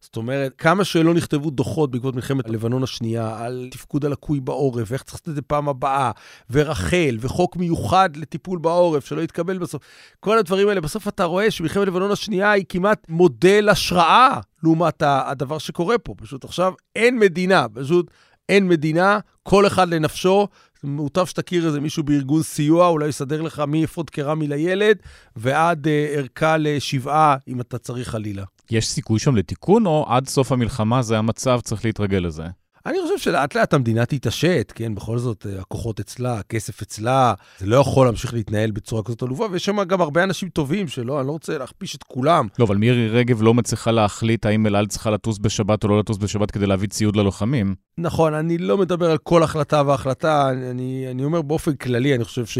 זאת 0.00 0.16
אומרת, 0.16 0.52
כמה 0.58 0.84
שלא 0.84 1.14
נכתבו 1.14 1.50
דוחות 1.50 1.90
בעקבות 1.90 2.14
מלחמת 2.14 2.48
לבנון 2.48 2.82
השנייה 2.82 3.44
על 3.44 3.68
תפקוד 3.70 4.04
הלקוי 4.04 4.40
בעורף, 4.40 4.90
ואיך 4.90 5.02
צריך 5.02 5.14
לעשות 5.14 5.28
את 5.28 5.34
זה 5.34 5.42
פעם 5.42 5.68
הבאה, 5.68 6.10
ורחל, 6.50 7.16
וחוק 7.20 7.56
מיוחד 7.56 8.16
לטיפול 8.16 8.58
בעורף, 8.58 9.06
שלא 9.06 9.20
יתקבל 9.20 9.58
בסוף. 9.58 9.82
כל 10.20 10.38
הדברים 10.38 10.68
האלה, 10.68 10.80
בסוף 10.80 11.08
אתה 11.08 11.24
רואה 11.24 11.50
שמלחמת 11.50 11.86
לבנון 11.86 12.10
השנייה 12.10 12.50
היא 12.50 12.64
כמעט 12.68 13.06
מודל 13.08 13.68
השראה 13.68 14.40
לעומת 14.62 15.02
הדבר 15.06 15.58
שקורה 15.58 15.98
פה. 15.98 16.14
פשוט 16.16 16.44
עכשיו 16.44 16.72
אין 16.96 17.18
מדינה, 17.18 17.66
פשוט 17.74 18.10
אין 18.48 18.68
מדינה, 18.68 19.18
כל 19.42 19.66
אחד 19.66 19.88
לנפשו. 19.88 20.48
מוטב 20.84 21.26
שתכיר 21.26 21.66
איזה 21.66 21.80
מישהו 21.80 22.02
בארגון 22.02 22.42
סיוע, 22.42 22.88
אולי 22.88 23.08
יסדר 23.08 23.42
לך 23.42 23.62
מאפוד 23.68 24.10
קרמי 24.10 24.46
לילד 24.46 24.96
ועד 25.36 25.88
אה, 25.88 26.06
ערכה 26.16 26.56
לשבעה, 26.56 27.36
אם 27.48 27.60
אתה 27.60 27.78
צריך 27.78 28.08
חלילה. 28.08 28.44
יש 28.70 28.88
סיכוי 28.88 29.18
שם 29.18 29.36
לתיקון, 29.36 29.86
או 29.86 30.06
עד 30.08 30.28
סוף 30.28 30.52
המלחמה 30.52 31.02
זה 31.02 31.18
המצב, 31.18 31.60
צריך 31.64 31.84
להתרגל 31.84 32.18
לזה? 32.18 32.44
אני 32.86 32.98
חושב 33.02 33.18
שלאט 33.18 33.54
לאט 33.54 33.74
המדינה 33.74 34.06
תתעשת, 34.06 34.72
כן? 34.74 34.94
בכל 34.94 35.18
זאת, 35.18 35.46
אה, 35.46 35.60
הכוחות 35.60 36.00
אצלה, 36.00 36.38
הכסף 36.38 36.82
אצלה, 36.82 37.34
זה 37.58 37.66
לא 37.66 37.76
יכול 37.76 38.06
להמשיך 38.06 38.34
להתנהל 38.34 38.70
בצורה 38.70 39.02
כזאת 39.02 39.22
עלובה, 39.22 39.46
ויש 39.50 39.64
שם 39.64 39.84
גם 39.84 40.00
הרבה 40.00 40.24
אנשים 40.24 40.48
טובים 40.48 40.88
שלא, 40.88 41.20
אני 41.20 41.26
לא 41.26 41.32
רוצה 41.32 41.58
להכפיש 41.58 41.96
את 41.96 42.02
כולם. 42.02 42.46
לא, 42.58 42.64
אבל 42.64 42.76
מירי 42.76 43.08
רגב 43.08 43.42
לא 43.42 43.54
מצליחה 43.54 43.90
להחליט 43.90 44.46
האם 44.46 44.66
אל 44.66 44.76
על 44.76 44.86
צריכה 44.86 45.10
לטוס 45.10 45.38
בשבת 45.38 45.84
או 45.84 45.88
לא 45.88 45.98
לטוס 45.98 46.16
בשבת 46.16 46.50
כדי 46.50 46.66
להביא 46.66 46.88
ציוד 46.88 47.16
ללוחמים. 47.16 47.74
נכון, 47.98 48.34
אני 48.34 48.58
לא 48.58 48.78
מדבר 48.78 49.10
על 49.10 49.18
כל 49.18 49.42
החלטה 49.42 49.82
והחלטה, 49.86 50.50
אני, 50.50 51.06
אני 51.10 51.24
אומר 51.24 51.42
באופן 51.42 51.76
כללי, 51.76 52.14
אני 52.14 52.24
חושב 52.24 52.46
ש... 52.46 52.58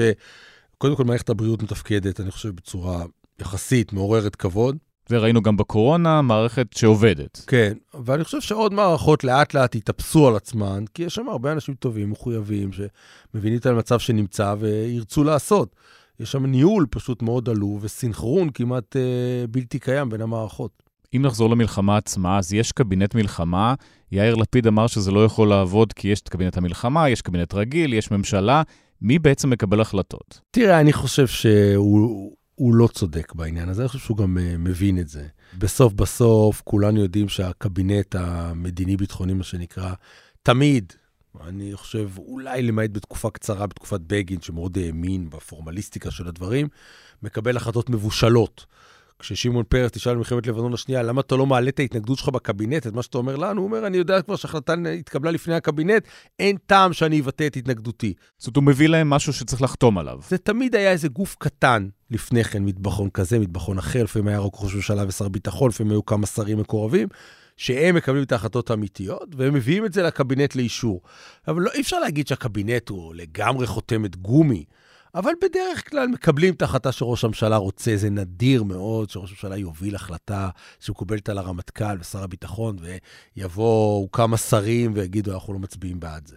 קודם 0.78 0.96
כל, 0.96 1.04
מערכת 1.04 1.28
הבריאות 1.28 1.62
מתפקדת, 1.62 2.20
אני 2.20 2.30
חושב, 2.30 2.50
בצורה 2.50 3.04
יחסית 3.40 3.92
מעוררת 3.92 4.36
כבוד. 4.36 4.76
וראינו 5.11 5.42
גם 5.42 5.56
בקורונה 5.56 6.22
מערכת 6.22 6.66
שעובדת. 6.74 7.44
כן, 7.46 7.72
ואני 8.04 8.24
חושב 8.24 8.40
שעוד 8.40 8.74
מערכות 8.74 9.24
לאט 9.24 9.54
לאט 9.54 9.74
יתאפסו 9.74 10.28
על 10.28 10.36
עצמן, 10.36 10.84
כי 10.94 11.02
יש 11.02 11.14
שם 11.14 11.28
הרבה 11.28 11.52
אנשים 11.52 11.74
טובים, 11.74 12.11
מחויבים, 12.11 12.70
שמבינים 12.72 13.58
את 13.58 13.66
המצב 13.66 13.98
שנמצא 13.98 14.54
וירצו 14.58 15.24
לעשות. 15.24 15.76
יש 16.20 16.32
שם 16.32 16.46
ניהול 16.46 16.86
פשוט 16.90 17.22
מאוד 17.22 17.48
עלוב 17.48 17.84
וסינכרון 17.84 18.50
כמעט 18.50 18.96
אה, 18.96 19.46
בלתי 19.50 19.78
קיים 19.78 20.08
בין 20.08 20.20
המערכות. 20.20 20.82
אם 21.16 21.22
נחזור 21.22 21.50
למלחמה 21.50 21.96
עצמה, 21.96 22.38
אז 22.38 22.52
יש 22.52 22.72
קבינט 22.72 23.14
מלחמה. 23.14 23.74
יאיר 24.12 24.34
לפיד 24.34 24.66
אמר 24.66 24.86
שזה 24.86 25.11
לא 25.11 25.24
יכול 25.24 25.48
לעבוד 25.48 25.92
כי 25.92 26.08
יש 26.08 26.20
את 26.20 26.28
קבינט 26.28 26.56
המלחמה, 26.56 27.08
יש 27.08 27.22
קבינט 27.22 27.54
רגיל, 27.54 27.92
יש 27.92 28.11
ממשלה. 28.11 28.62
מי 29.02 29.18
בעצם 29.18 29.50
מקבל 29.50 29.80
החלטות? 29.80 30.40
תראה, 30.50 30.80
אני 30.80 30.92
חושב 30.92 31.26
שהוא 31.26 32.32
הוא 32.61 32.74
לא 32.74 32.86
צודק 32.86 33.32
בעניין 33.34 33.68
הזה, 33.68 33.82
אני 33.82 33.88
חושב 33.88 34.04
שהוא 34.04 34.16
גם 34.16 34.36
uh, 34.38 34.58
מבין 34.58 34.98
את 34.98 35.08
זה. 35.08 35.26
בסוף 35.58 35.92
בסוף, 35.92 36.62
כולנו 36.64 37.00
יודעים 37.00 37.28
שהקבינט 37.28 38.14
המדיני-ביטחוני, 38.14 39.34
מה 39.34 39.44
שנקרא, 39.44 39.92
תמיד, 40.42 40.92
אני 41.40 41.70
חושב, 41.74 42.11
אולי 42.18 42.62
למעט 42.62 42.90
בתקופה 42.92 43.30
קצרה, 43.30 43.66
בתקופת 43.66 44.00
בגין, 44.00 44.40
שמאוד 44.40 44.78
האמין 44.78 45.30
בפורמליסטיקה 45.30 46.11
של 46.11 46.28
הדברים, 46.28 46.68
מקבל 47.22 47.56
החלטות 47.56 47.90
מבושלות. 47.90 48.66
כששמעון 49.20 49.64
פרס 49.68 49.90
תשאל 49.90 50.14
במלחמת 50.14 50.46
לבנון 50.46 50.74
השנייה, 50.74 51.02
למה 51.02 51.20
אתה 51.20 51.36
לא 51.36 51.46
מעלה 51.46 51.68
את 51.68 51.80
ההתנגדות 51.80 52.18
שלך 52.18 52.28
בקבינט, 52.28 52.86
את 52.86 52.92
מה 52.92 53.02
שאתה 53.02 53.18
אומר 53.18 53.36
לנו? 53.36 53.60
הוא 53.60 53.66
אומר, 53.66 53.86
אני 53.86 53.96
יודע 53.96 54.22
כבר 54.22 54.36
שההחלטה 54.36 54.74
התקבלה 54.98 55.30
לפני 55.30 55.54
הקבינט, 55.54 56.04
אין 56.38 56.56
טעם 56.66 56.92
שאני 56.92 57.20
אבטא 57.20 57.46
את 57.46 57.56
התנגדותי. 57.56 58.14
זאת 58.38 58.46
אומרת, 58.46 58.56
הוא 58.56 58.64
מביא 58.64 58.88
להם 58.88 59.10
משהו 59.10 59.32
שצריך 59.32 59.62
לחתום 59.62 59.98
עליו. 59.98 60.18
זה 60.28 60.38
תמיד 60.38 60.74
היה 60.74 60.90
איזה 60.90 61.08
גוף 61.08 61.36
קטן 61.38 61.88
לפני 62.10 62.44
כן, 62.44 62.64
מטבחון 62.64 63.10
כזה, 63.10 63.38
מטבחון 63.38 63.78
אחר, 63.78 64.02
לפעמים 64.02 64.28
היה 64.28 64.38
רק 64.38 64.52
ראש 64.54 64.74
ממשלה 64.74 65.04
ושר 65.08 65.28
ביטחון, 65.28 65.68
לפעמים 65.68 65.92
היו 65.92 66.04
כמה 66.04 66.26
שרים 66.26 66.58
מקורבים. 66.58 67.08
שהם 67.56 67.94
מקבלים 67.94 68.22
את 68.22 68.32
ההחלטות 68.32 68.70
האמיתיות, 68.70 69.28
והם 69.36 69.54
מביאים 69.54 69.84
את 69.84 69.92
זה 69.92 70.02
לקבינט 70.02 70.54
לאישור. 70.54 71.00
אבל 71.48 71.62
לא, 71.62 71.70
אי 71.74 71.80
אפשר 71.80 72.00
להגיד 72.00 72.26
שהקבינט 72.26 72.88
הוא 72.88 73.14
לגמרי 73.14 73.66
חותמת 73.66 74.16
גומי. 74.16 74.64
אבל 75.14 75.32
בדרך 75.42 75.90
כלל 75.90 76.08
מקבלים 76.08 76.54
את 76.54 76.62
ההחלטה 76.62 76.92
שראש 76.92 77.24
הממשלה 77.24 77.56
רוצה. 77.56 77.96
זה 77.96 78.11
נדיר 78.11 78.62
מאוד 78.62 79.11
שראש 79.11 79.30
הממשלה 79.30 79.56
יוביל 79.56 79.94
החלטה 79.94 80.48
שמקובלת 80.80 81.28
על 81.28 81.38
הרמטכ"ל 81.38 81.96
ושר 82.00 82.22
הביטחון, 82.22 82.76
ויבואו 83.36 84.08
כמה 84.12 84.36
שרים 84.36 84.92
ויגידו, 84.94 85.34
אנחנו 85.34 85.52
לא 85.52 85.58
מצביעים 85.58 86.00
בעד 86.00 86.26
זה. 86.26 86.36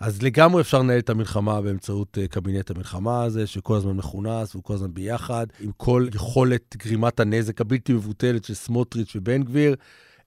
אז 0.00 0.22
לגמרי 0.22 0.60
אפשר 0.60 0.78
לנהל 0.78 0.98
את 0.98 1.10
המלחמה 1.10 1.62
באמצעות 1.62 2.18
אה, 2.18 2.28
קבינט 2.28 2.70
המלחמה 2.70 3.22
הזה, 3.22 3.46
שכל 3.46 3.76
הזמן 3.76 3.96
מכונס 3.96 4.54
וכל 4.54 4.74
הזמן 4.74 4.94
ביחד, 4.94 5.46
עם 5.60 5.70
כל 5.76 6.08
יכולת 6.14 6.76
גרימת 6.76 7.20
הנזק 7.20 7.60
הבלתי 7.60 7.92
מבוטלת 7.92 8.44
של 8.44 8.54
סמוטריץ' 8.54 9.16
ובן 9.16 9.42
גביר. 9.42 9.74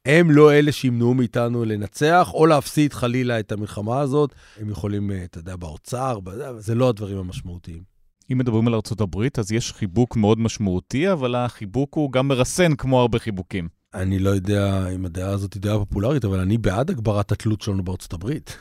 הם 0.10 0.32
לא 0.32 0.54
אלה 0.54 0.72
שימנעו 0.72 1.14
מאיתנו 1.14 1.66
לנצח 1.66 2.32
או 2.34 2.46
להפסיד 2.46 2.94
חלילה 2.94 3.40
את 3.40 3.52
המלחמה 3.52 4.00
הזאת. 4.00 4.34
הם 4.60 4.70
יכולים, 4.70 5.12
אה, 5.12 5.24
אתה 5.24 5.38
יודע, 5.38 5.56
באוצר, 5.56 6.20
זה 6.58 6.76
לא 6.76 6.90
הדברים 6.90 7.18
המשמעותיים. 7.18 7.84
אם 8.32 8.38
מדברים 8.38 8.68
על 8.68 8.74
ארה"ב, 8.74 9.18
אז 9.38 9.52
יש 9.52 9.74
חיבוק 9.74 10.16
מאוד 10.16 10.40
משמעותי, 10.40 11.12
אבל 11.12 11.36
החיבוק 11.36 11.94
הוא 11.94 12.12
גם 12.12 12.28
מרסן 12.28 12.76
כמו 12.76 13.00
הרבה 13.00 13.20
חיבוקים. 13.20 13.68
אני 13.94 14.20
לא 14.20 14.30
יודע 14.30 14.90
אם 14.96 15.06
הדעה 15.06 15.30
הזאת 15.30 15.54
היא 15.54 15.62
דעה 15.62 15.78
פופולרית, 15.80 16.26
אבל 16.26 16.40
אני 16.40 16.58
בעד 16.58 16.90
הגברת 16.90 17.32
התלות 17.32 17.62
שלנו 17.62 17.84
בארצות 17.84 18.14
הברית. 18.14 18.58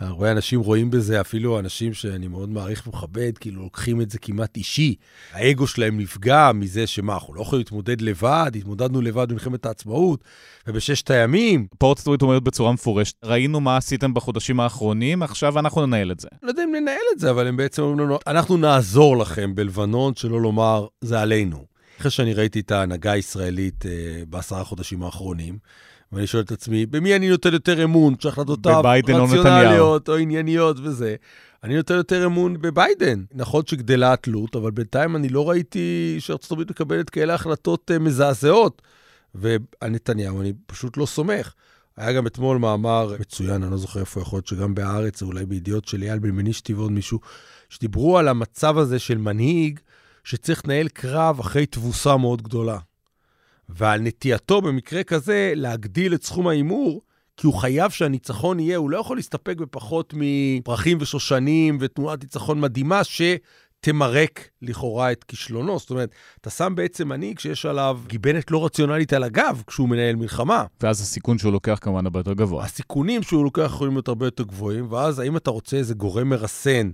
הרבה 0.00 0.32
אנשים 0.32 0.60
רואים 0.60 0.90
בזה, 0.90 1.20
אפילו 1.20 1.58
אנשים 1.58 1.94
שאני 1.94 2.28
מאוד 2.28 2.48
מעריך 2.48 2.86
ומכבד, 2.86 3.38
כאילו 3.38 3.62
לוקחים 3.62 4.00
את 4.00 4.10
זה 4.10 4.18
כמעט 4.18 4.56
אישי. 4.56 4.94
האגו 5.32 5.66
שלהם 5.66 6.00
נפגע 6.00 6.50
מזה 6.54 6.86
שמה, 6.86 7.14
אנחנו 7.14 7.34
לא 7.34 7.40
יכולים 7.40 7.60
להתמודד 7.60 8.00
לבד, 8.00 8.50
התמודדנו 8.54 9.00
לבד 9.00 9.26
במלחמת 9.28 9.66
העצמאות, 9.66 10.24
ובששת 10.66 11.10
הימים. 11.10 11.66
פורט 11.78 11.98
סטריט 11.98 12.22
אומרת 12.22 12.42
בצורה 12.42 12.72
מפורשת, 12.72 13.14
ראינו 13.24 13.60
מה 13.60 13.76
עשיתם 13.76 14.14
בחודשים 14.14 14.60
האחרונים, 14.60 15.22
עכשיו 15.22 15.58
אנחנו 15.58 15.86
ננהל 15.86 16.12
את 16.12 16.20
זה. 16.20 16.28
לא 16.42 16.48
יודע 16.48 16.64
אם 16.64 16.74
ננהל 16.74 17.04
את 17.14 17.20
זה, 17.20 17.30
אבל 17.30 17.46
הם 17.46 17.56
בעצם 17.56 17.82
אומרים 17.82 18.00
לנו, 18.00 18.18
אנחנו 18.26 18.56
נעזור 18.56 19.16
לכם 19.16 19.54
בלבנון, 19.54 20.14
שלא 20.14 20.40
לומר, 20.40 20.86
זה 21.00 21.20
עלינו. 21.20 21.74
אחרי 22.00 22.10
שאני 22.10 22.34
ראיתי 22.34 22.60
את 22.60 22.70
ההנהגה 22.70 23.12
הישראלית 23.12 23.86
אה, 23.86 24.22
בעשרה 24.28 24.64
חודשים 24.64 25.02
האחרונים, 25.02 25.58
ואני 26.12 26.26
שואל 26.26 26.42
את 26.42 26.52
עצמי, 26.52 26.86
במי 26.86 27.16
אני 27.16 27.28
נותן 27.28 27.52
יותר 27.52 27.84
אמון, 27.84 28.14
שהחלטותיו 28.18 28.82
רציונליות 29.14 30.08
או 30.08 30.16
ענייניות 30.16 30.76
וזה? 30.82 31.16
אני 31.64 31.76
נותן 31.76 31.94
יותר 31.94 32.26
אמון 32.26 32.60
בביידן. 32.60 33.24
נכון 33.34 33.62
שגדלה 33.66 34.12
התלות, 34.12 34.56
אבל 34.56 34.70
בינתיים 34.70 35.16
אני 35.16 35.28
לא 35.28 35.50
ראיתי 35.50 36.16
שארצות 36.18 36.52
הברית 36.52 36.70
מקבלת 36.70 37.10
כאלה 37.10 37.34
החלטות 37.34 37.90
uh, 37.90 37.98
מזעזעות. 37.98 38.82
ועל 39.34 39.90
נתניהו 39.90 40.40
אני 40.40 40.52
פשוט 40.66 40.96
לא 40.96 41.06
סומך. 41.06 41.54
היה 41.96 42.12
גם 42.12 42.26
אתמול 42.26 42.58
מאמר 42.58 43.16
מצוין, 43.20 43.62
אני 43.62 43.70
לא 43.70 43.76
זוכר 43.76 44.00
איפה 44.00 44.20
יכול 44.20 44.36
להיות 44.36 44.46
שגם 44.46 44.74
בהארץ, 44.74 45.22
או 45.22 45.26
אולי 45.26 45.46
בידיעות 45.46 45.88
של 45.88 46.02
אייל 46.02 46.18
בן 46.18 46.30
מנישתי 46.30 46.74
ועוד 46.74 46.92
מישהו, 46.92 47.20
שדיברו 47.68 48.18
על 48.18 48.28
המצב 48.28 48.78
הזה 48.78 48.98
של 48.98 49.18
מנהיג 49.18 49.80
שצריך 50.24 50.62
לנהל 50.64 50.88
קרב 50.88 51.40
אחרי 51.40 51.66
תבוסה 51.66 52.16
מאוד 52.16 52.42
גדולה. 52.42 52.78
ועל 53.68 54.00
נטייתו 54.00 54.62
במקרה 54.62 55.02
כזה 55.02 55.52
להגדיל 55.56 56.14
את 56.14 56.24
סכום 56.24 56.48
ההימור, 56.48 57.02
כי 57.36 57.46
הוא 57.46 57.54
חייב 57.54 57.90
שהניצחון 57.90 58.60
יהיה, 58.60 58.76
הוא 58.76 58.90
לא 58.90 58.98
יכול 58.98 59.16
להסתפק 59.16 59.56
בפחות 59.56 60.14
מפרחים 60.16 60.98
ושושנים 61.00 61.78
ותנועת 61.80 62.22
ניצחון 62.22 62.60
מדהימה, 62.60 63.04
ש... 63.04 63.22
תמרק 63.84 64.48
לכאורה 64.62 65.12
את 65.12 65.24
כישלונו. 65.24 65.78
זאת 65.78 65.90
אומרת, 65.90 66.10
אתה 66.40 66.50
שם 66.50 66.72
בעצם 66.76 67.08
מנהיג 67.08 67.38
שיש 67.38 67.66
עליו 67.66 68.00
גיבנת 68.06 68.50
לא 68.50 68.64
רציונלית 68.64 69.12
על 69.12 69.22
הגב 69.22 69.62
כשהוא 69.66 69.88
מנהל 69.88 70.16
מלחמה. 70.16 70.64
ואז 70.80 71.00
הסיכון 71.00 71.38
שהוא 71.38 71.52
לוקח 71.52 71.78
כמובן 71.80 72.06
הרבה 72.06 72.20
יותר 72.20 72.32
גבוה. 72.32 72.64
הסיכונים 72.64 73.22
שהוא 73.22 73.44
לוקח 73.44 73.62
יכולים 73.74 73.94
להיות 73.94 74.08
הרבה 74.08 74.26
יותר 74.26 74.44
גבוהים, 74.44 74.92
ואז 74.92 75.18
האם 75.18 75.36
אתה 75.36 75.50
רוצה 75.50 75.76
איזה 75.76 75.94
גורם 75.94 76.28
מרסן 76.28 76.90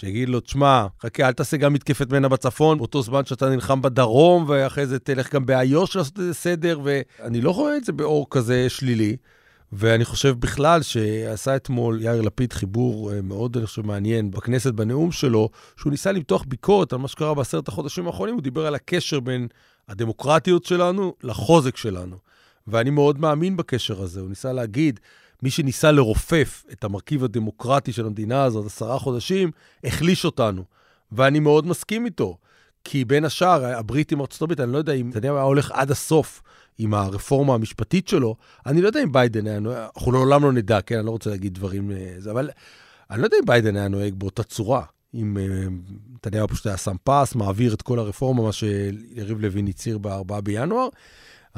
שיגיד 0.00 0.28
לו, 0.28 0.40
תשמע, 0.40 0.86
חכה, 1.02 1.28
אל 1.28 1.32
תעשה 1.32 1.56
גם 1.56 1.72
מתקפת 1.72 2.12
מנע 2.12 2.28
בצפון, 2.28 2.78
באותו 2.78 3.02
זמן 3.02 3.24
שאתה 3.24 3.50
נלחם 3.50 3.82
בדרום, 3.82 4.44
ואחרי 4.48 4.86
זה 4.86 4.98
תלך 4.98 5.34
גם 5.34 5.46
באיו"ש 5.46 5.96
לעשות 5.96 6.18
איזה 6.18 6.34
סדר, 6.34 6.80
ואני 6.82 7.40
לא 7.40 7.50
רואה 7.50 7.76
את 7.76 7.84
זה 7.84 7.92
באור 7.92 8.26
כזה 8.30 8.68
שלילי. 8.68 9.16
ואני 9.72 10.04
חושב 10.04 10.34
בכלל 10.38 10.82
שעשה 10.82 11.56
אתמול 11.56 12.02
יאיר 12.02 12.20
לפיד 12.20 12.52
חיבור 12.52 13.12
אה, 13.12 13.22
מאוד, 13.22 13.56
אני 13.56 13.66
חושב, 13.66 13.86
מעניין 13.86 14.30
בכנסת, 14.30 14.74
בנאום 14.74 15.12
שלו, 15.12 15.48
שהוא 15.76 15.90
ניסה 15.90 16.12
למתוח 16.12 16.44
ביקורת 16.48 16.92
על 16.92 16.98
מה 16.98 17.08
שקרה 17.08 17.34
בעשרת 17.34 17.68
החודשים 17.68 18.06
האחרונים, 18.06 18.34
הוא 18.34 18.42
דיבר 18.42 18.66
על 18.66 18.74
הקשר 18.74 19.20
בין 19.20 19.48
הדמוקרטיות 19.88 20.64
שלנו 20.64 21.14
לחוזק 21.22 21.76
שלנו. 21.76 22.16
ואני 22.66 22.90
מאוד 22.90 23.20
מאמין 23.20 23.56
בקשר 23.56 24.02
הזה. 24.02 24.20
הוא 24.20 24.28
ניסה 24.28 24.52
להגיד, 24.52 25.00
מי 25.42 25.50
שניסה 25.50 25.92
לרופף 25.92 26.64
את 26.72 26.84
המרכיב 26.84 27.24
הדמוקרטי 27.24 27.92
של 27.92 28.06
המדינה 28.06 28.44
הזאת 28.44 28.66
עשרה 28.66 28.98
חודשים, 28.98 29.50
החליש 29.84 30.24
אותנו. 30.24 30.64
ואני 31.12 31.40
מאוד 31.40 31.66
מסכים 31.66 32.04
איתו. 32.04 32.36
כי 32.84 33.04
בין 33.04 33.24
השאר, 33.24 33.64
הברית 33.64 34.12
עם 34.12 34.20
ארצות 34.20 34.42
הברית, 34.42 34.60
אני 34.60 34.72
לא 34.72 34.78
יודע 34.78 34.92
אם 34.92 35.08
נתניהו 35.08 35.36
היה 35.36 35.44
הולך 35.44 35.70
עד 35.72 35.90
הסוף 35.90 36.42
עם 36.78 36.94
הרפורמה 36.94 37.54
המשפטית 37.54 38.08
שלו, 38.08 38.36
אני 38.66 38.82
לא 38.82 38.86
יודע 38.86 39.02
אם 39.02 39.12
ביידן 39.12 39.46
היה 39.46 39.58
נוהג, 39.58 39.88
אנחנו 39.96 40.12
לעולם 40.12 40.42
לא 40.42 40.52
נדע, 40.52 40.80
כן, 40.80 40.96
אני 40.96 41.06
לא 41.06 41.10
רוצה 41.10 41.30
להגיד 41.30 41.54
דברים, 41.54 41.90
אה, 41.90 42.30
אבל 42.30 42.50
אני 43.10 43.20
לא 43.20 43.26
יודע 43.26 43.36
אם 43.40 43.46
ביידן 43.46 43.76
היה 43.76 43.88
נוהג 43.88 44.14
באותה 44.14 44.42
צורה. 44.42 44.82
אם 45.14 45.38
אה, 45.38 45.66
נתניהו 46.14 46.48
פשוט 46.48 46.66
היה 46.66 46.76
שם 46.76 46.96
פס, 47.04 47.34
מעביר 47.34 47.74
את 47.74 47.82
כל 47.82 47.98
הרפורמה, 47.98 48.42
מה 48.42 48.52
שיריב 48.52 49.40
לוין 49.40 49.66
הצהיר 49.66 49.98
ב-4 49.98 50.40
בינואר, 50.40 50.88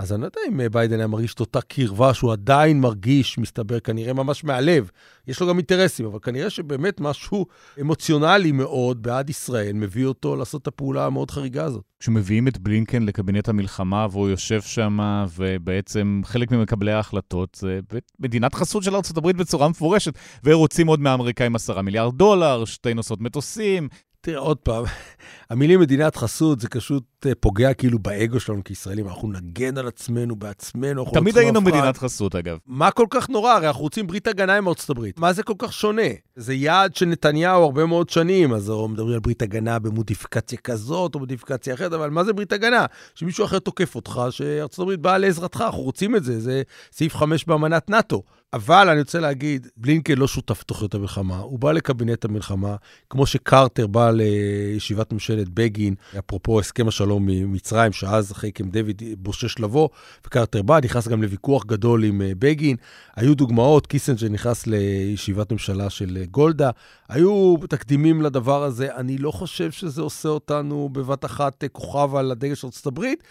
אז 0.01 0.13
אני 0.13 0.21
לא 0.21 0.27
יודע 0.27 0.41
אם 0.49 0.61
אה, 0.61 0.69
ביידן 0.69 0.99
היה 0.99 1.07
מרגיש 1.07 1.35
את 1.35 1.41
אותה 1.41 1.61
קרבה 1.61 2.15
שהוא 2.15 2.33
עדיין 2.33 2.81
מרגיש, 2.81 3.39
מסתבר, 3.39 3.81
כנראה 3.81 4.13
ממש 4.13 4.45
מהלב. 4.45 4.91
יש 5.27 5.41
לו 5.41 5.49
גם 5.49 5.57
אינטרסים, 5.57 6.07
אבל 6.07 6.19
כנראה 6.23 6.51
שבאמת 6.51 7.01
משהו 7.01 7.47
אמוציונלי 7.81 8.53
מאוד 8.53 9.03
בעד 9.03 9.31
ישראל 9.31 9.73
מביא 9.73 10.07
אותו 10.07 10.37
לעשות 10.37 10.63
את 10.63 10.67
הפעולה 10.67 11.07
המאוד 11.07 11.31
חריגה 11.31 11.65
הזאת. 11.65 11.83
כשמביאים 12.01 12.49
את 12.49 12.59
בלינקן 12.59 13.03
לקבינט 13.03 13.49
המלחמה 13.49 14.07
והוא 14.11 14.29
יושב 14.29 14.63
שם, 14.63 14.99
ובעצם 15.37 16.21
חלק 16.25 16.51
ממקבלי 16.51 16.93
ההחלטות 16.93 17.57
זה 17.61 17.81
מדינת 18.21 18.55
חסות 18.55 18.83
של 18.83 18.95
ארה"ב 18.95 19.31
בצורה 19.31 19.69
מפורשת, 19.69 20.13
ורוצים 20.45 20.87
עוד 20.87 21.01
מהאמריקאים 21.01 21.55
10 21.55 21.81
מיליארד 21.81 22.15
דולר, 22.15 22.65
שתי 22.65 22.95
נוסעות 22.95 23.21
מטוסים, 23.21 23.89
תראה, 24.21 24.39
עוד 24.39 24.57
פעם, 24.57 24.85
המילים 25.51 25.81
מדינת 25.81 26.17
חסות 26.17 26.61
זה 26.61 26.69
פשוט 26.69 27.05
אה, 27.27 27.33
פוגע 27.41 27.75
כאילו 27.75 27.99
באגו 27.99 28.41
שלנו 28.41 28.65
כישראלים, 28.65 29.09
אנחנו 29.09 29.29
נגן 29.29 29.79
על 29.79 29.89
עצמנו 29.89 30.37
בעצמנו. 30.37 31.05
תמיד 31.13 31.39
היינו 31.39 31.61
מדינת 31.61 31.97
חסות, 31.97 32.35
אגב. 32.35 32.59
מה 32.67 32.91
כל 32.91 33.07
כך 33.11 33.29
נורא? 33.29 33.53
הרי 33.53 33.67
אנחנו 33.67 33.83
רוצים 33.83 34.07
ברית 34.07 34.27
הגנה 34.27 34.57
עם 34.57 34.69
ארצות 34.69 34.91
הברית. 34.91 35.19
מה 35.19 35.33
זה 35.33 35.43
כל 35.43 35.55
כך 35.59 35.73
שונה? 35.73 36.03
זה 36.37 36.55
יעד 36.55 36.95
של 36.95 37.07
נתניהו 37.07 37.63
הרבה 37.63 37.87
מאוד 37.87 38.11
שנים, 38.11 38.53
אז 38.53 38.73
מדברים 38.89 39.15
על 39.15 39.21
ברית 39.21 39.43
הגנה 39.43 39.79
במודיפיקציה 39.79 40.59
כזאת 40.59 41.15
או 41.15 41.21
מודיפיקציה 41.21 41.75
אחרת, 41.75 41.93
אבל 41.93 42.11
מה 42.11 42.25
זה 42.25 42.33
ברית 42.33 42.53
הגנה? 42.53 42.87
שמישהו 43.15 43.45
אחר 43.45 43.59
תוקף 43.59 43.95
אותך, 43.95 44.21
שארצות 44.31 44.83
הברית 44.83 45.01
באה 45.01 45.19
לעזרתך, 45.19 45.61
אנחנו 45.67 45.83
רוצים 45.83 46.17
את 46.17 46.25
זה, 46.25 46.41
זה 46.41 46.63
סעיף 46.93 47.17
5 47.17 47.45
באמנת 47.45 47.91
נאט"ו. 47.91 48.23
אבל 48.53 48.89
אני 48.89 49.01
רוצה 49.01 49.21
להגיד, 49.21 49.67
בלינקן 49.77 50.19
לא 50.19 50.29
שותף 50.29 50.61
בתוכניות 50.61 50.95
המלחמה, 50.95 51.39
הוא 51.39 51.59
בא 51.59 51.73
לקבינט 51.73 52.25
המלחמה, 52.25 52.77
כמו 53.11 53.27
שקרטר 53.27 53.87
בא 53.87 54.11
לישיבת 54.11 55.13
ממשלת 55.13 55.49
בגין, 55.49 55.95
אפרופו 56.19 56.61
הסכם 56.61 56.89
השלום 56.89 57.10
ממצרים, 57.19 57.93
שאז 57.93 58.33
אחרי 58.33 58.53
קם 58.53 58.71
דיוויד 58.71 59.03
בושש 59.19 59.59
לבוא, 59.59 59.89
וקרטר 60.27 60.63
בא, 60.63 60.79
נכנס 60.85 61.09
גם 61.09 61.23
לוויכוח 61.23 61.65
גדול 61.65 62.05
עם 62.05 62.23
אה, 62.23 62.33
בגין. 62.39 62.77
היו 63.17 63.35
דוגמאות, 63.35 63.87
קיסנג'ר 63.87 64.29
נכנס 64.29 64.67
לישיבת 64.67 65.53
ממשלה 65.53 65.91
של 65.91 66.19
אה, 66.21 66.27
גולדה, 66.27 66.71
היו 67.09 67.57
תקדימים 67.69 68.23
לדבר 68.23 68.63
הזה. 68.63 68.95
אני 68.97 69.19
לא 69.19 69.31
חושב 69.31 69.71
שזה 69.71 70.03
עושה 70.03 70.29
אותנו 70.29 70.89
בבת 70.93 71.25
אחת 71.25 71.65
אה, 71.65 71.69
כוכב 71.69 72.15
על 72.15 72.31
הדגל 72.31 72.55
של 72.55 72.67
ארצות 72.67 72.87
הברית, 72.87 73.23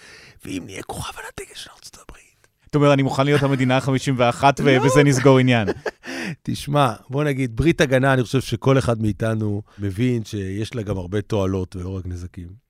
ואם 0.45 0.63
נהיה 0.65 0.83
כוכב 0.83 1.13
על 1.17 1.23
הדגל 1.33 1.55
של 1.55 1.69
ארצות 1.75 1.97
הברית, 2.07 2.29
אתה 2.69 2.77
אומר, 2.77 2.93
אני 2.93 3.03
מוכן 3.03 3.25
להיות 3.25 3.43
המדינה 3.43 3.77
ה-51 3.77 4.43
ובזה 4.63 5.03
נסגור 5.03 5.39
עניין. 5.39 5.67
תשמע, 6.43 6.93
בוא 7.09 7.23
נגיד, 7.23 7.55
ברית 7.55 7.81
הגנה, 7.81 8.13
אני 8.13 8.23
חושב 8.23 8.41
שכל 8.41 8.77
אחד 8.77 9.01
מאיתנו 9.01 9.61
מבין 9.79 10.25
שיש 10.25 10.75
לה 10.75 10.81
גם 10.81 10.97
הרבה 10.97 11.21
תועלות 11.21 11.75
ולא 11.75 11.97
רק 11.97 12.05
נזקים. 12.05 12.68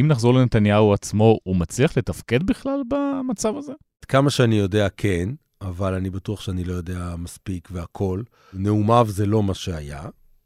אם 0.00 0.08
נחזור 0.08 0.34
לנתניהו 0.34 0.92
עצמו, 0.92 1.38
הוא 1.42 1.56
מצליח 1.56 1.98
לתפקד 1.98 2.42
בכלל 2.42 2.80
במצב 2.88 3.56
הזה? 3.56 3.72
כמה 4.08 4.30
שאני 4.30 4.54
יודע, 4.54 4.88
כן, 4.96 5.28
אבל 5.62 5.94
אני 5.94 6.10
בטוח 6.10 6.40
שאני 6.40 6.64
לא 6.64 6.72
יודע 6.72 7.14
מספיק 7.18 7.68
והכול. 7.72 8.24
נאומיו 8.52 9.06
זה 9.08 9.26
לא 9.26 9.42
מה 9.42 9.54
שהיה. 9.54 10.02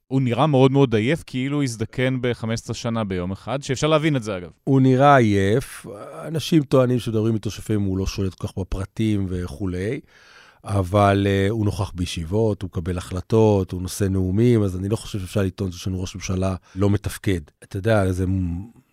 הוא 0.07 0.20
נראה 0.20 0.46
מאוד 0.46 0.72
מאוד 0.72 0.94
עייף, 0.94 1.22
כאילו 1.26 1.62
הזדקן 1.62 2.20
ב-15 2.20 2.74
שנה 2.74 3.05
ביום 3.05 3.32
אחד, 3.32 3.62
שאפשר 3.62 3.86
להבין 3.86 4.16
את 4.16 4.22
זה 4.22 4.36
אגב. 4.36 4.50
הוא 4.64 4.80
נראה 4.80 5.16
עייף, 5.16 5.86
אנשים 6.26 6.62
טוענים 6.62 6.98
שמדברים 6.98 7.34
איתו 7.34 7.50
שפעמים 7.50 7.82
הוא 7.82 7.98
לא 7.98 8.07
שולט 8.07 8.34
כל 8.34 8.46
כך 8.46 8.59
בפרטים 8.59 9.26
וכולי, 9.28 10.00
אבל 10.64 11.26
uh, 11.26 11.50
הוא 11.50 11.64
נוכח 11.64 11.92
בישיבות, 11.94 12.62
הוא 12.62 12.68
מקבל 12.68 12.98
החלטות, 12.98 13.72
הוא 13.72 13.82
נושא 13.82 14.05
נאומים, 14.05 14.62
אז 14.62 14.76
אני 14.76 14.88
לא 14.88 14.96
חושב 14.96 15.18
שאפשר 15.18 15.42
לטעון 15.42 15.72
שיש 15.72 15.86
לנו 15.86 16.00
ראש 16.00 16.14
ממשלה 16.14 16.55
לא 16.76 16.90
מתפקד. 16.90 17.40
אתה 17.62 17.76
יודע, 17.76 18.12
זה 18.12 18.26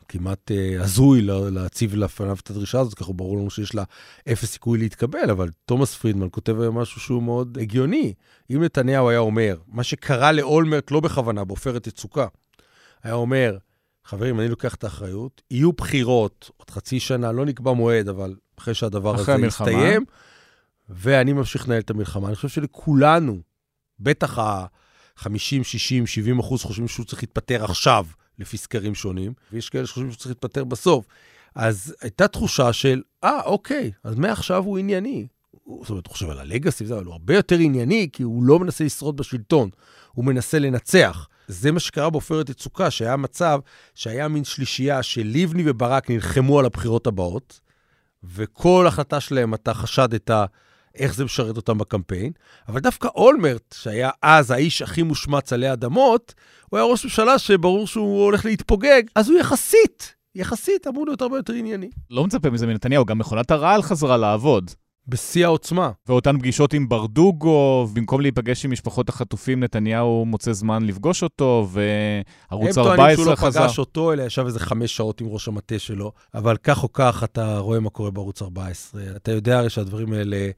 כמעט 0.10 0.52
uh, 0.52 0.84
הזוי 0.84 1.22
להציב 1.52 1.96
לפניו 1.96 2.38
את 2.44 2.50
הדרישה 2.50 2.80
הזאת, 2.80 2.94
ככה 2.94 3.14
ברור 3.14 3.38
לנו 3.38 3.50
שיש 3.50 3.76
לה 3.76 3.84
אפס 4.32 4.52
סיכוי 4.52 4.80
להתקבל, 4.80 5.30
אבל 5.32 5.50
תומאס 5.66 5.96
פרידמן 5.96 6.28
כותב 6.32 6.62
היום 6.62 6.78
משהו 6.78 7.02
שהוא 7.02 7.24
מאוד 7.24 7.58
הגיוני. 7.62 8.14
אם 8.52 8.64
נתניהו 8.64 9.10
היה 9.10 9.20
אומר, 9.20 9.58
מה 9.68 9.84
שקרה 9.84 10.32
לאולמרט 10.32 10.92
לא 10.92 11.00
בכוונה, 11.00 11.44
בעופרת 11.44 11.88
יצוקה, 11.88 12.28
היה 13.04 13.14
אומר, 13.14 13.58
חברים, 14.06 14.40
אני 14.40 14.48
לוקח 14.48 14.76
את 14.76 14.84
האחריות, 14.84 15.42
יהיו 15.52 15.74
בחירות 15.74 16.52
עוד 16.58 16.70
חצי 16.70 17.00
שנה, 17.00 17.32
לא 17.32 17.46
נקבע 17.46 17.74
מועד, 17.74 18.08
אבל 18.10 18.36
אחרי 18.60 18.74
שהדבר 18.74 19.12
אחרי 19.12 19.22
הזה 19.22 19.34
המלחמה. 19.34 19.72
יסתיים, 19.72 20.06
ואני 20.90 21.34
ממשיך 21.34 21.68
לנהל 21.68 21.80
את 21.82 21.90
המלחמה. 21.90 22.28
אני 22.28 22.36
חושב 22.36 22.48
שלכולנו, 22.48 23.42
בטח 24.00 24.40
ה-50, 24.40 25.64
60, 25.64 26.08
70 26.08 26.40
אחוז 26.40 26.64
חושבים 26.64 26.88
שהוא 26.88 27.06
צריך 27.06 27.24
להתפטר 27.24 27.64
עכשיו, 27.64 28.06
לפי 28.40 28.58
סקרים 28.58 28.96
שונים, 28.96 29.34
ויש 29.52 29.70
כאלה 29.70 29.88
שחושבים 29.88 30.12
שהוא 30.12 30.20
צריך 30.20 30.32
להתפטר 30.32 30.64
בסוף. 30.64 31.06
אז 31.56 31.96
הייתה 32.02 32.28
תחושה 32.28 32.74
של, 32.74 33.02
אה, 33.24 33.42
אוקיי, 33.46 33.92
אז 34.04 34.16
מעכשיו 34.16 34.64
הוא 34.64 34.78
ענייני. 34.78 35.28
זאת 35.82 35.90
אומרת, 35.90 36.08
הוא 36.08 36.14
חושב 36.14 36.30
על 36.30 36.40
הלגאסי 36.40 36.86
אבל 36.86 37.04
הוא 37.04 37.14
הרבה 37.14 37.36
יותר 37.36 37.56
ענייני, 37.56 38.10
כי 38.14 38.24
הוא 38.24 38.44
לא 38.44 38.60
מנסה 38.60 38.84
לשרוד 38.84 39.18
בשלטון, 39.18 39.70
הוא 40.12 40.26
מנסה 40.26 40.60
לנצח. 40.60 41.28
זה 41.48 41.72
מה 41.72 41.80
שקרה 41.80 42.10
בעופרת 42.10 42.50
יצוקה, 42.50 42.92
שהיה 42.92 43.18
מצב 43.18 43.60
שהיה 43.96 44.28
מין 44.28 44.44
שלישייה 44.44 45.04
שלבני 45.04 45.64
וברק 45.66 46.10
נלחמו 46.10 46.60
על 46.60 46.66
הבחירות 46.66 47.08
הבאות, 47.08 47.60
וכל 48.24 48.88
החלטה 48.88 49.20
שלהם, 49.20 49.54
אתה 49.54 49.74
חשדת 49.74 50.32
איך 50.96 51.16
זה 51.16 51.26
משרת 51.26 51.58
אותם 51.58 51.78
בקמפיין, 51.78 52.32
אבל 52.68 52.80
דווקא 52.80 53.08
אולמרט, 53.16 53.76
שהיה 53.78 54.10
אז 54.22 54.52
האיש 54.52 54.82
הכי 54.82 55.04
מושמץ 55.04 55.54
עלי 55.54 55.74
אדמות, 55.74 56.34
הוא 56.70 56.78
היה 56.78 56.88
ראש 56.88 57.04
ממשלה 57.04 57.40
שברור 57.40 57.88
שהוא 57.88 58.24
הולך 58.24 58.46
להתפוגג, 58.46 59.04
אז 59.16 59.30
הוא 59.30 59.40
יחסית, 59.40 60.16
יחסית 60.36 60.88
אמור 60.88 61.06
להיות 61.06 61.22
הרבה 61.22 61.38
יותר 61.38 61.54
ענייני. 61.54 61.90
לא 62.10 62.24
מצפה 62.24 62.50
מזה 62.50 62.68
מנתניהו, 62.68 63.06
גם 63.06 63.18
מכונת 63.18 63.52
הרעל 63.52 63.82
חזרה 63.82 64.18
לעבוד. 64.18 64.72
בשיא 65.10 65.46
העוצמה. 65.46 65.92
ואותן 66.08 66.40
פגישות 66.40 66.74
עם 66.74 66.90
ברדוגו, 66.90 67.88
במקום 67.94 68.22
להיפגש 68.22 68.66
עם 68.66 68.72
משפחות 68.72 69.10
החטופים, 69.10 69.64
נתניהו 69.64 70.26
מוצא 70.26 70.54
זמן 70.54 70.84
לפגוש 70.84 71.24
אותו, 71.24 71.68
וערוץ 71.70 72.78
14 72.78 72.78
חזר. 72.78 72.82
הם 72.82 72.96
טוענים 72.98 73.16
שהוא 73.16 73.26
לא 73.26 73.36
פגש 73.36 73.80
אותו, 73.80 74.14
אלא 74.14 74.24
ישב 74.24 74.46
איזה 74.46 74.60
חמש 74.60 74.96
שעות 74.96 75.22
עם 75.22 75.28
ראש 75.28 75.48
המטה 75.48 75.80
שלו, 75.80 76.12
אבל 76.34 76.58
כך 76.58 76.84
או 76.84 76.94
כך 76.94 77.24
אתה 77.24 77.60
רואה 77.60 77.80
מה 77.80 77.90
קורה 77.90 78.12
בערוץ 78.12 78.42
14. 78.42 79.02
אתה 79.16 79.32
יודע 79.32 79.60
הרי 79.60 79.70
שהדברים 79.70 80.14
האלה... 80.14 80.50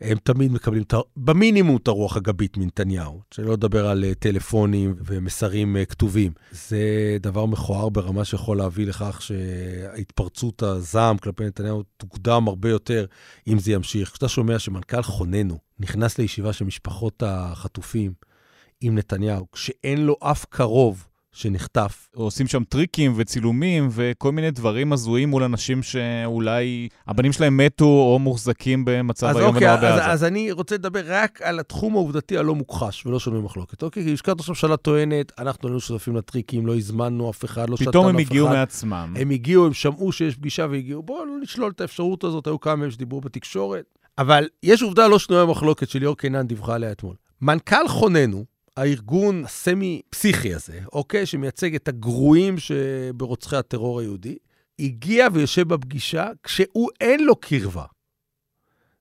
הם 0.00 0.18
תמיד 0.22 0.52
מקבלים 0.52 0.82
במינימום 1.16 1.76
את 1.76 1.88
הרוח 1.88 2.16
הגבית 2.16 2.56
מנתניהו, 2.56 3.20
שלא 3.30 3.52
לדבר 3.52 3.88
על 3.88 4.04
אה, 4.04 4.14
טלפונים 4.14 4.94
ומסרים 5.06 5.76
אה, 5.76 5.84
כתובים. 5.84 6.32
זה 6.52 7.16
דבר 7.20 7.46
מכוער 7.46 7.88
ברמה 7.88 8.24
שיכול 8.24 8.56
להביא 8.56 8.86
לכך 8.86 9.22
שהתפרצות 9.22 10.62
הזעם 10.62 11.18
כלפי 11.18 11.44
נתניהו 11.44 11.82
תוקדם 11.96 12.48
הרבה 12.48 12.70
יותר 12.70 13.06
אם 13.48 13.58
זה 13.58 13.72
ימשיך. 13.72 14.10
כשאתה 14.10 14.28
שומע 14.28 14.58
שמנכ"ל 14.58 15.02
חוננו 15.02 15.58
נכנס 15.78 16.18
לישיבה 16.18 16.52
של 16.52 16.64
משפחות 16.64 17.22
החטופים 17.26 18.12
עם 18.80 18.98
נתניהו, 18.98 19.46
כשאין 19.52 20.06
לו 20.06 20.16
אף 20.22 20.44
קרוב 20.44 21.06
שנחטף. 21.32 22.08
עושים 22.14 22.46
שם 22.46 22.64
טריקים 22.64 23.12
וצילומים 23.16 23.88
וכל 23.90 24.32
מיני 24.32 24.50
דברים 24.50 24.92
הזויים 24.92 25.28
מול 25.28 25.42
אנשים 25.42 25.82
שאולי 25.82 26.88
הבנים 27.06 27.32
שלהם 27.32 27.56
מתו 27.56 27.84
או 27.84 28.18
מוחזקים 28.18 28.84
במצב 28.84 29.26
אז 29.26 29.36
היום 29.36 29.54
אוקיי, 29.54 29.68
ונורא 29.68 29.88
אז, 29.88 29.98
בעזה. 29.98 30.12
אז 30.12 30.24
אני 30.24 30.52
רוצה 30.52 30.74
לדבר 30.74 31.02
רק 31.06 31.42
על 31.42 31.60
התחום 31.60 31.94
העובדתי 31.94 32.38
הלא 32.38 32.54
מוכחש 32.54 33.06
ולא 33.06 33.18
שנוי 33.18 33.40
מחלוקת, 33.40 33.82
אוקיי? 33.82 34.04
כי 34.04 34.12
לשכת 34.12 34.34
ראש 34.38 34.48
הממשלה 34.48 34.76
טוענת, 34.76 35.32
אנחנו 35.38 35.68
היינו 35.68 35.80
שותפים 35.80 36.16
לטריקים, 36.16 36.66
לא 36.66 36.76
הזמנו 36.76 37.30
אף 37.30 37.44
אחד, 37.44 37.70
לא 37.70 37.76
שתנו 37.76 37.76
אף 37.76 37.82
אחד. 37.82 37.90
פתאום 37.90 38.06
הם 38.06 38.18
הגיעו 38.18 38.48
מעצמם. 38.48 39.14
הם 39.16 39.30
הגיעו, 39.30 39.66
הם 39.66 39.72
שמעו 39.72 40.12
שיש 40.12 40.36
פגישה 40.36 40.66
והגיעו. 40.70 41.02
בואו 41.02 41.24
לא 41.24 41.32
נשלול 41.42 41.70
את 41.70 41.80
האפשרות 41.80 42.24
הזאת, 42.24 42.46
היו 42.46 42.60
כמה 42.60 42.76
מהם 42.76 42.90
שדיברו 42.90 43.20
בתקשורת. 43.20 43.84
אבל 44.18 44.48
יש 44.62 44.82
עובדה 44.82 45.08
לא 45.08 45.18
שנויה 45.18 45.46
במחלוקת 45.46 45.88
שליאור 45.88 46.16
קינן 46.16 46.46
דיווחה 46.46 46.74
עליה 46.74 46.92
אתמול. 46.92 47.14
מנכ"ל 47.42 47.88
חוננו, 47.88 48.44
הארגון 48.76 49.44
הסמי-פסיכי 49.44 50.54
הזה, 50.54 50.80
אוקיי, 50.92 51.26
שמייצג 51.26 51.74
את 51.74 51.88
הגרועים 51.88 52.58
שברוצחי 52.58 53.56
הטרור 53.56 54.00
היהודי, 54.00 54.36
הגיע 54.78 55.26
ויושב 55.32 55.68
בפגישה 55.68 56.28
כשהוא 56.42 56.90
אין 57.00 57.24
לו 57.24 57.36
קרבה. 57.36 57.84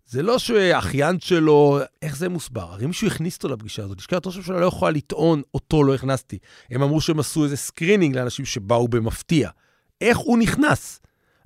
זה 0.06 0.24
לא 0.24 0.40
שאחיין 0.40 1.20
שלו, 1.20 1.80
איך 2.02 2.18
זה 2.18 2.30
מוסבר? 2.30 2.62
הרי 2.74 2.86
מישהו 2.86 3.08
הכניס 3.08 3.36
אותו 3.36 3.48
לפגישה 3.48 3.84
הזאת. 3.84 3.98
לשכת 3.98 4.28
ראש 4.28 4.36
הממשלה 4.36 4.60
לא 4.60 4.66
יכולה 4.66 4.92
לטעון, 4.92 5.42
אותו 5.54 5.84
לא 5.84 5.96
הכנסתי. 5.96 6.38
הם 6.72 6.84
אמרו 6.84 7.02
שהם 7.02 7.20
עשו 7.20 7.44
איזה 7.44 7.58
screening 7.58 8.16
לאנשים 8.16 8.46
שבאו 8.46 8.88
במפתיע. 8.88 9.50
איך 10.02 10.18
הוא 10.18 10.38
נכנס? 10.38 11.00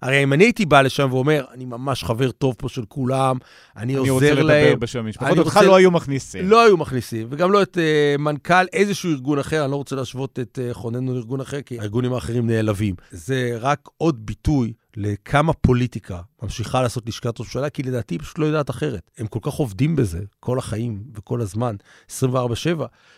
הרי 0.04 0.24
אם 0.24 0.34
אני 0.34 0.44
הייתי 0.44 0.66
בא 0.66 0.82
לשם 0.82 1.08
ואומר, 1.12 1.46
אני 1.54 1.66
ממש 1.66 2.04
חבר 2.04 2.32
טוב 2.32 2.56
פה 2.58 2.70
של 2.70 2.86
כולם, 2.88 3.38
אני, 3.78 3.84
אני 3.94 4.00
רוצה 4.00 4.12
עוזר 4.12 4.34
לדבר 4.34 4.44
להם, 4.48 4.80
בשם 4.80 5.00
המשפחות, 5.00 5.28
אני 5.28 5.40
אותך 5.40 5.56
רוצה- 5.58 5.68
לא 5.68 5.76
היו 5.76 5.92
מכניסים. 5.92 6.50
לא 6.50 6.66
היו 6.66 6.78
מכניסים, 6.78 7.28
וגם 7.30 7.52
לא 7.52 7.62
את 7.62 7.78
אה, 7.78 8.22
מנכ"ל 8.22 8.66
איזשהו 8.74 9.12
ארגון 9.12 9.40
אחר, 9.40 9.64
אני 9.64 9.72
לא 9.72 9.76
רוצה 9.76 9.96
להשוות 9.96 10.40
את 10.40 10.60
אה, 10.72 10.74
חוננו 10.74 11.14
לארגון 11.14 11.42
אחר, 11.42 11.62
כי 11.62 11.80
הארגונים 11.80 12.14
האחרים 12.14 12.48
נעלבים. 12.48 12.96
זה 13.12 13.58
רק 13.60 13.80
עוד 13.98 14.26
ביטוי 14.26 14.74
לכמה 14.98 15.54
פוליטיקה 15.54 16.22
ממשיכה 16.44 16.82
לעשות 16.82 17.08
לשכת 17.08 17.40
ראש 17.40 17.48
הממשלה, 17.48 17.70
כי 17.70 17.84
לדעתי 17.84 18.16
היא 18.16 18.20
פשוט 18.20 18.40
לא 18.40 18.46
יודעת 18.46 18.70
אחרת. 18.70 19.12
הם 19.18 19.28
כל 19.28 19.40
כך 19.42 19.54
עובדים 19.54 19.96
בזה 19.96 20.20
כל 20.40 20.58
החיים 20.58 21.04
וכל 21.16 21.42
הזמן, 21.42 21.76
24-7, 22.10 22.14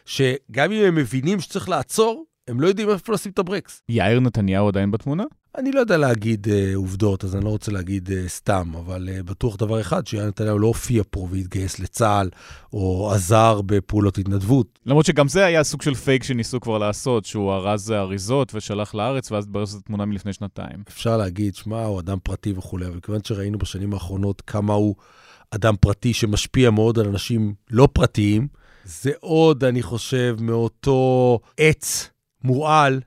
שגם 0.05 0.71
אם 0.71 0.85
הם 0.85 0.95
מבינים 0.95 1.39
שצריך 1.39 1.69
לעצור, 1.69 2.25
הם 2.47 2.59
לא 2.59 2.67
יודעים 2.67 2.89
איפה 2.89 3.13
לשים 3.13 3.31
את 3.31 3.39
הברקס. 3.39 3.81
יאיר 3.89 4.19
נתניהו 4.19 4.67
עדיין 4.67 4.91
בתמונה? 4.91 5.23
אני 5.57 5.71
לא 5.71 5.79
יודע 5.79 5.97
להגיד 5.97 6.47
uh, 6.47 6.75
עובדות, 6.75 7.23
אז 7.23 7.35
אני 7.35 7.45
לא 7.45 7.49
רוצה 7.49 7.71
להגיד 7.71 8.09
uh, 8.09 8.11
סתם, 8.27 8.71
אבל 8.79 9.09
uh, 9.09 9.23
בטוח 9.23 9.55
דבר 9.55 9.81
אחד, 9.81 10.07
שיאיר 10.07 10.27
נתניהו 10.27 10.59
לא 10.59 10.67
הופיע 10.67 11.03
פה 11.09 11.27
והתגייס 11.31 11.79
לצה"ל, 11.79 12.29
או 12.73 13.11
עזר 13.11 13.61
בפעולות 13.65 14.17
התנדבות. 14.17 14.79
למרות 14.85 15.05
שגם 15.05 15.27
זה 15.27 15.45
היה 15.45 15.63
סוג 15.63 15.81
של 15.81 15.95
פייק 15.95 16.23
שניסו 16.23 16.59
כבר 16.59 16.77
לעשות, 16.77 17.25
שהוא 17.25 17.53
ארז 17.53 17.91
אריזות 17.91 18.51
ושלח 18.55 18.95
לארץ, 18.95 19.31
ואז 19.31 19.43
התברר 19.43 19.65
שזו 19.65 19.79
תמונה 19.79 20.05
מלפני 20.05 20.33
שנתיים. 20.33 20.83
אפשר 20.87 21.17
להגיד, 21.17 21.55
שמע, 21.55 21.85
הוא 21.85 21.99
אדם 21.99 22.17
פרטי 22.23 22.53
וכולי, 22.57 22.87
אבל 22.87 22.99
כיוון 22.99 23.23
שראינו 23.23 23.57
בשנים 23.57 23.93
האחרונות 23.93 24.41
כמה 24.41 24.73
הוא 24.73 24.95
אדם 25.51 25.75
פרטי 25.79 26.13
שמשפיע 26.13 26.69
מאוד 26.71 26.99
על 26.99 27.07
אנשים 27.07 27.53
לא 27.71 27.87
פרטיים, 27.93 28.47
זה 28.85 29.11
עוד, 29.19 29.63
אני 29.63 29.81
חושב, 29.81 30.37
מאותו 30.39 31.39
עץ 31.57 32.09
מורעל, 32.43 32.99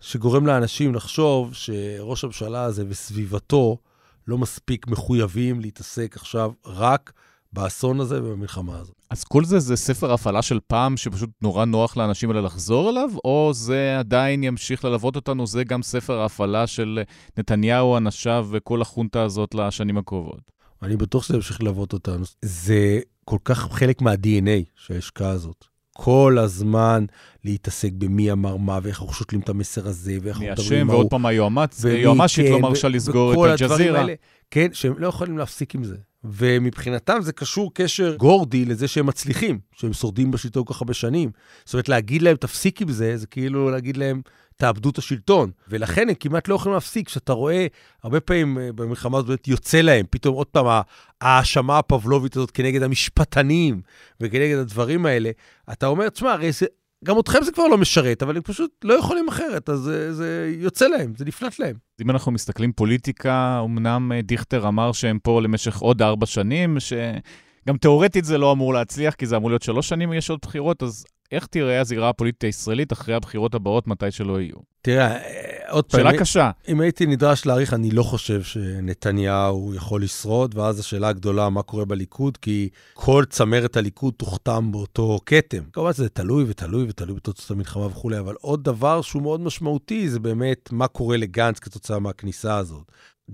שגורם 0.00 0.46
לאנשים 0.46 0.94
לחשוב 0.94 1.54
שראש 1.54 2.24
הממשלה 2.24 2.62
הזה 2.64 2.84
וסביבתו 2.88 3.78
לא 4.26 4.38
מספיק 4.38 4.86
מחויבים 4.86 5.60
להתעסק 5.60 6.16
עכשיו 6.16 6.52
רק 6.66 7.12
באסון 7.52 8.00
הזה 8.00 8.22
ובמלחמה 8.22 8.78
הזאת. 8.78 8.94
אז 9.10 9.24
כל 9.24 9.44
זה 9.44 9.58
זה 9.58 9.76
ספר 9.76 10.12
הפעלה 10.12 10.42
של 10.42 10.58
פעם 10.66 10.96
שפשוט 10.96 11.30
נורא 11.42 11.64
נוח 11.64 11.96
לאנשים 11.96 12.30
האלה 12.30 12.40
לחזור 12.40 12.90
אליו, 12.90 13.10
או 13.24 13.50
זה 13.54 13.98
עדיין 13.98 14.44
ימשיך 14.44 14.84
ללוות 14.84 15.16
אותנו, 15.16 15.46
זה 15.46 15.64
גם 15.64 15.82
ספר 15.82 16.18
ההפעלה 16.18 16.66
של 16.66 17.02
נתניהו, 17.38 17.96
אנשיו 17.96 18.46
וכל 18.50 18.82
החונטה 18.82 19.22
הזאת 19.22 19.54
לשנים 19.54 19.98
הקרובות? 19.98 20.50
אני 20.82 20.96
בטוח 20.96 21.22
שזה 21.22 21.36
ימשיך 21.36 21.62
ללוות 21.62 21.92
אותנו. 21.92 22.24
זה 22.42 23.00
כל 23.24 23.38
כך 23.44 23.68
חלק 23.72 24.02
מה-DNA 24.02 24.64
של 24.76 24.94
ההשקעה 24.94 25.30
הזאת. 25.30 25.69
כל 26.02 26.36
הזמן 26.40 27.04
להתעסק 27.44 27.92
במי 27.92 28.32
אמר 28.32 28.56
מה, 28.56 28.78
ואיך 28.82 29.00
אנחנו 29.00 29.14
שותלים 29.14 29.40
את 29.40 29.48
המסר 29.48 29.88
הזה, 29.88 30.18
ואיך 30.22 30.36
אנחנו 30.36 30.44
מי 30.44 30.50
מדברים 30.50 30.72
אשם, 30.72 30.80
עם 30.80 30.88
ועוד 30.88 31.00
ההוא. 31.00 31.10
פעם 31.10 31.26
היועמ"צ, 31.26 31.80
ומי 31.84 31.94
היועמ"שית 31.94 32.46
כן, 32.46 32.52
לא 32.52 32.60
מרשה 32.60 32.88
לסגור 32.88 33.46
את 33.46 33.60
אל-ג'זירה. 33.60 34.04
כן, 34.50 34.68
שהם 34.72 34.94
לא 34.98 35.06
יכולים 35.06 35.38
להפסיק 35.38 35.74
עם 35.74 35.84
זה. 35.84 35.96
ומבחינתם 36.24 37.18
זה 37.20 37.32
קשור 37.32 37.74
קשר 37.74 38.16
גורדי 38.16 38.64
לזה 38.64 38.88
שהם 38.88 39.06
מצליחים, 39.06 39.58
שהם 39.72 39.92
שורדים 39.92 40.30
בשלטון 40.30 40.64
כל 40.64 40.74
כך 40.74 40.80
הרבה 40.80 40.94
שנים. 40.94 41.30
זאת 41.64 41.74
אומרת, 41.74 41.88
להגיד 41.88 42.22
להם, 42.22 42.36
תפסיק 42.36 42.82
עם 42.82 42.92
זה, 42.92 43.16
זה 43.16 43.26
כאילו 43.26 43.70
להגיד 43.70 43.96
להם, 43.96 44.22
תאבדו 44.60 44.90
את 44.90 44.98
השלטון. 44.98 45.50
ולכן 45.68 46.08
הם 46.08 46.14
כמעט 46.14 46.48
לא 46.48 46.54
יכולים 46.54 46.74
להפסיק. 46.74 47.06
כשאתה 47.06 47.32
רואה, 47.32 47.66
הרבה 48.02 48.20
פעמים 48.20 48.58
אה, 48.58 48.72
במלחמה 48.72 49.18
הזאת 49.18 49.48
יוצא 49.48 49.80
להם, 49.80 50.06
פתאום 50.10 50.34
עוד 50.34 50.46
פעם 50.46 50.82
ההאשמה 51.20 51.78
הפבלובית 51.78 52.36
הזאת 52.36 52.50
כנגד 52.50 52.82
המשפטנים 52.82 53.80
וכנגד 54.20 54.58
הדברים 54.58 55.06
האלה, 55.06 55.30
אתה 55.72 55.86
אומר, 55.86 56.08
תשמע, 56.08 56.32
הרי 56.32 56.52
זה... 56.52 56.66
גם 57.04 57.18
אתכם 57.18 57.42
זה 57.42 57.52
כבר 57.52 57.66
לא 57.66 57.78
משרת, 57.78 58.22
אבל 58.22 58.36
הם 58.36 58.42
פשוט 58.42 58.70
לא 58.84 58.94
יכולים 58.94 59.28
אחרת, 59.28 59.68
אז 59.68 59.78
זה, 59.78 60.14
זה 60.14 60.54
יוצא 60.58 60.86
להם, 60.86 61.12
זה 61.16 61.24
נפלט 61.24 61.58
להם. 61.58 61.76
אם 62.02 62.10
אנחנו 62.10 62.32
מסתכלים 62.32 62.72
פוליטיקה, 62.72 63.60
אמנם 63.64 64.12
אה, 64.12 64.22
דיכטר 64.22 64.68
אמר 64.68 64.92
שהם 64.92 65.18
פה 65.22 65.42
למשך 65.42 65.78
עוד 65.78 66.02
ארבע 66.02 66.26
שנים, 66.26 66.76
שגם 66.80 67.76
תאורטית 67.76 68.24
זה 68.24 68.38
לא 68.38 68.52
אמור 68.52 68.74
להצליח, 68.74 69.14
כי 69.14 69.26
זה 69.26 69.36
אמור 69.36 69.50
להיות 69.50 69.62
שלוש 69.62 69.88
שנים, 69.88 70.12
יש 70.12 70.30
עוד 70.30 70.38
בחירות, 70.42 70.82
אז 70.82 71.04
איך 71.32 71.46
תראה 71.46 71.80
הזירה 71.80 72.08
הפוליטית 72.08 72.44
הישראלית 72.44 72.92
אחרי 72.92 73.14
הבחירות 73.14 73.54
הבאות, 73.54 73.86
מתי 73.86 74.10
שלא 74.10 74.40
יהיו? 74.40 74.56
תראה, 74.82 75.16
אה, 75.16 75.70
עוד 75.70 75.84
פעם, 75.84 76.00
שאלה 76.00 76.18
קשה. 76.18 76.50
אם 76.68 76.80
הייתי 76.80 77.06
נדרש 77.06 77.46
להעריך, 77.46 77.74
אני 77.74 77.90
לא 77.90 78.02
חושב 78.02 78.42
שנתניהו 78.42 79.74
יכול 79.74 80.02
לשרוד, 80.02 80.58
ואז 80.58 80.80
השאלה 80.80 81.08
הגדולה, 81.08 81.50
מה 81.50 81.62
קורה 81.62 81.84
בליכוד, 81.84 82.36
כי 82.36 82.68
כל 82.94 83.24
צמרת 83.30 83.76
הליכוד 83.76 84.14
תוכתם 84.16 84.72
באותו 84.72 85.18
כתם. 85.26 85.62
כמובן 85.72 85.92
שזה 85.92 86.08
תלוי 86.08 86.44
ותלוי 86.48 86.86
ותלוי 86.88 87.16
בתוצאות 87.16 87.50
המלחמה 87.50 87.86
וכולי, 87.86 88.18
אבל 88.18 88.34
עוד 88.40 88.64
דבר 88.64 89.02
שהוא 89.02 89.22
מאוד 89.22 89.40
משמעותי, 89.40 90.08
זה 90.08 90.20
באמת 90.20 90.68
מה 90.72 90.88
קורה 90.88 91.16
לגנץ 91.16 91.58
כתוצאה 91.58 91.98
מהכניסה 91.98 92.56
הזאת. 92.56 92.82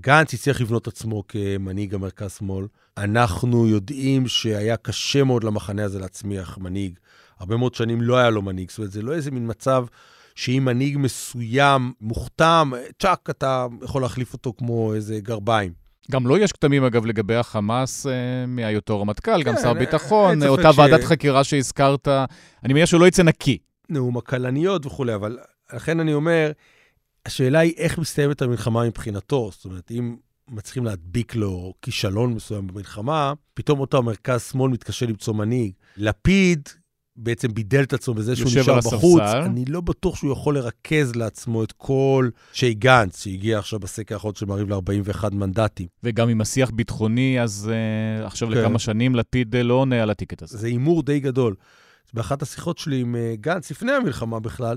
גנץ 0.00 0.34
הצליח 0.34 0.60
לבנות 0.60 0.88
עצמו 0.88 1.22
כמנהיג 1.28 1.94
המרכז-שמאל. 1.94 2.66
אנחנו 2.96 3.66
יודעים 3.66 4.28
שהיה 4.28 4.76
קשה 4.76 5.24
מאוד 5.24 5.44
למחנה 5.44 5.84
הזה 5.84 5.98
להצמיח 5.98 6.58
מנהיג. 6.58 6.98
הרבה 7.38 7.56
מאוד 7.56 7.74
שנים 7.74 8.00
לא 8.00 8.16
היה 8.16 8.30
לו 8.30 8.42
מנהיג, 8.42 8.70
זאת 8.70 8.78
אומרת, 8.78 8.92
זה 8.92 9.02
לא 9.02 9.14
איזה 9.14 9.30
מין 9.30 9.50
מצב 9.50 9.84
שאם 10.34 10.62
מנהיג 10.64 10.98
מסוים 10.98 11.92
מוכתם, 12.00 12.72
צ'אק, 13.02 13.30
אתה 13.30 13.66
יכול 13.82 14.02
להחליף 14.02 14.32
אותו 14.32 14.52
כמו 14.58 14.94
איזה 14.94 15.20
גרביים. 15.20 15.72
גם 16.10 16.26
לו 16.26 16.36
יש 16.36 16.52
כתמים, 16.52 16.84
אגב, 16.84 17.06
לגבי 17.06 17.34
החמאס 17.34 18.06
אה, 18.06 18.12
מהיותו 18.46 19.00
רמטכ"ל, 19.00 19.42
גם 19.42 19.54
כן, 19.54 19.62
שר 19.62 19.68
אין 19.68 19.78
ביטחון, 19.78 20.42
אותה 20.42 20.72
ש- 20.72 20.78
ועדת 20.78 21.04
חקירה 21.04 21.44
שהזכרת, 21.44 22.08
אני 22.64 22.72
מניח 22.72 22.88
שהוא 22.88 23.00
לא 23.00 23.06
יצא 23.06 23.22
נקי. 23.22 23.58
נאום 23.88 24.16
הכלניות 24.16 24.86
וכולי, 24.86 25.14
אבל 25.14 25.38
לכן 25.74 26.00
אני 26.00 26.14
אומר, 26.14 26.52
השאלה 27.26 27.58
היא 27.58 27.74
איך 27.76 27.98
מסתיימת 27.98 28.42
המלחמה 28.42 28.84
מבחינתו. 28.84 29.50
זאת 29.52 29.64
אומרת, 29.64 29.90
אם 29.90 30.16
מצליחים 30.50 30.84
להדביק 30.84 31.34
לו 31.34 31.74
כישלון 31.82 32.34
מסוים 32.34 32.66
במלחמה, 32.66 33.32
פתאום 33.54 33.80
אותו 33.80 33.98
המרכז-שמאל 33.98 34.70
מתקשה 34.70 35.06
למצוא 35.06 35.34
מנהיג. 35.34 35.72
לפיד 35.96 36.68
בעצם 37.16 37.54
בידל 37.54 37.82
את 37.82 37.92
עצמו 37.92 38.14
בזה 38.14 38.36
שהוא 38.36 38.46
נשאר 38.46 38.80
בחוץ. 38.80 39.20
אני 39.20 39.64
לא 39.64 39.80
בטוח 39.80 40.16
שהוא 40.16 40.32
יכול 40.32 40.54
לרכז 40.54 41.16
לעצמו 41.16 41.64
את 41.64 41.72
כל 41.72 42.28
שי 42.52 42.74
גנץ, 42.74 43.22
שהגיע 43.22 43.58
עכשיו 43.58 43.78
בסקר 43.78 44.14
האחרון 44.14 44.34
של 44.34 44.46
מעריב 44.46 44.72
ל-41 44.72 45.34
מנדטים. 45.34 45.86
וגם 46.02 46.28
עם 46.28 46.40
השיח 46.40 46.70
ביטחוני, 46.70 47.40
אז 47.42 47.70
uh, 48.22 48.26
עכשיו 48.26 48.48
כן. 48.48 48.54
לכמה 48.54 48.78
שנים 48.78 49.14
לפיד 49.14 49.54
uh, 49.54 49.58
לא 49.58 49.74
עונה 49.74 50.02
על 50.02 50.10
הטיקט 50.10 50.42
הזה. 50.42 50.58
זה 50.58 50.66
הימור 50.66 51.02
די 51.02 51.20
גדול. 51.20 51.54
באחת 52.14 52.42
השיחות 52.42 52.78
שלי 52.78 53.00
עם 53.00 53.16
אה, 53.16 53.34
גנץ, 53.40 53.70
לפני 53.70 53.92
המלחמה 53.92 54.40
בכלל, 54.40 54.76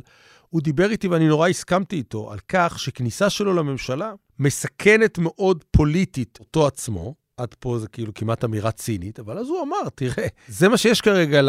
הוא 0.50 0.62
דיבר 0.62 0.92
איתי, 0.92 1.08
ואני 1.08 1.28
נורא 1.28 1.48
הסכמתי 1.48 1.96
איתו, 1.96 2.32
על 2.32 2.40
כך 2.48 2.80
שכניסה 2.80 3.30
שלו 3.30 3.54
לממשלה 3.54 4.14
מסכנת 4.40 5.18
מאוד 5.18 5.64
פוליטית 5.72 6.38
אותו 6.40 6.68
עצמו. 6.68 7.16
עד 7.40 7.56
פה 7.60 7.80
זה 7.80 7.88
כאילו 7.88 8.14
כמעט 8.14 8.44
אמירה 8.44 8.72
צינית, 8.72 9.20
אבל 9.20 9.38
אז 9.38 9.48
הוא 9.48 9.62
אמר, 9.64 9.90
תראה, 9.96 10.28
זה 10.48 10.70
מה 10.70 10.78
שיש 10.78 11.02
כרגע 11.02 11.42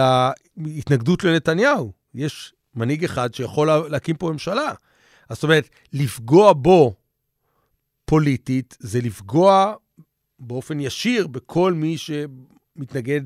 להתנגדות 0.56 1.24
לנתניהו. 1.24 1.92
יש 2.14 2.52
מנהיג 2.74 3.04
אחד 3.04 3.34
שיכול 3.34 3.66
לה- 3.66 3.88
להקים 3.88 4.16
פה 4.16 4.30
ממשלה. 4.32 4.72
אז 5.28 5.36
זאת 5.36 5.42
אומרת, 5.44 5.68
לפגוע 5.92 6.52
בו 6.52 6.94
פוליטית, 8.04 8.76
זה 8.80 9.00
לפגוע 9.00 9.74
באופן 10.38 10.80
ישיר 10.80 11.26
בכל 11.26 11.72
מי 11.72 11.96
שמתנגד 11.98 13.20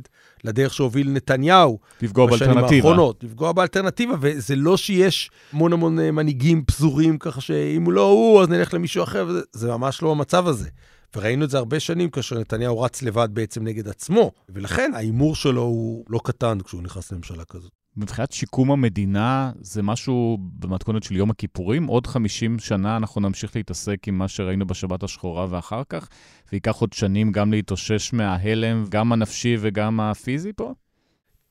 לדרך 0.45 0.75
שהוביל 0.75 1.11
נתניהו. 1.11 1.79
לפגוע 2.03 2.27
בשנים 2.27 2.41
באלטרנטיבה. 2.55 2.89
האחרונות, 2.89 3.25
לפגוע 3.25 3.53
באלטרנטיבה, 3.53 4.15
וזה 4.21 4.57
לא 4.57 4.77
שיש 4.77 5.31
המון 5.53 5.73
המון 5.73 5.99
אה, 5.99 6.11
מנהיגים 6.11 6.65
פזורים, 6.65 7.19
ככה 7.19 7.41
שאם 7.41 7.91
לא 7.91 8.11
הוא, 8.11 8.43
אז 8.43 8.49
נלך 8.49 8.75
למישהו 8.75 9.03
אחר, 9.05 9.25
וזה, 9.29 9.41
זה 9.53 9.69
ממש 9.69 10.03
לא 10.03 10.11
המצב 10.11 10.47
הזה. 10.49 10.69
וראינו 11.17 11.45
את 11.45 11.51
זה 11.51 11.59
הרבה 11.59 11.81
שנים 11.81 12.11
כאשר 12.11 12.39
נתניהו 12.39 12.81
רץ 12.81 13.03
לבד 13.03 13.29
בעצם 13.33 13.65
נגד 13.65 13.89
עצמו, 13.89 14.33
ולכן 14.49 14.93
ההימור 14.95 15.37
שלו 15.37 15.63
הוא 15.63 16.05
לא 16.09 16.21
קטן 16.25 16.59
כשהוא 16.65 16.83
נכנס 16.83 17.13
לממשלה 17.13 17.45
כזאת. 17.45 17.73
מבחינת 17.97 18.33
שיקום 18.33 18.71
המדינה, 18.71 19.53
זה 19.61 19.83
משהו 19.83 20.39
במתכונת 20.59 21.03
של 21.03 21.17
יום 21.17 21.31
הכיפורים. 21.31 21.87
עוד 21.87 22.07
50 22.07 22.59
שנה 22.59 22.97
אנחנו 22.97 23.21
נמשיך 23.21 23.57
להתעסק 23.57 24.09
עם 24.09 24.19
מה 24.19 24.29
שראינו 24.29 24.67
בשבת 24.67 25.03
השחורה 25.03 25.47
ואחר 25.51 25.83
כך, 25.89 26.09
וייקח 26.53 26.77
עוד 26.77 26.93
שנים 26.93 27.33
גם 27.33 27.53
להתאושש 27.53 28.13
מההלם, 28.13 28.85
גם 28.89 29.13
הנפשי 29.13 29.57
וגם 29.61 30.01
הפיזי 30.01 30.53
פה? 30.53 30.75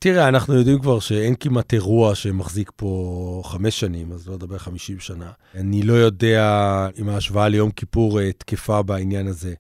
תראה, 0.04 0.28
אנחנו 0.28 0.54
יודעים 0.54 0.80
כבר 0.80 1.00
שאין 1.00 1.36
כמעט 1.40 1.74
אירוע 1.74 2.16
שמחזיק 2.16 2.72
פה 2.76 3.42
חמש 3.46 3.80
שנים, 3.80 4.12
אז 4.12 4.28
לא 4.28 4.36
נדבר 4.36 4.58
חמישים 4.58 5.00
שנה. 5.00 5.32
אני 5.56 5.82
לא 5.82 5.94
יודע 5.94 6.88
אם 7.00 7.10
ההשוואה 7.10 7.48
ליום 7.48 7.72
כיפור 7.72 8.20
אה, 8.20 8.32
תקפה 8.32 8.82
בעניין 8.82 9.28
הזה. 9.28 9.54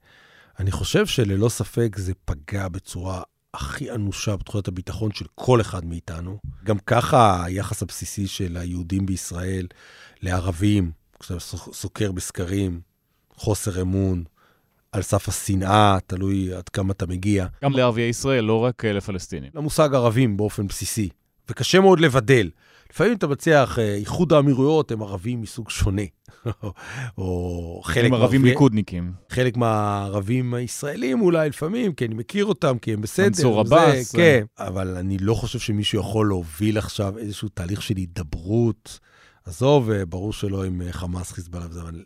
אני 0.59 0.71
חושב 0.71 1.05
שללא 1.05 1.49
ספק 1.49 1.95
זה 1.97 2.13
פגע 2.25 2.67
בצורה 2.67 3.21
הכי 3.53 3.91
אנושה 3.91 4.35
בתחולת 4.35 4.67
הביטחון 4.67 5.11
של 5.11 5.25
כל 5.35 5.61
אחד 5.61 5.85
מאיתנו. 5.85 6.37
גם 6.63 6.77
ככה 6.79 7.45
היחס 7.45 7.83
הבסיסי 7.83 8.27
של 8.27 8.57
היהודים 8.57 9.05
בישראל 9.05 9.67
לערבים, 10.21 10.91
כשאתה 11.19 11.39
סוקר 11.73 12.11
בסקרים, 12.11 12.81
חוסר 13.35 13.81
אמון, 13.81 14.23
על 14.93 15.01
סף 15.01 15.29
השנאה, 15.29 15.97
תלוי 16.07 16.53
עד 16.53 16.69
כמה 16.69 16.91
אתה 16.91 17.05
מגיע. 17.05 17.45
גם 17.63 17.73
לערביי 17.73 18.09
ישראל, 18.09 18.43
לא 18.43 18.59
רק 18.59 18.85
אה, 18.85 18.93
לפלסטינים. 18.93 19.49
למושג 19.55 19.89
ערבים 19.93 20.37
באופן 20.37 20.67
בסיסי, 20.67 21.09
וקשה 21.49 21.79
מאוד 21.79 21.99
לבדל. 21.99 22.49
לפעמים 22.93 23.13
אתה 23.13 23.27
מצליח, 23.27 23.79
אה, 23.79 23.95
איחוד 23.95 24.33
האמירויות 24.33 24.91
הם 24.91 25.01
ערבים 25.01 25.41
מסוג 25.41 25.69
שונה. 25.69 26.01
או 27.17 27.81
חלק... 27.83 28.05
הם 28.05 28.13
ערבים 28.13 28.45
ליכודניקים. 28.45 29.11
חלק 29.29 29.57
מהערבים 29.57 30.53
הישראלים 30.53 31.21
אולי 31.21 31.49
לפעמים, 31.49 31.93
כי 31.93 32.05
אני 32.05 32.15
מכיר 32.15 32.45
אותם, 32.45 32.77
כי 32.77 32.93
הם 32.93 33.01
בסדר. 33.01 33.25
מנסור 33.25 33.59
עבאס. 33.59 34.15
כן, 34.15 34.43
אבל 34.59 34.97
אני 34.97 35.17
לא 35.17 35.33
חושב 35.33 35.59
שמישהו 35.59 35.99
יכול 35.99 36.27
להוביל 36.27 36.77
עכשיו 36.77 37.17
איזשהו 37.17 37.49
תהליך 37.49 37.81
של 37.81 37.97
הידברות. 37.97 38.99
עזוב, 39.45 39.91
אה, 39.91 40.05
ברור 40.05 40.33
שלא 40.33 40.63
עם 40.63 40.81
חמאס, 40.91 41.31
חיזבאללה 41.31 41.65
וזה, 41.69 41.81
אבל 41.81 42.03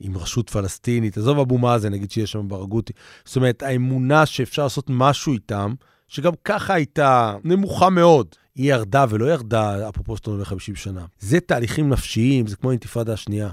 עם 0.00 0.16
רשות 0.16 0.50
פלסטינית, 0.50 1.16
עזוב 1.16 1.38
אבו 1.38 1.58
מאזן, 1.58 1.92
נגיד 1.92 2.10
שיש 2.10 2.32
שם 2.32 2.48
ברגותי. 2.48 2.92
זאת 3.24 3.36
אומרת, 3.36 3.62
האמונה 3.62 4.26
שאפשר 4.26 4.62
לעשות 4.62 4.86
משהו 4.88 5.32
איתם, 5.32 5.74
שגם 6.08 6.32
ככה 6.44 6.74
הייתה 6.74 7.36
נמוכה 7.44 7.90
מאוד, 7.90 8.26
היא 8.54 8.72
ירדה 8.72 9.04
ולא 9.08 9.32
ירדה, 9.32 9.88
אפרופו 9.88 10.16
שאתה 10.16 10.30
אומר 10.30 10.44
50 10.44 10.76
שנה. 10.76 11.06
זה 11.18 11.40
תהליכים 11.40 11.88
נפשיים, 11.88 12.46
זה 12.46 12.56
כמו 12.56 12.70
האינתיפאדה 12.70 13.12
השנייה. 13.12 13.50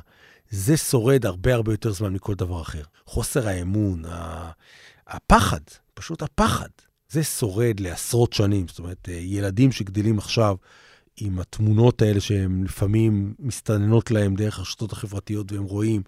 זה 0.50 0.78
שורד 0.78 1.26
הרבה 1.26 1.54
הרבה 1.54 1.74
יותר 1.74 1.92
זמן 1.92 2.14
מכל 2.14 2.36
דבר 2.36 2.62
אחר. 2.62 2.82
חוסר 3.06 3.48
האמון, 3.48 4.04
הפחד, 5.08 5.60
פשוט 5.94 6.22
הפחד, 6.22 6.70
זה 7.10 7.24
שורד 7.24 7.80
לעשרות 7.80 8.34
שנים. 8.34 8.68
זאת 8.68 8.80
אומרת, 8.80 9.08
ילדים 9.12 9.72
שגדלים 9.72 10.18
עכשיו 10.18 10.56
עם 11.18 11.40
התמונות 11.40 12.02
האלה 12.02 12.20
שהן 12.20 12.64
לפעמים 12.64 13.34
מסתננות 13.40 14.12
להם 14.12 14.36
דרך 14.36 14.60
הרשתות 14.60 14.92
החברתיות 14.92 15.52
והם 15.52 15.64
רואים, 15.64 16.02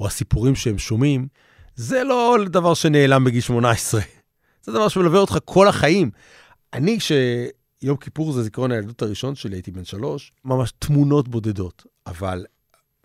או 0.00 0.06
הסיפורים 0.06 0.54
שהם 0.54 0.78
שומעים, 0.78 1.28
זה 1.76 2.04
לא 2.04 2.36
דבר 2.46 2.74
שנעלם 2.74 3.24
בגיל 3.24 3.40
18. 3.40 4.00
זה 4.62 4.72
דבר 4.72 4.88
שמלווה 4.88 5.20
אותך 5.20 5.38
כל 5.44 5.68
החיים. 5.68 6.10
אני, 6.72 6.98
שיום 7.00 7.96
כיפור 7.96 8.32
זה 8.32 8.42
זיכרון 8.42 8.72
הילדות 8.72 9.02
הראשון 9.02 9.34
שלי, 9.34 9.56
הייתי 9.56 9.70
בן 9.70 9.84
שלוש, 9.84 10.32
ממש 10.44 10.72
תמונות 10.78 11.28
בודדות. 11.28 11.86
אבל 12.06 12.46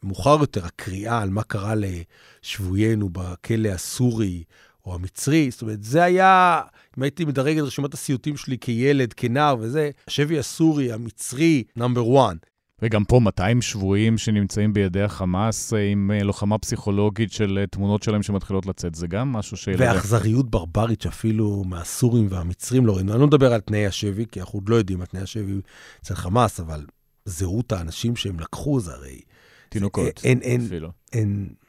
מאוחר 0.04 0.38
יותר, 0.40 0.66
הקריאה 0.66 1.22
על 1.22 1.30
מה 1.30 1.44
קרה 1.44 1.74
לשבויינו 1.76 3.10
בכלא 3.12 3.70
הסורי, 3.70 4.44
או 4.88 4.96
המצרי, 4.96 5.52
זאת 5.52 5.62
אומרת, 5.62 5.84
זה 5.84 6.04
היה, 6.04 6.62
אם 6.98 7.04
הייתי 7.04 7.26
מדרג 7.26 7.58
את 7.58 7.64
רשימת 7.64 7.94
הסיוטים 7.94 8.38
שלי 8.38 8.58
כילד, 8.58 9.14
כנער 9.14 9.56
וזה, 9.60 9.90
השבי 10.08 10.40
הסורי, 10.40 10.92
המצרי, 10.92 11.64
נאמבר 11.76 12.02
1. 12.28 12.36
וגם 12.82 13.04
פה 13.04 13.20
200 13.20 13.62
שבויים 13.62 14.18
שנמצאים 14.18 14.74
בידי 14.74 15.02
החמאס 15.02 15.74
אה, 15.74 15.92
עם 15.92 16.12
אה, 16.14 16.24
לוחמה 16.24 16.58
פסיכולוגית 16.58 17.32
של 17.32 17.58
אה, 17.62 17.68
תמונות 17.68 18.04
שלהם 18.04 18.24
שמתחילות 18.24 18.66
לצאת, 18.66 18.96
זה 18.96 19.08
גם 19.08 19.32
משהו 19.32 19.58
ש... 19.58 19.70
ואכזריות 19.78 20.50
ברברית 20.50 21.02
שאפילו 21.02 21.64
מהסורים 21.64 22.28
והמצרים 22.30 22.86
לא 22.86 22.96
ראינו. 22.96 23.14
אני 23.14 23.22
לא 23.22 23.28
מדבר 23.28 23.54
על 23.54 23.62
תנאי 23.62 23.86
השבי, 23.86 24.26
כי 24.32 24.40
אנחנו 24.40 24.60
עוד 24.60 24.70
לא 24.70 24.76
יודעים 24.76 25.02
על 25.02 25.06
תנאי 25.06 25.24
השבי 25.24 25.54
אצל 26.02 26.16
חמאס, 26.16 26.60
אבל 26.60 26.86
זהות 27.26 27.72
האנשים 27.72 28.16
שהם 28.16 28.40
לקחו 28.40 28.80
זה 28.80 28.94
הרי... 28.94 29.22
תינוקות, 29.70 30.22
אין, 30.24 30.42
אין, 30.42 30.66
אפילו. 30.66 30.92
אין, 31.14 31.22
אין, 31.24 31.67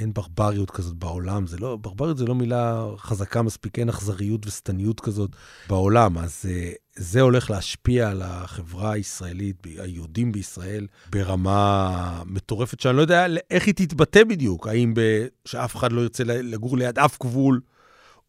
אין 0.00 0.12
ברבריות 0.12 0.70
כזאת 0.70 0.94
בעולם, 0.94 1.46
זה 1.46 1.56
לא, 1.58 1.76
ברבריות 1.76 2.18
זה 2.18 2.24
לא 2.24 2.34
מילה 2.34 2.86
חזקה 2.98 3.42
מספיק, 3.42 3.78
אין 3.78 3.88
אכזריות 3.88 4.46
ושטניות 4.46 5.00
כזאת 5.00 5.30
בעולם. 5.68 6.18
אז 6.18 6.44
uh, 6.44 6.78
זה 6.96 7.20
הולך 7.20 7.50
להשפיע 7.50 8.10
על 8.10 8.22
החברה 8.22 8.92
הישראלית, 8.92 9.56
היהודים 9.78 10.32
בישראל, 10.32 10.86
ברמה 11.10 12.22
מטורפת, 12.26 12.80
שאני 12.80 12.96
לא 12.96 13.02
יודע 13.02 13.26
איך 13.50 13.66
היא 13.66 13.74
תתבטא 13.74 14.24
בדיוק. 14.24 14.66
האם 14.66 14.94
ב, 14.94 15.00
שאף 15.44 15.76
אחד 15.76 15.92
לא 15.92 16.00
ירצה 16.00 16.24
לגור 16.24 16.76
ליד 16.76 16.98
אף 16.98 17.18
גבול, 17.22 17.60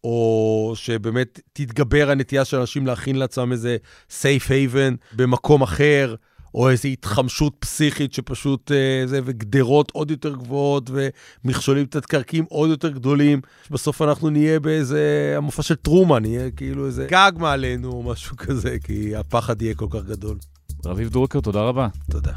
או 0.04 0.74
שבאמת 0.76 1.40
תתגבר 1.54 2.10
הנטייה 2.10 2.46
של 2.46 2.58
אנשים 2.58 2.88
להכין 2.88 3.16
לעצמם 3.16 3.52
איזה 3.52 3.78
safe 4.10 4.48
haven 4.48 5.16
במקום 5.16 5.62
אחר. 5.62 6.16
או 6.56 6.70
איזו 6.70 6.88
התחמשות 6.88 7.56
פסיכית 7.60 8.14
שפשוט 8.14 8.72
אה, 8.72 9.08
זה, 9.08 9.20
וגדרות 9.26 9.92
עוד 9.92 10.12
יותר 10.12 10.36
גבוהות, 10.36 10.90
ומכשולים 10.94 11.86
תת-קרקעיים 11.86 12.46
עוד 12.50 12.70
יותר 12.70 12.90
גדולים. 12.90 13.42
בסוף 13.72 14.02
אנחנו 14.02 14.30
נהיה 14.30 14.60
באיזה 14.60 15.34
המופע 15.38 15.62
של 15.64 15.76
טרומן, 15.76 16.22
נהיה 16.22 16.52
כאילו 16.52 16.86
איזה 16.86 17.08
גג 17.10 17.32
מעלינו 17.38 17.92
או 17.92 18.04
משהו 18.04 18.38
כזה, 18.38 18.78
כי 18.84 19.16
הפחד 19.16 19.62
יהיה 19.62 19.76
כל 19.76 19.88
כך 19.90 20.04
גדול. 20.04 20.38
רביב 20.86 21.10
דורקר, 21.10 21.40
תודה 21.40 21.62
רבה. 21.62 21.88
תודה. 22.12 22.32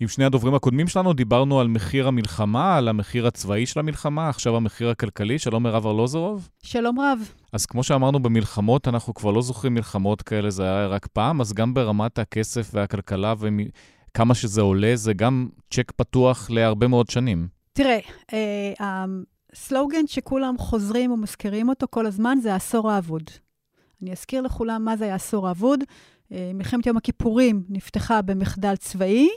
עם 0.00 0.08
שני 0.08 0.24
הדוברים 0.24 0.54
הקודמים 0.54 0.88
שלנו 0.88 1.12
דיברנו 1.12 1.60
על 1.60 1.68
מחיר 1.68 2.08
המלחמה, 2.08 2.76
על 2.76 2.88
המחיר 2.88 3.26
הצבאי 3.26 3.66
של 3.66 3.80
המלחמה, 3.80 4.28
עכשיו 4.28 4.56
המחיר 4.56 4.90
הכלכלי. 4.90 5.38
שלום 5.38 5.62
מירב 5.62 5.86
ארלוזורוב. 5.86 6.48
שלום 6.62 7.00
רב. 7.00 7.32
אז 7.52 7.66
כמו 7.66 7.82
שאמרנו 7.82 8.20
במלחמות, 8.20 8.88
אנחנו 8.88 9.14
כבר 9.14 9.30
לא 9.30 9.42
זוכרים 9.42 9.74
מלחמות 9.74 10.22
כאלה, 10.22 10.50
זה 10.50 10.62
היה 10.62 10.86
רק 10.86 11.06
פעם, 11.06 11.40
אז 11.40 11.52
גם 11.52 11.74
ברמת 11.74 12.18
הכסף 12.18 12.70
והכלכלה 12.72 13.34
וכמה 13.38 14.34
שזה 14.34 14.60
עולה, 14.60 14.92
זה 14.94 15.12
גם 15.12 15.48
צ'ק 15.70 15.92
פתוח 15.96 16.50
להרבה 16.50 16.86
מאוד 16.86 17.10
שנים. 17.10 17.48
תראה, 17.72 17.98
אה, 18.32 19.04
הסלוגן 19.52 20.06
שכולם 20.06 20.54
חוזרים 20.58 21.12
ומזכירים 21.12 21.68
אותו 21.68 21.86
כל 21.90 22.06
הזמן 22.06 22.38
זה 22.42 22.52
העשור 22.52 22.90
האבוד. 22.90 23.22
אני 24.02 24.12
אזכיר 24.12 24.42
לכולם 24.42 24.84
מה 24.84 24.96
זה 24.96 25.12
העשור 25.12 25.48
האבוד. 25.48 25.80
אה, 26.32 26.50
מלחמת 26.54 26.86
יום 26.86 26.96
הכיפורים 26.96 27.62
נפתחה 27.68 28.22
במחדל 28.22 28.76
צבאי, 28.76 29.28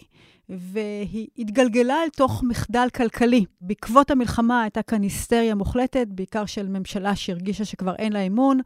והיא 0.49 1.27
התגלגלה 1.37 2.03
אל 2.03 2.09
תוך 2.09 2.43
מחדל 2.43 2.87
כלכלי. 2.95 3.45
בעקבות 3.61 4.11
המלחמה 4.11 4.61
הייתה 4.61 4.81
כאן 4.81 5.01
היסטריה 5.01 5.55
מוחלטת, 5.55 6.07
בעיקר 6.09 6.45
של 6.45 6.67
ממשלה 6.67 7.15
שהרגישה 7.15 7.65
שכבר 7.65 7.95
אין 7.95 8.13
לה 8.13 8.19
אמון, 8.19 8.59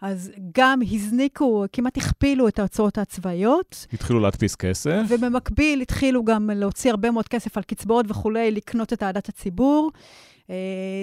אז 0.00 0.30
גם 0.56 0.80
הזניקו, 0.90 1.64
כמעט 1.72 1.96
הכפילו 1.96 2.48
את 2.48 2.58
ההוצאות 2.58 2.98
הצבאיות. 2.98 3.86
התחילו 3.92 4.20
להדפיס 4.20 4.54
כסף. 4.56 5.02
ובמקביל 5.08 5.80
התחילו 5.80 6.24
גם 6.24 6.50
להוציא 6.54 6.90
הרבה 6.90 7.10
מאוד 7.10 7.28
כסף 7.28 7.56
על 7.56 7.62
קצבאות 7.62 8.06
וכולי, 8.08 8.50
לקנות 8.50 8.92
את 8.92 9.02
אהדת 9.02 9.28
הציבור. 9.28 9.90
אה, 10.50 10.54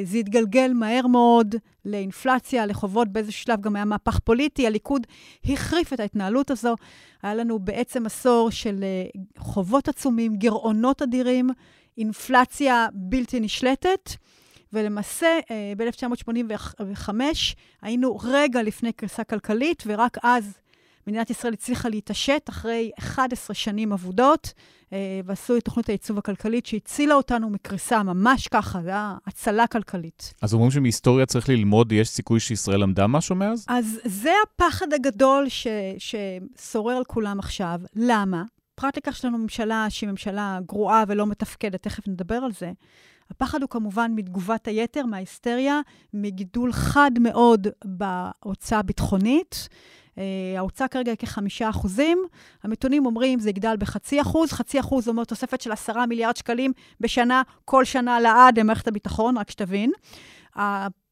זה 0.03 0.17
התגלגל 0.17 0.71
מהר 0.73 1.07
מאוד 1.07 1.55
לאינפלציה, 1.85 2.65
לחובות, 2.65 3.07
באיזשהו 3.07 3.43
שלב 3.43 3.61
גם 3.61 3.75
היה 3.75 3.85
מהפך 3.85 4.19
פוליטי. 4.19 4.67
הליכוד 4.67 5.07
החריף 5.45 5.93
את 5.93 5.99
ההתנהלות 5.99 6.51
הזו. 6.51 6.75
היה 7.23 7.35
לנו 7.35 7.59
בעצם 7.59 8.05
עשור 8.05 8.49
של 8.51 8.83
אה, 8.83 9.21
חובות 9.37 9.87
עצומים, 9.87 10.35
גירעונות 10.35 11.01
אדירים, 11.01 11.49
אינפלציה 11.97 12.87
בלתי 12.93 13.39
נשלטת. 13.39 14.09
ולמעשה, 14.73 15.39
אה, 15.51 15.73
ב-1985 15.77 17.09
היינו 17.81 18.17
רגע 18.23 18.63
לפני 18.63 18.93
קריסה 18.93 19.23
כלכלית, 19.23 19.83
ורק 19.85 20.17
אז 20.23 20.57
מדינת 21.09 21.29
ישראל 21.29 21.53
הצליחה 21.53 21.89
להתעשת 21.89 22.45
אחרי 22.49 22.91
11 22.99 23.53
שנים 23.53 23.93
אבודות, 23.93 24.53
אה, 24.93 25.21
ועשו 25.25 25.57
את 25.57 25.65
תוכנית 25.65 25.87
הייצוב 25.87 26.17
הכלכלית 26.17 26.65
שהצילה 26.65 27.15
אותנו 27.15 27.49
מקריסה, 27.49 28.03
ממש 28.03 28.47
ככה, 28.47 28.81
זו 28.81 28.87
הייתה 28.87 29.15
הצלה 29.27 29.67
כלכלית. 29.67 30.33
אז 30.41 30.53
אומרים 30.53 30.71
שמהיסטוריה 30.71 31.25
צריך 31.25 31.49
ללמוד, 31.49 31.91
יש 31.91 32.09
סיכוי 32.09 32.39
שישראל 32.39 32.79
למדה 32.79 33.07
משהו 33.07 33.35
מאז? 33.35 33.65
אז 33.67 33.99
זה 34.05 34.31
הפחד 34.47 34.93
הגדול 34.93 35.49
ש, 35.49 35.67
ששורר 35.97 36.97
על 36.97 37.03
כולם 37.03 37.39
עכשיו. 37.39 37.79
למה? 37.95 38.43
פרט 38.75 38.97
לכך 38.97 39.15
שיש 39.15 39.25
לנו 39.25 39.37
ממשלה 39.37 39.85
שהיא 39.89 40.09
ממשלה 40.09 40.59
גרועה 40.67 41.03
ולא 41.07 41.25
מתפקדת, 41.25 41.83
תכף 41.83 42.07
נדבר 42.07 42.35
על 42.35 42.51
זה. 42.51 42.71
הפחד 43.31 43.61
הוא 43.61 43.69
כמובן 43.69 44.11
מתגובת 44.15 44.67
היתר, 44.67 45.05
מההיסטריה, 45.05 45.81
מגידול 46.13 46.73
חד 46.73 47.11
מאוד 47.19 47.67
בהוצאה 47.85 48.79
הביטחונית. 48.79 49.69
אה, 50.17 50.23
ההוצאה 50.57 50.87
כרגע 50.87 51.11
היא 51.11 51.17
כחמישה 51.17 51.69
אחוזים. 51.69 52.23
המתונים 52.63 53.05
אומרים 53.05 53.39
זה 53.39 53.49
יגדל 53.49 53.75
בחצי 53.79 54.21
אחוז, 54.21 54.51
חצי 54.51 54.79
אחוז 54.79 55.07
אומר 55.07 55.23
תוספת 55.23 55.61
של 55.61 55.71
עשרה 55.71 56.05
מיליארד 56.05 56.37
שקלים 56.37 56.71
בשנה, 56.99 57.41
כל 57.65 57.85
שנה 57.85 58.19
לעד 58.19 58.59
למערכת 58.59 58.87
הביטחון, 58.87 59.37
רק 59.37 59.51
שתבין. 59.51 59.91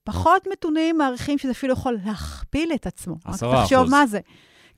פחות 0.03 0.47
מתונים 0.51 0.97
מעריכים 0.97 1.37
שזה 1.37 1.51
אפילו 1.51 1.73
יכול 1.73 1.97
להכפיל 2.05 2.71
את 2.75 2.87
עצמו. 2.87 3.15
עשרה 3.25 3.49
רק 3.49 3.63
תחשוב 3.63 3.79
אחוז. 3.79 3.91
מה 3.91 4.07
זה. 4.07 4.19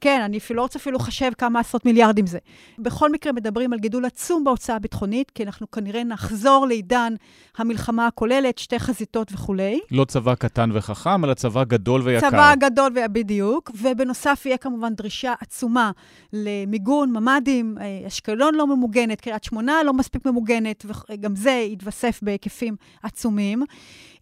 כן, 0.01 0.21
אני 0.21 0.37
אפילו 0.37 0.57
לא 0.57 0.61
רוצה 0.61 0.79
אפילו 0.79 0.97
לחשב 0.97 1.31
כמה 1.37 1.59
עשרות 1.59 1.85
מיליארדים 1.85 2.27
זה. 2.27 2.37
בכל 2.79 3.11
מקרה, 3.11 3.33
מדברים 3.33 3.73
על 3.73 3.79
גידול 3.79 4.05
עצום 4.05 4.43
בהוצאה 4.43 4.75
הביטחונית, 4.75 5.31
כי 5.31 5.43
אנחנו 5.43 5.71
כנראה 5.71 6.03
נחזור 6.03 6.65
לעידן 6.67 7.13
המלחמה 7.57 8.07
הכוללת, 8.07 8.57
שתי 8.57 8.79
חזיתות 8.79 9.31
וכולי. 9.33 9.79
לא 9.91 10.05
צבא 10.05 10.35
קטן 10.35 10.69
וחכם, 10.73 11.25
אלא 11.25 11.33
צבא 11.33 11.63
גדול 11.63 12.01
ויקר. 12.01 12.29
צבא 12.29 12.55
גדול, 12.55 12.91
ו- 12.95 13.13
בדיוק, 13.13 13.71
ובנוסף 13.75 14.43
יהיה 14.45 14.57
כמובן 14.57 14.95
דרישה 14.95 15.33
עצומה 15.39 15.91
למיגון, 16.33 17.11
ממ"דים, 17.11 17.77
אה, 17.81 18.07
אשקלון 18.07 18.55
לא 18.55 18.67
ממוגנת, 18.67 19.21
קריית 19.21 19.43
שמונה 19.43 19.83
לא 19.85 19.93
מספיק 19.93 20.25
ממוגנת, 20.25 20.85
וגם 21.09 21.35
זה 21.35 21.51
יתווסף 21.51 22.19
בהיקפים 22.21 22.75
עצומים. 23.03 23.63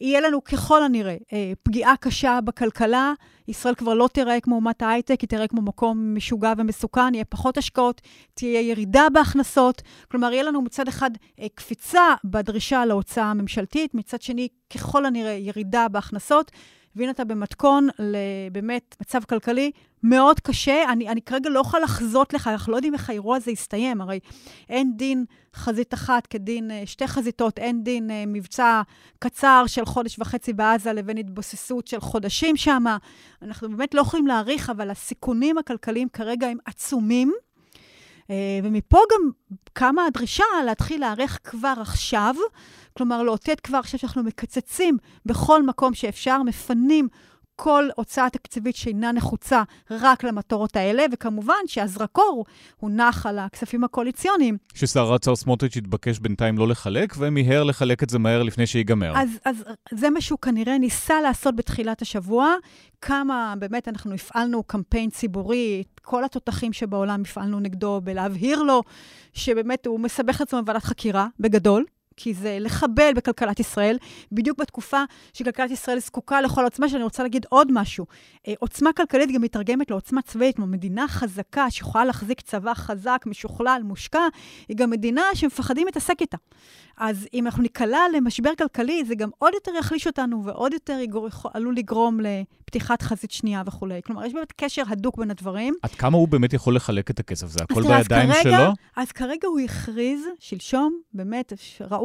יהיה 0.02 0.22
לנו 0.22 0.44
ככל 0.44 0.84
הנראה 0.84 1.16
אה, 1.34 1.54
פגיעה 1.64 1.98
קשה 2.00 2.40
בכלכלה, 2.44 3.14
ישראל 3.48 3.76
כבר 3.76 3.94
לא 3.94 4.10
תיראה 4.14 4.40
כמו 4.40 4.56
אומת 4.56 4.82
ההייטק, 4.82 5.22
היא 5.22 5.30
תיראה 5.30 5.48
כמו 5.48 5.62
מקום 5.68 6.16
משוגע 6.16 6.54
ומסוכן, 6.58 7.14
יהיה 7.14 7.26
פחות 7.26 7.58
השקעות, 7.58 8.02
תהיה 8.34 8.62
ירידה 8.62 9.08
בהכנסות. 9.14 9.82
כלומר, 10.12 10.34
יהיה 10.34 10.44
לנו 10.44 10.62
מצד 10.62 10.88
אחד 10.88 11.12
אה, 11.40 11.48
קפיצה 11.56 12.16
בדרישה 12.24 12.86
להוצאה 12.86 13.26
הממשלתית, 13.26 13.94
מצד 13.94 14.22
שני, 14.22 14.48
ככל 14.74 15.06
הנראה, 15.06 15.32
ירידה 15.32 15.88
בהכנסות. 15.88 16.52
והנה 16.98 17.12
אתה 17.12 17.24
במתכון 17.24 17.88
לבאמת 18.00 18.96
מצב 19.02 19.24
כלכלי 19.24 19.72
מאוד 20.04 20.40
קשה. 20.40 20.84
אני, 20.92 21.10
אני 21.10 21.22
כרגע 21.22 21.50
לא 21.50 21.60
יכולה 21.60 21.84
לחזות 21.84 22.34
לך, 22.34 22.48
אנחנו 22.48 22.72
לא 22.72 22.78
יודעים 22.78 22.94
איך 22.94 23.10
האירוע 23.10 23.38
הזה 23.38 23.52
יסתיים. 23.52 24.02
הרי 24.02 24.20
אין 24.70 24.98
דין 24.98 25.26
חזית 25.56 25.94
אחת 25.94 26.28
כדין 26.28 26.72
אה, 26.72 26.82
שתי 26.86 27.08
חזיתות, 27.08 27.60
אין 27.60 27.84
דין 27.84 28.12
אה, 28.12 28.24
מבצע 28.28 28.82
קצר 29.20 29.64
של 29.68 29.86
חודש 29.86 30.20
וחצי 30.20 30.54
בעזה 30.54 30.94
לבין 30.94 31.18
התבוססות 31.18 31.88
של 31.88 32.00
חודשים 32.00 32.58
שם. 32.58 32.84
אנחנו 33.42 33.70
באמת 33.70 33.94
לא 33.94 34.02
יכולים 34.02 34.28
להעריך, 34.28 34.70
אבל 34.70 34.90
הסיכונים 34.90 35.58
הכלכליים 35.58 36.10
כרגע 36.10 36.48
הם 36.48 36.58
עצומים. 36.66 37.34
אה, 38.30 38.60
ומפה 38.64 38.98
גם 38.98 39.30
קמה 39.74 40.06
הדרישה 40.06 40.44
להתחיל 40.66 41.00
להיערך 41.02 41.40
כבר 41.44 41.74
עכשיו, 41.82 42.36
כלומר, 42.98 43.24
לאותת 43.24 43.60
כבר 43.60 43.78
עכשיו 43.78 44.00
שאנחנו 44.00 44.24
מקצצים 44.24 44.98
בכל 45.26 45.64
מקום 45.64 45.94
שאפשר, 45.94 46.44
מפנים 46.44 47.08
כל 47.56 47.88
הוצאה 47.96 48.30
תקציבית 48.30 48.76
שאינה 48.76 49.12
נחוצה 49.12 49.64
רק 49.92 50.24
למטרות 50.24 50.76
האלה, 50.76 51.06
וכמובן 51.12 51.56
שהזרקור 51.68 52.46
הונח 52.78 53.26
על 53.26 53.40
הכספים 53.40 53.84
הקואליציוניים. 53.84 54.58
ששר 54.74 55.10
האוצר 55.12 55.36
סמוטריץ' 55.36 55.78
התבקש 55.78 56.20
בינתיים 56.20 56.58
לא 56.58 56.68
לחלק, 56.68 57.14
ומיהר 57.18 57.64
לחלק 57.64 58.04
את 58.04 58.10
זה 58.10 58.20
מהר 58.20 58.44
לפני 58.44 58.68
שיגמר. 58.68 59.14
אז, 59.18 59.30
אז 59.46 59.64
זה 59.94 60.10
מה 60.10 60.22
שהוא 60.22 60.40
כנראה 60.40 60.78
ניסה 60.78 61.22
לעשות 61.22 61.56
בתחילת 61.56 62.02
השבוע. 62.02 62.56
כמה, 63.02 63.54
באמת, 63.60 63.88
אנחנו 63.88 64.14
הפעלנו 64.14 64.64
קמפיין 64.64 65.10
ציבורי, 65.10 65.84
כל 66.02 66.24
התותחים 66.24 66.74
שבעולם 66.74 67.22
הפעלנו 67.22 67.60
נגדו, 67.60 68.02
בלהבהיר 68.04 68.64
לו 68.64 68.84
שבאמת 69.34 69.86
הוא 69.86 70.00
מסבך 70.00 70.36
את 70.36 70.42
עצמו 70.42 70.60
בוועדת 70.60 70.84
חקירה, 70.84 71.28
בגדול. 71.40 71.86
כי 72.18 72.34
זה 72.34 72.58
לחבל 72.60 73.12
בכלכלת 73.16 73.60
ישראל, 73.60 73.98
בדיוק 74.32 74.60
בתקופה 74.60 75.04
שכלכלת 75.34 75.72
ישראל 75.72 76.00
זקוקה 76.00 76.42
לכל 76.42 76.64
עוצמה, 76.64 76.90
שאני 76.90 77.04
רוצה 77.04 77.24
להגיד 77.24 77.46
עוד 77.50 77.72
משהו. 77.72 78.06
אה, 78.48 78.54
עוצמה 78.60 78.94
כלכלית 78.94 79.32
גם 79.32 79.42
מתרגמת 79.42 79.92
לעוצמה 79.92 80.22
צבאית, 80.22 80.56
כמו 80.56 80.68
מדינה 80.68 81.08
חזקה 81.08 81.72
שיכולה 81.72 82.06
להחזיק 82.06 82.42
צבא 82.42 82.74
חזק, 82.74 83.24
משוכלל, 83.26 83.82
מושקע, 83.84 84.20
היא 84.68 84.78
גם 84.78 84.90
מדינה 84.90 85.22
שמפחדים 85.34 85.86
להתעסק 85.86 86.22
איתה. 86.22 86.38
אז 86.98 87.28
אם 87.34 87.46
אנחנו 87.46 87.62
ניקלע 87.64 88.00
למשבר 88.16 88.50
כלכלי, 88.58 89.06
זה 89.06 89.16
גם 89.16 89.30
עוד 89.38 89.54
יותר 89.54 89.72
יחליש 89.80 90.08
אותנו 90.08 90.44
ועוד 90.46 90.74
יותר 90.74 91.00
יגור, 91.00 91.28
עלול 91.54 91.76
לגרום 91.76 92.20
לפתיחת 92.20 93.02
חזית 93.02 93.32
שנייה 93.32 93.64
וכולי. 93.66 94.02
כלומר, 94.06 94.26
יש 94.26 94.34
באמת 94.34 94.54
קשר 94.56 94.84
הדוק 94.90 95.18
בין 95.18 95.32
הדברים. 95.32 95.74
עד 95.84 95.92
כמה 95.92 96.18
הוא 96.18 96.28
באמת 96.28 96.54
יכול 96.54 96.76
לחלק 96.76 97.12
את 97.12 97.20
הכסף? 97.20 97.48
זה 97.48 97.60
הכל 97.64 97.82
בידיים 97.82 98.32
כרגע- 98.34 98.44
שלו? 98.44 98.74
אז 98.96 99.12
כרגע 99.12 99.48
הוא 99.48 99.60
הכריז, 99.60 100.22
שלשום, 100.40 101.00
באמת, 101.14 101.54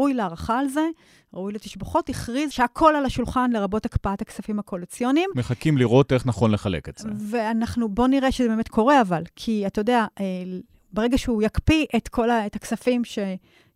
ראוי 0.03 0.15
להערכה 0.15 0.59
על 0.59 0.69
זה, 0.69 0.89
ראוי 1.35 1.53
לתשבחות, 1.53 2.09
הכריז 2.09 2.51
שהכל 2.51 2.95
על 2.97 3.07
השולחן, 3.07 3.51
לרבות 3.51 3.87
הקפאת 3.87 4.23
הכספים 4.23 4.59
הקואליציוניים. 4.59 5.31
מחכים 5.35 5.79
לראות 5.79 6.13
איך 6.13 6.27
נכון 6.27 6.51
לחלק 6.51 6.89
את 6.89 6.99
זה. 6.99 7.09
ואנחנו, 7.31 7.89
בוא 7.89 8.09
נראה 8.09 8.33
שזה 8.33 8.49
באמת 8.49 8.69
קורה, 8.69 9.01
אבל, 9.01 9.23
כי 9.37 9.67
אתה 9.67 9.81
יודע, 9.81 10.07
אה, 10.21 10.25
ברגע 10.93 11.19
שהוא 11.19 11.43
יקפיא 11.43 11.87
את 11.97 12.09
כל 12.09 12.31
ה, 12.31 12.47
את 12.47 12.57
הכספים 12.57 13.05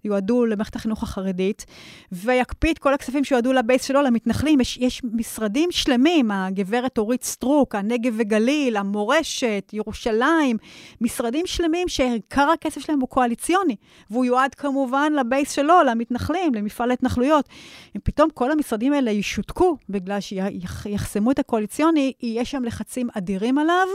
שיועדו 0.07 0.47
למערכת 0.47 0.77
החינוך 0.77 1.03
החרדית, 1.03 1.67
ויקפיא 2.13 2.73
את 2.73 2.79
כל 2.79 2.95
הכספים 2.95 3.25
שיועדו 3.25 3.53
לבייס 3.53 3.85
שלו, 3.85 4.03
למתנחלים, 4.03 4.61
יש, 4.61 4.77
יש 4.77 5.03
משרדים 5.05 5.71
שלמים, 5.73 6.31
הגברת 6.31 6.99
אורית 6.99 7.25
סטרוק, 7.25 7.75
הנגב 7.75 8.15
וגליל, 8.17 8.77
המורשת, 8.77 9.71
ירושלים, 9.73 10.57
משרדים 11.01 11.47
שלמים 11.47 11.89
שעיקר 11.89 12.51
הכסף 12.51 12.81
שלהם 12.81 13.01
הוא 13.01 13.09
קואליציוני, 13.09 13.77
והוא 14.11 14.25
יועד 14.25 14.55
כמובן 14.55 15.13
לבייס 15.13 15.53
שלו, 15.53 15.83
למתנחלים, 15.87 16.55
למפעל 16.55 16.91
ההתנחלויות. 16.91 17.49
אם 17.97 18.01
פתאום 18.05 18.31
כל 18.31 18.51
המשרדים 18.53 18.93
האלה 18.93 19.11
ישותקו 19.11 19.77
בגלל 19.89 20.19
שיחסמו 20.21 21.31
את 21.31 21.39
הקואליציוני, 21.39 22.13
יהיה 22.23 22.45
שם 22.45 22.65
לחצים 22.65 23.09
אדירים 23.15 23.59
עליו. 23.59 23.87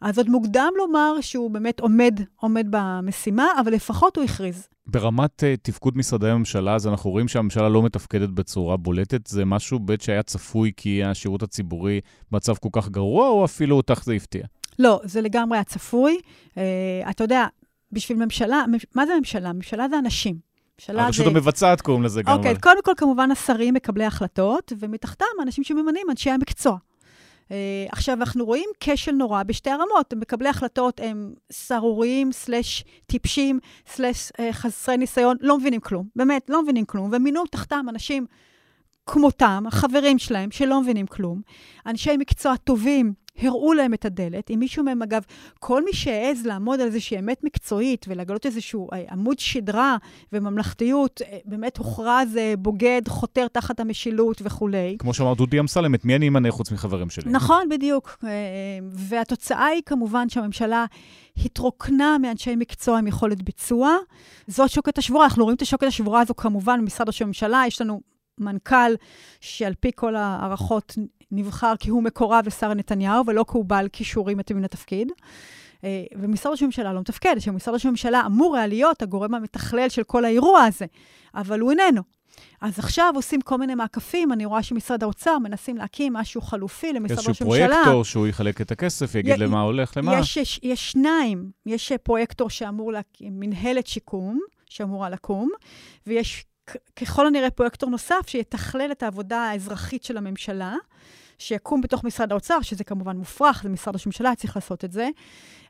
אז 0.00 0.18
עוד 0.18 0.28
מוקדם 0.28 0.72
לומר 0.76 1.20
שהוא 1.20 1.50
באמת 1.50 1.80
עומד, 1.80 2.20
עומד 2.36 2.66
במשימה, 2.70 3.46
אבל 3.60 3.72
לפחות 3.72 4.16
הוא 4.16 4.24
הכריז. 4.24 4.68
ברמת 4.90 5.42
uh, 5.42 5.46
תפקוד 5.62 5.98
משרדי 5.98 6.28
הממשלה, 6.28 6.74
אז 6.74 6.86
אנחנו 6.86 7.10
רואים 7.10 7.28
שהממשלה 7.28 7.68
לא 7.68 7.82
מתפקדת 7.82 8.28
בצורה 8.28 8.76
בולטת. 8.76 9.26
זה 9.26 9.44
משהו 9.44 9.78
בית 9.78 10.00
שהיה 10.00 10.22
צפוי 10.22 10.72
כי 10.76 11.04
השירות 11.04 11.42
הציבורי 11.42 12.00
מצב 12.32 12.54
כל 12.54 12.68
כך 12.72 12.88
גרוע, 12.88 13.28
או 13.28 13.44
אפילו 13.44 13.76
אותך 13.76 14.02
זה 14.04 14.12
הפתיע? 14.12 14.42
לא, 14.78 15.00
זה 15.04 15.20
לגמרי 15.20 15.58
היה 15.58 15.64
צפוי. 15.64 16.18
Uh, 16.48 16.56
אתה 17.10 17.24
יודע, 17.24 17.46
בשביל 17.92 18.18
ממשלה, 18.18 18.64
מה 18.94 19.06
זה 19.06 19.12
ממשלה? 19.18 19.52
ממשלה 19.52 19.88
זה 19.88 19.98
אנשים. 19.98 20.50
הרשות 20.88 21.24
זה... 21.24 21.30
המבצעת 21.30 21.80
קוראים 21.80 22.02
לזה 22.02 22.22
גם. 22.22 22.32
אוקיי, 22.32 22.50
אבל. 22.50 22.60
קודם 22.60 22.82
כל, 22.84 22.92
כמובן, 22.96 23.30
השרים 23.30 23.74
מקבלי 23.74 24.04
החלטות, 24.04 24.72
ומתחתם 24.78 25.24
אנשים 25.42 25.64
שממנים 25.64 26.06
אנשי 26.10 26.30
המקצוע. 26.30 26.76
Uh, 27.50 27.52
עכשיו, 27.92 28.14
אנחנו 28.14 28.44
רואים 28.44 28.70
כשל 28.80 29.12
נורא 29.12 29.42
בשתי 29.42 29.70
הרמות. 29.70 30.14
מקבלי 30.14 30.48
החלטות 30.48 31.00
הם 31.00 31.34
סהרוריים, 31.52 32.32
סלש 32.32 32.84
טיפשים, 33.06 33.58
סלש 33.86 34.30
uh, 34.30 34.42
חסרי 34.52 34.96
ניסיון, 34.96 35.36
לא 35.40 35.58
מבינים 35.58 35.80
כלום. 35.80 36.06
באמת, 36.16 36.50
לא 36.50 36.62
מבינים 36.62 36.84
כלום. 36.84 37.10
ומינו 37.12 37.46
תחתם 37.46 37.86
אנשים 37.88 38.26
כמותם, 39.06 39.64
החברים 39.68 40.18
שלהם, 40.18 40.50
שלא 40.50 40.80
מבינים 40.80 41.06
כלום. 41.06 41.40
אנשי 41.86 42.16
מקצוע 42.16 42.56
טובים, 42.56 43.12
הראו 43.38 43.72
להם 43.72 43.94
את 43.94 44.04
הדלת. 44.04 44.50
אם 44.50 44.58
מישהו 44.58 44.84
מהם, 44.84 45.02
אגב, 45.02 45.22
כל 45.58 45.84
מי 45.84 45.92
שהעז 45.92 46.46
לעמוד 46.46 46.80
על 46.80 46.86
איזושהי 46.86 47.18
אמת 47.18 47.44
מקצועית 47.44 48.06
ולגלות 48.08 48.46
איזשהו 48.46 48.88
אה, 48.92 49.04
עמוד 49.10 49.38
שדרה 49.38 49.96
וממלכתיות, 50.32 51.22
אה, 51.22 51.38
באמת 51.44 51.76
הוכרז 51.76 52.36
אה, 52.36 52.54
בוגד, 52.58 53.02
חותר 53.08 53.48
תחת 53.48 53.80
המשילות 53.80 54.42
וכולי. 54.44 54.96
כמו 54.98 55.14
שאמר 55.14 55.34
דודי 55.34 55.60
אמסלם, 55.60 55.94
את 55.94 56.04
מי 56.04 56.16
אני 56.16 56.28
אמנה 56.28 56.50
חוץ 56.50 56.72
מחברים 56.72 57.10
שלי? 57.10 57.32
נכון, 57.32 57.68
בדיוק. 57.68 58.16
אה, 58.24 58.30
והתוצאה 58.92 59.66
היא 59.66 59.82
כמובן 59.86 60.28
שהממשלה 60.28 60.84
התרוקנה 61.44 62.18
מאנשי 62.18 62.56
מקצוע 62.56 62.98
עם 62.98 63.06
יכולת 63.06 63.42
ביצוע. 63.42 63.96
זאת 64.46 64.70
שוקת 64.70 64.98
השבורה. 64.98 65.24
אנחנו 65.24 65.44
רואים 65.44 65.56
את 65.56 65.62
השוקת 65.62 65.86
השבורה 65.86 66.20
הזו 66.20 66.34
כמובן 66.36 66.80
במשרד 66.80 67.08
ראש 67.08 67.22
הממשלה. 67.22 67.62
יש 67.66 67.80
לנו 67.80 68.00
מנכ"ל 68.40 68.92
שעל 69.40 69.74
פי 69.80 69.90
כל 69.94 70.16
ההערכות 70.16 70.98
נבחר 71.32 71.72
כי 71.80 71.90
הוא 71.90 72.02
מקורב 72.02 72.46
לשר 72.46 72.74
נתניהו, 72.74 73.26
ולא 73.26 73.44
כי 73.50 73.56
הוא 73.58 73.64
בעל 73.64 73.88
כישורים 73.92 74.38
מתאימים 74.38 74.64
לתפקיד. 74.64 75.12
אה, 75.84 76.04
ומשרד 76.18 76.52
ראש 76.52 76.62
הממשלה 76.62 76.92
לא 76.92 77.00
מתפקד, 77.00 77.36
שמשרד 77.38 77.74
ראש 77.74 77.86
הממשלה 77.86 78.22
אמור 78.26 78.56
היה 78.56 78.66
להיות 78.66 79.02
הגורם 79.02 79.34
המתכלל 79.34 79.88
של 79.88 80.02
כל 80.02 80.24
האירוע 80.24 80.62
הזה, 80.62 80.86
אבל 81.34 81.60
הוא 81.60 81.70
איננו. 81.70 82.02
אז 82.60 82.78
עכשיו 82.78 83.12
עושים 83.14 83.40
כל 83.40 83.58
מיני 83.58 83.74
מעקפים, 83.74 84.32
אני 84.32 84.44
רואה 84.44 84.62
שמשרד 84.62 85.02
האוצר 85.02 85.38
מנסים 85.38 85.76
להקים 85.76 86.12
משהו 86.12 86.40
חלופי 86.40 86.92
למשרד 86.92 87.18
ראש 87.18 87.42
הממשלה. 87.42 87.64
איזשהו 87.64 87.74
פרויקטור 87.82 88.04
שהוא 88.04 88.26
יחלק 88.26 88.60
את 88.60 88.70
הכסף, 88.70 89.14
יגיד 89.14 89.34
י- 89.34 89.38
למה 89.38 89.60
הולך, 89.60 89.96
למה. 89.96 90.18
יש, 90.18 90.36
יש, 90.36 90.60
יש 90.62 90.90
שניים, 90.92 91.50
יש 91.66 91.92
פרויקטור 92.02 92.50
שאמור 92.50 92.92
להקים, 92.92 93.40
מנהלת 93.40 93.86
שיקום, 93.86 94.40
שאמורה 94.70 95.10
לקום, 95.10 95.48
ויש 96.06 96.44
ככל 96.96 97.26
הנראה 97.26 97.50
פרויקטור 97.50 97.90
נוסף 97.90 98.20
שיתכלל 98.26 98.92
את 98.92 99.02
העבודה 99.02 99.38
האזרחית 99.40 100.04
של 100.04 100.16
הממשלה, 100.16 100.74
שיקום 101.38 101.80
בתוך 101.80 102.04
משרד 102.04 102.32
האוצר, 102.32 102.60
שזה 102.62 102.84
כמובן 102.84 103.16
מופרך, 103.16 103.60
זה 103.62 103.68
משרד 103.68 103.94
ראש 103.94 104.06
הממשלה 104.06 104.34
צריך 104.34 104.56
לעשות 104.56 104.84
את 104.84 104.92
זה. 104.92 105.08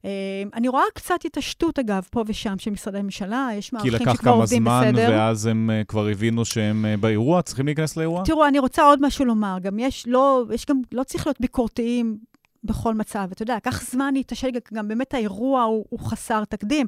אה, 0.05 0.11
אני 0.55 0.68
רואה 0.68 0.82
קצת 0.94 1.24
התעשתות, 1.24 1.78
אגב, 1.78 2.03
פה 2.11 2.24
ושם 2.26 2.59
של 2.59 2.70
משרדי 2.70 3.03
ממשלה, 3.03 3.48
יש 3.55 3.70
כי 3.70 3.76
מערכים 3.76 3.94
לקח 3.94 4.12
שכבר 4.12 4.16
כמה 4.16 4.32
עובדים 4.32 4.62
זמן, 4.62 4.92
בסדר. 4.92 5.11
ואז 5.11 5.46
הם 5.46 5.70
אה, 5.70 5.84
כבר 5.84 6.09
הבינו 6.09 6.44
שהם 6.44 6.86
אה, 6.86 6.96
באירוע, 6.96 7.42
צריכים 7.42 7.66
להיכנס 7.66 7.96
לאירוע? 7.96 8.24
תראו, 8.24 8.46
אני 8.46 8.59
רוצה 8.59 8.82
עוד 8.82 9.07
משהו 9.07 9.24
לומר. 9.24 9.59
גם 9.62 9.78
יש, 9.78 10.05
לא, 10.07 10.44
יש 10.55 10.66
גם, 10.66 10.80
לא 10.92 11.03
צריך 11.03 11.26
להיות 11.26 11.40
ביקורתיים 11.40 12.18
בכל 12.65 12.95
מצב. 12.95 13.29
אתה 13.33 13.43
יודע, 13.43 13.57
לקח 13.57 13.91
זמן 13.91 14.15
להתעשת, 14.15 14.73
גם 14.75 14.89
באמת 14.89 15.15
האירוע 15.15 15.63
הוא, 15.63 15.85
הוא 15.89 16.01
חסר 16.01 16.45
תקדים. 16.45 16.87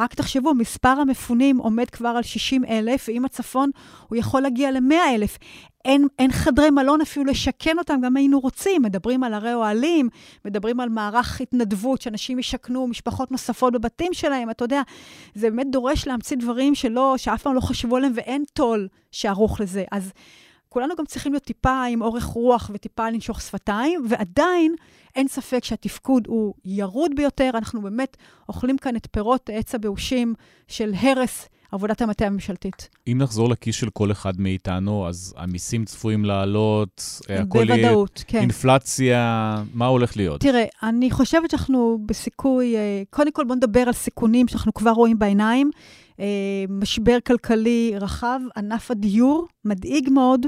רק 0.00 0.14
תחשבו, 0.14 0.54
מספר 0.54 0.88
המפונים 0.88 1.58
עומד 1.58 1.90
כבר 1.90 2.08
על 2.08 2.22
60 2.22 2.64
אלף, 2.64 3.04
ואם 3.08 3.24
הצפון, 3.24 3.70
הוא 4.08 4.16
יכול 4.16 4.40
להגיע 4.40 4.70
ל-100 4.70 5.14
אלף. 5.14 5.38
אין, 5.84 6.06
אין 6.18 6.32
חדרי 6.32 6.70
מלון 6.70 7.00
אפילו 7.00 7.24
לשכן 7.24 7.78
אותם, 7.78 8.00
גם 8.02 8.16
היינו 8.16 8.40
רוצים. 8.40 8.82
מדברים 8.82 9.24
על 9.24 9.34
ערי 9.34 9.54
אוהלים, 9.54 10.08
מדברים 10.44 10.80
על 10.80 10.88
מערך 10.88 11.40
התנדבות, 11.40 12.02
שאנשים 12.02 12.38
ישכנו 12.38 12.86
משפחות 12.86 13.30
נוספות 13.30 13.72
בבתים 13.72 14.14
שלהם, 14.14 14.50
אתה 14.50 14.64
יודע, 14.64 14.82
זה 15.34 15.50
באמת 15.50 15.66
דורש 15.70 16.06
להמציא 16.06 16.36
דברים 16.36 16.74
שלא, 16.74 17.14
שאף 17.16 17.42
פעם 17.42 17.54
לא 17.54 17.60
חשבו 17.60 17.96
עליהם, 17.96 18.12
ואין 18.14 18.44
תו"ל 18.52 18.88
שערוך 19.12 19.60
לזה. 19.60 19.84
אז 19.92 20.12
כולנו 20.72 20.94
גם 20.98 21.04
צריכים 21.06 21.32
להיות 21.32 21.44
טיפה 21.44 21.84
עם 21.84 22.02
אורך 22.02 22.24
רוח 22.24 22.70
וטיפה 22.74 23.10
לנשוך 23.10 23.40
שפתיים, 23.40 24.06
ועדיין 24.08 24.74
אין 25.16 25.28
ספק 25.28 25.64
שהתפקוד 25.64 26.26
הוא 26.26 26.54
ירוד 26.64 27.10
ביותר. 27.16 27.50
אנחנו 27.54 27.82
באמת 27.82 28.16
אוכלים 28.48 28.78
כאן 28.78 28.96
את 28.96 29.06
פירות 29.10 29.50
עץ 29.52 29.74
הבאושים 29.74 30.34
של 30.68 30.92
הרס 31.00 31.48
עבודת 31.72 32.02
המטה 32.02 32.26
הממשלתית. 32.26 32.88
אם 33.06 33.18
נחזור 33.22 33.48
לכיס 33.48 33.76
של 33.76 33.90
כל 33.90 34.12
אחד 34.12 34.40
מאיתנו, 34.40 35.08
אז 35.08 35.34
המיסים 35.36 35.84
צפויים 35.84 36.24
לעלות, 36.24 37.20
הכל 37.28 37.64
יהיה... 37.68 37.76
בוודאות, 37.76 38.24
כן. 38.26 38.38
אינפלציה, 38.38 39.56
מה 39.74 39.86
הולך 39.86 40.16
להיות? 40.16 40.40
תראה, 40.40 40.64
אני 40.82 41.10
חושבת 41.10 41.50
שאנחנו 41.50 41.98
בסיכוי, 42.06 42.76
אה, 42.76 43.02
קודם 43.10 43.32
כל 43.32 43.44
בואו 43.44 43.56
נדבר 43.56 43.80
על 43.80 43.92
סיכונים 43.92 44.48
שאנחנו 44.48 44.74
כבר 44.74 44.90
רואים 44.90 45.18
בעיניים. 45.18 45.70
אה, 46.22 46.26
משבר 46.68 47.18
כלכלי 47.26 47.92
רחב, 48.00 48.40
ענף 48.56 48.90
הדיור 48.90 49.48
מדאיג 49.64 50.10
מאוד, 50.10 50.46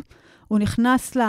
הוא 0.48 0.58
נכנס 0.58 1.16
ל... 1.16 1.20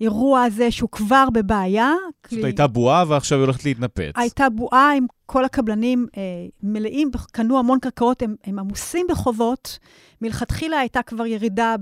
האירוע 0.00 0.42
הזה 0.42 0.70
שהוא 0.70 0.88
כבר 0.92 1.28
בבעיה. 1.32 1.92
זאת 2.24 2.30
כי... 2.40 2.44
הייתה 2.44 2.66
בועה 2.66 3.04
ועכשיו 3.08 3.38
היא 3.38 3.44
הולכת 3.44 3.64
להתנפץ. 3.64 4.12
הייתה 4.16 4.48
בועה 4.50 4.92
עם 4.92 5.06
כל 5.26 5.44
הקבלנים 5.44 6.06
אה, 6.16 6.22
מלאים, 6.62 7.10
קנו 7.32 7.58
המון 7.58 7.78
קרקעות, 7.78 8.22
הם, 8.22 8.34
הם 8.44 8.58
עמוסים 8.58 9.06
בחובות. 9.10 9.78
מלכתחילה 10.22 10.78
הייתה 10.78 11.02
כבר 11.02 11.26
ירידה 11.26 11.74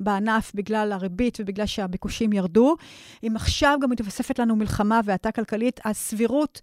בענף 0.00 0.52
בגלל 0.54 0.92
הריבית 0.92 1.38
ובגלל 1.40 1.66
שהביקושים 1.66 2.32
ירדו. 2.32 2.76
אם 3.26 3.36
עכשיו 3.36 3.78
גם 3.82 3.90
מתווספת 3.90 4.38
לנו 4.38 4.56
מלחמה 4.56 5.00
והאטה 5.04 5.32
כלכלית, 5.32 5.80
הסבירות... 5.84 6.60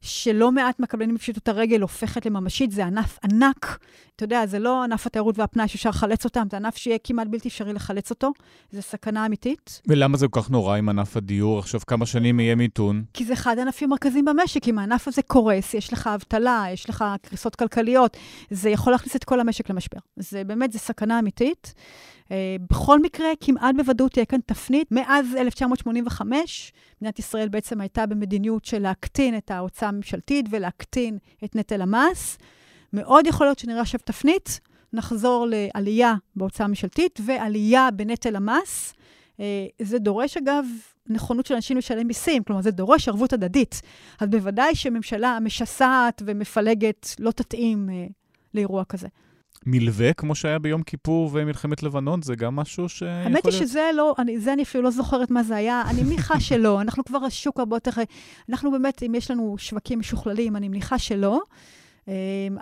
שלא 0.00 0.52
מעט 0.52 0.80
מהקבלנים 0.80 1.16
יפשיטו 1.16 1.38
את 1.42 1.48
הרגל 1.48 1.80
הופכת 1.80 2.26
לממשית, 2.26 2.70
זה 2.70 2.86
ענף 2.86 3.18
ענק. 3.24 3.78
אתה 4.16 4.24
יודע, 4.24 4.46
זה 4.46 4.58
לא 4.58 4.84
ענף 4.84 5.06
התיירות 5.06 5.38
והפנאי 5.38 5.68
שאפשר 5.68 5.90
לחלץ 5.90 6.24
אותם, 6.24 6.46
זה 6.50 6.56
ענף 6.56 6.76
שיהיה 6.76 6.98
כמעט 7.04 7.26
בלתי 7.30 7.48
אפשרי 7.48 7.72
לחלץ 7.72 8.10
אותו. 8.10 8.32
זו 8.72 8.82
סכנה 8.82 9.26
אמיתית. 9.26 9.82
ולמה 9.86 10.16
זה 10.16 10.28
כל 10.28 10.40
כך 10.40 10.50
נורא 10.50 10.76
עם 10.76 10.88
ענף 10.88 11.16
הדיור? 11.16 11.58
עכשיו 11.58 11.80
כמה 11.86 12.06
שנים 12.06 12.40
יהיה 12.40 12.54
מיתון? 12.54 13.04
כי 13.14 13.24
זה 13.24 13.32
אחד 13.32 13.58
הענפים 13.58 13.88
המרכזיים 13.88 14.24
במשק. 14.24 14.68
אם 14.68 14.78
הענף 14.78 15.08
הזה 15.08 15.22
קורס, 15.22 15.74
יש 15.74 15.92
לך 15.92 16.10
אבטלה, 16.14 16.64
יש 16.72 16.90
לך 16.90 17.04
קריסות 17.22 17.56
כלכליות, 17.56 18.16
זה 18.50 18.70
יכול 18.70 18.92
להכניס 18.92 19.16
את 19.16 19.24
כל 19.24 19.40
המשק 19.40 19.70
למשבר. 19.70 19.98
זה 20.16 20.44
באמת, 20.44 20.72
זו 20.72 20.78
סכנה 20.78 21.18
אמיתית. 21.18 21.74
Uh, 22.26 22.28
בכל 22.70 23.00
מקרה, 23.00 23.26
כמעט 23.40 23.74
בוודאות 23.76 24.12
תהיה 24.12 24.24
כאן 24.24 24.40
תפנית. 24.46 24.88
מאז 24.90 25.34
1985, 25.36 26.72
מדינת 27.00 27.18
ישראל 27.18 27.48
בעצם 27.48 27.80
הייתה 27.80 28.06
במדיניות 28.06 28.64
של 28.64 28.78
להקטין 28.78 29.36
את 29.36 29.50
ההוצאה 29.50 29.88
הממשלתית 29.88 30.46
ולהקטין 30.50 31.18
את 31.44 31.56
נטל 31.56 31.82
המס. 31.82 32.38
מאוד 32.92 33.26
יכול 33.26 33.46
להיות 33.46 33.58
שנראה 33.58 33.80
עכשיו 33.80 34.00
תפנית, 34.04 34.60
נחזור 34.92 35.46
לעלייה 35.50 36.14
בהוצאה 36.36 36.64
הממשלתית 36.64 37.20
ועלייה 37.24 37.90
בנטל 37.90 38.36
המס. 38.36 38.94
Uh, 39.36 39.40
זה 39.82 39.98
דורש, 39.98 40.36
אגב, 40.36 40.64
נכונות 41.06 41.46
של 41.46 41.54
אנשים 41.54 41.76
לשלם 41.76 42.06
מיסים, 42.06 42.44
כלומר, 42.44 42.62
זה 42.62 42.70
דורש 42.70 43.08
ערבות 43.08 43.32
הדדית. 43.32 43.82
אז 44.20 44.28
בוודאי 44.28 44.74
שממשלה 44.74 45.38
משסעת 45.40 46.22
ומפלגת 46.26 47.08
לא 47.18 47.30
תתאים 47.30 47.88
uh, 47.88 48.12
לאירוע 48.54 48.84
כזה. 48.84 49.08
מלווה, 49.66 50.12
כמו 50.12 50.34
שהיה 50.34 50.58
ביום 50.58 50.82
כיפור 50.82 51.30
ומלחמת 51.32 51.82
לבנון, 51.82 52.22
זה 52.22 52.36
גם 52.36 52.56
משהו 52.56 52.88
ש... 52.88 53.02
האמת 53.02 53.44
היא 53.44 53.52
שזה 53.52 53.90
לא, 53.94 54.14
אני, 54.18 54.40
זה 54.40 54.52
אני 54.52 54.62
אפילו 54.62 54.84
לא 54.84 54.90
זוכרת 54.90 55.30
מה 55.30 55.42
זה 55.42 55.56
היה. 55.56 55.82
אני 55.90 56.02
מניחה 56.02 56.40
שלא. 56.48 56.80
אנחנו 56.80 57.04
כבר 57.04 57.18
השוק 57.24 57.58
הרבה 57.58 57.76
יותר... 57.76 57.90
אנחנו 58.48 58.70
באמת, 58.70 59.02
אם 59.02 59.14
יש 59.14 59.30
לנו 59.30 59.54
שווקים 59.58 59.98
משוכללים, 59.98 60.56
אני 60.56 60.68
מניחה 60.68 60.98
שלא. 60.98 61.40
אמ, 62.08 62.12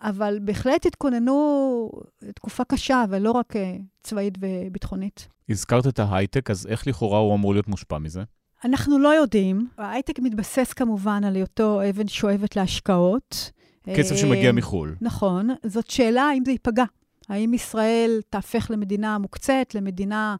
אבל 0.03 0.39
בהחלט 0.43 0.87
התכוננו 0.87 1.91
תקופה 2.35 2.65
קשה, 2.65 3.05
ולא 3.11 3.31
רק 3.31 3.57
אה, 3.57 3.77
צבאית 4.03 4.39
וביטחונית. 4.41 5.29
הזכרת 5.49 5.87
את 5.87 5.99
ההייטק, 5.99 6.51
אז 6.51 6.67
איך 6.67 6.87
לכאורה 6.87 7.19
הוא 7.19 7.35
אמור 7.35 7.55
להיות 7.55 7.69
מושפע 7.69 7.99
מזה? 7.99 8.23
אנחנו 8.65 8.99
לא 8.99 9.09
יודעים. 9.09 9.69
ההייטק 9.79 10.19
מתבסס 10.19 10.73
כמובן 10.73 11.25
על 11.25 11.35
היותו 11.35 11.81
אבן 11.91 12.09
שואבת 12.09 12.57
להשקעות. 12.57 13.51
כסף 13.97 14.17
שמגיע 14.17 14.53
מחו"ל. 14.53 14.95
נכון. 15.01 15.49
זאת 15.67 15.91
שאלה 15.91 16.23
האם 16.23 16.43
זה 16.45 16.51
ייפגע. 16.51 16.85
האם 17.29 17.55
ישראל 17.55 18.21
תהפך 18.31 18.67
למדינה 18.71 19.19
מוקצת, 19.19 19.75
למדינה, 19.75 20.37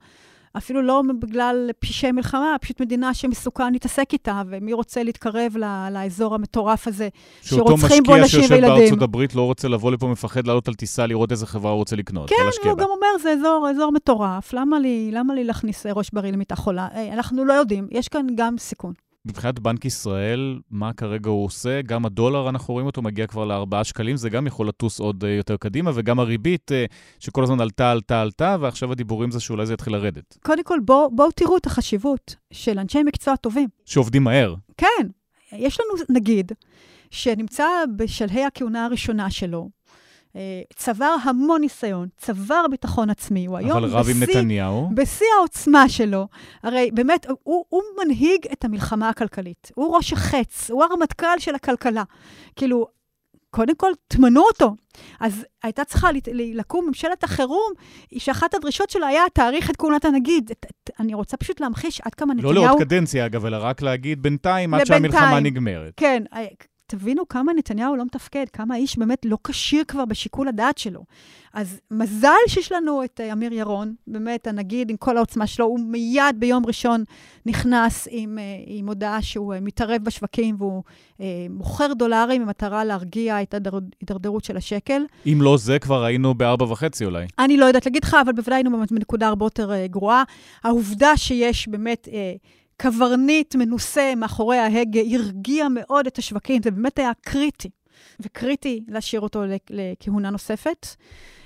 אפילו 0.57 0.83
לא 0.83 1.03
בגלל 1.21 1.71
פשעי 1.79 2.13
מלחמה, 2.13 2.57
פשוט 2.61 2.81
מדינה 2.81 3.15
שמסוכן 3.15 3.73
להתעסק 3.73 4.13
איתה, 4.13 4.43
ומי 4.49 4.73
רוצה 4.73 5.03
להתקרב 5.03 5.57
לאזור 5.91 6.35
המטורף 6.35 6.89
הזה, 6.89 7.09
שרוצחים 7.43 8.03
בו 8.03 8.17
נשים 8.17 8.41
וילדים. 8.41 8.51
שאותו 8.51 8.57
משקיע 8.57 8.69
שיושב 8.69 8.81
בארצות 8.81 9.03
הברית 9.03 9.35
לא 9.35 9.43
רוצה 9.43 9.69
לבוא 9.69 9.93
לפה, 9.93 10.07
מפחד 10.07 10.47
לעלות 10.47 10.69
על 10.69 10.75
טיסה, 10.75 11.07
לראות 11.07 11.33
איזה 11.33 11.47
חברה 11.47 11.71
הוא 11.71 11.79
רוצה 11.79 11.97
לקנות. 11.97 12.29
כן, 12.29 12.69
הוא 12.69 12.79
גם 12.79 12.89
אומר, 12.91 13.23
זה 13.23 13.33
אזור, 13.33 13.69
אזור 13.71 13.93
מטורף, 13.93 14.53
למה 14.53 14.79
לי, 14.79 15.11
למה 15.13 15.35
לי 15.35 15.45
להכניס 15.45 15.87
ראש 15.87 16.11
בריא 16.13 16.33
למיטה 16.33 16.57
חולה? 16.57 16.89
אה, 16.95 17.13
אנחנו 17.13 17.45
לא 17.45 17.53
יודעים, 17.53 17.89
יש 17.91 18.09
כאן 18.09 18.27
גם 18.35 18.59
סיכון. 18.59 18.93
מבחינת 19.27 19.59
בנק 19.59 19.85
ישראל, 19.85 20.59
מה 20.71 20.93
כרגע 20.93 21.31
הוא 21.31 21.45
עושה? 21.45 21.83
גם 21.83 22.07
הדולר, 22.07 22.49
אנחנו 22.49 22.75
רואים 22.75 22.87
אותו, 22.87 23.03
מגיע 23.03 23.27
כבר 23.27 23.45
ל-4 23.45 23.85
שקלים, 23.85 24.17
זה 24.17 24.31
גם 24.31 24.47
יכול 24.47 24.69
לטוס 24.69 25.01
עוד 25.01 25.25
uh, 25.25 25.27
יותר 25.27 25.57
קדימה, 25.57 25.91
וגם 25.95 26.21
הריבית, 26.21 26.71
uh, 26.71 26.95
שכל 27.21 27.43
הזמן 27.43 27.61
עלתה, 27.61 27.91
עלתה, 27.91 28.23
עלתה, 28.23 28.57
ועכשיו 28.61 28.93
הדיבורים 28.93 29.31
זה 29.31 29.41
שאולי 29.41 29.67
זה 29.67 29.75
יתחיל 29.75 29.93
לרדת. 29.93 30.39
קודם 30.43 30.65
כל, 30.65 30.79
בואו 30.85 31.11
בוא 31.11 31.31
תראו 31.37 31.57
את 31.57 31.67
החשיבות 31.67 32.37
של 32.53 32.79
אנשי 32.79 33.03
מקצוע 33.03 33.37
טובים. 33.37 33.69
שעובדים 33.85 34.25
מהר. 34.25 34.55
כן. 34.77 35.07
יש 35.53 35.81
לנו 35.81 36.05
נגיד, 36.09 36.53
שנמצא 37.11 37.67
בשלהי 37.97 38.45
הכהונה 38.45 38.85
הראשונה 38.85 39.31
שלו, 39.31 39.59
אה, 39.59 39.84
צבר 40.77 41.15
המון 41.23 41.61
ניסיון, 41.61 42.09
צבר 42.17 42.65
ביטחון 42.71 43.11
עצמי. 43.11 43.47
הוא 43.47 43.59
היום 43.59 43.71
אבל 43.71 43.89
רב 43.89 44.07
עם 44.11 44.23
נתניהו. 44.23 44.91
בשיא 44.95 45.27
העוצמה 45.39 45.89
שלו. 45.89 46.29
הרי 46.63 46.91
באמת, 46.95 47.27
הוא, 47.43 47.65
הוא 47.69 47.83
מנהיג 48.05 48.47
את 48.53 48.65
המלחמה 48.65 49.09
הכלכלית. 49.09 49.71
הוא 49.75 49.97
ראש 49.97 50.13
החץ, 50.13 50.71
הוא 50.71 50.85
הרמטכ"ל 50.85 51.39
של 51.39 51.55
הכלכלה. 51.55 52.03
כאילו, 52.57 52.87
קודם 53.51 53.75
כל, 53.75 53.91
תמנו 54.09 54.43
אותו. 54.43 54.75
אז 55.21 55.47
הייתה 55.63 55.85
צריכה 55.85 56.09
לקום 56.35 56.87
ממשלת 56.87 57.25
החירום, 57.25 57.73
שאחת 58.19 58.55
הדרישות 58.55 58.91
שלה 58.91 59.07
היה, 59.07 59.23
תאריך 59.33 59.71
את 59.71 59.77
כהונת 59.77 60.05
הנגיד. 60.05 60.51
אני 61.01 61.15
רוצה 61.15 61.37
פשוט 61.37 61.61
להמחיש 61.61 62.01
עד 62.01 62.15
כמה 62.15 62.35
נתניהו... 62.35 62.53
לא 62.53 62.67
לעוד 62.67 62.79
קדנציה, 62.79 63.27
אגב, 63.27 63.47
אלא 63.47 63.57
רק 63.61 63.83
להגיד 63.83 64.23
בינתיים, 64.23 64.75
עד 64.75 64.87
שהמלחמה 64.87 65.41
נגמרת. 65.41 65.93
כן, 65.97 66.23
תבינו 66.87 67.29
כמה 67.29 67.53
נתניהו 67.53 67.97
לא 67.97 68.05
מתפקד, 68.05 68.45
כמה 68.53 68.75
האיש 68.75 68.99
באמת 68.99 69.19
לא 69.25 69.39
כשיר 69.45 69.85
כבר 69.89 70.05
בשיקול 70.05 70.49
הדעת 70.49 70.79
שלו. 70.79 71.05
אז 71.53 71.81
מזל 71.91 72.29
שיש 72.49 72.73
לנו 72.73 73.05
את 73.05 73.21
אה, 73.21 73.33
אמיר 73.33 73.53
ירון, 73.53 73.95
באמת, 74.07 74.47
הנגיד 74.47 74.91
עם 74.91 74.97
כל 74.97 75.17
העוצמה 75.17 75.47
שלו, 75.47 75.65
הוא 75.65 75.81
מיד 75.81 76.37
ביום 76.39 76.67
ראשון 76.67 77.05
נכנס 77.47 78.09
עם, 78.11 78.39
אה, 78.39 78.45
עם 78.67 78.89
הודעה 78.89 79.23
שהוא 79.23 79.55
אה, 79.55 79.61
מתערב 79.61 80.03
בשווקים 80.05 80.57
והוא 80.59 80.83
אה, 81.21 81.47
מוכר 81.51 81.93
דולרים 81.93 82.43
במטרה 82.43 82.85
להרגיע 82.85 83.43
את 83.43 83.55
ההידרדרות 83.55 84.45
של 84.45 84.57
השקל. 84.57 85.03
אם 85.27 85.39
לא 85.41 85.57
זה, 85.57 85.79
כבר 85.79 86.05
היינו 86.05 86.35
בארבע 86.35 86.65
וחצי 86.65 87.05
אולי. 87.05 87.27
אני 87.39 87.57
לא 87.57 87.67
יודעת 87.67 87.87
להגיד 87.87 88.05
לך, 88.05 88.17
אבל 88.25 88.33
בוודאי 88.33 88.57
היינו 88.57 88.85
בנקודה 88.91 89.29
הרבה 89.29 89.47
יותר 89.47 89.87
גרועה. 89.87 90.23
העובדה 90.65 91.17
שיש 91.17 91.69
באמת... 91.69 92.09
אה, 92.13 92.35
קברניט 92.77 93.55
מנוסה 93.55 94.13
מאחורי 94.17 94.59
ההגה, 94.59 95.01
הרגיע 95.13 95.67
מאוד 95.71 96.07
את 96.07 96.19
השווקים, 96.19 96.63
זה 96.63 96.71
באמת 96.71 96.99
היה 96.99 97.13
קריטי, 97.21 97.71
וקריטי 98.21 98.85
להשאיר 98.89 99.21
אותו 99.21 99.43
לכהונה 99.71 100.31
נוספת. 100.31 100.87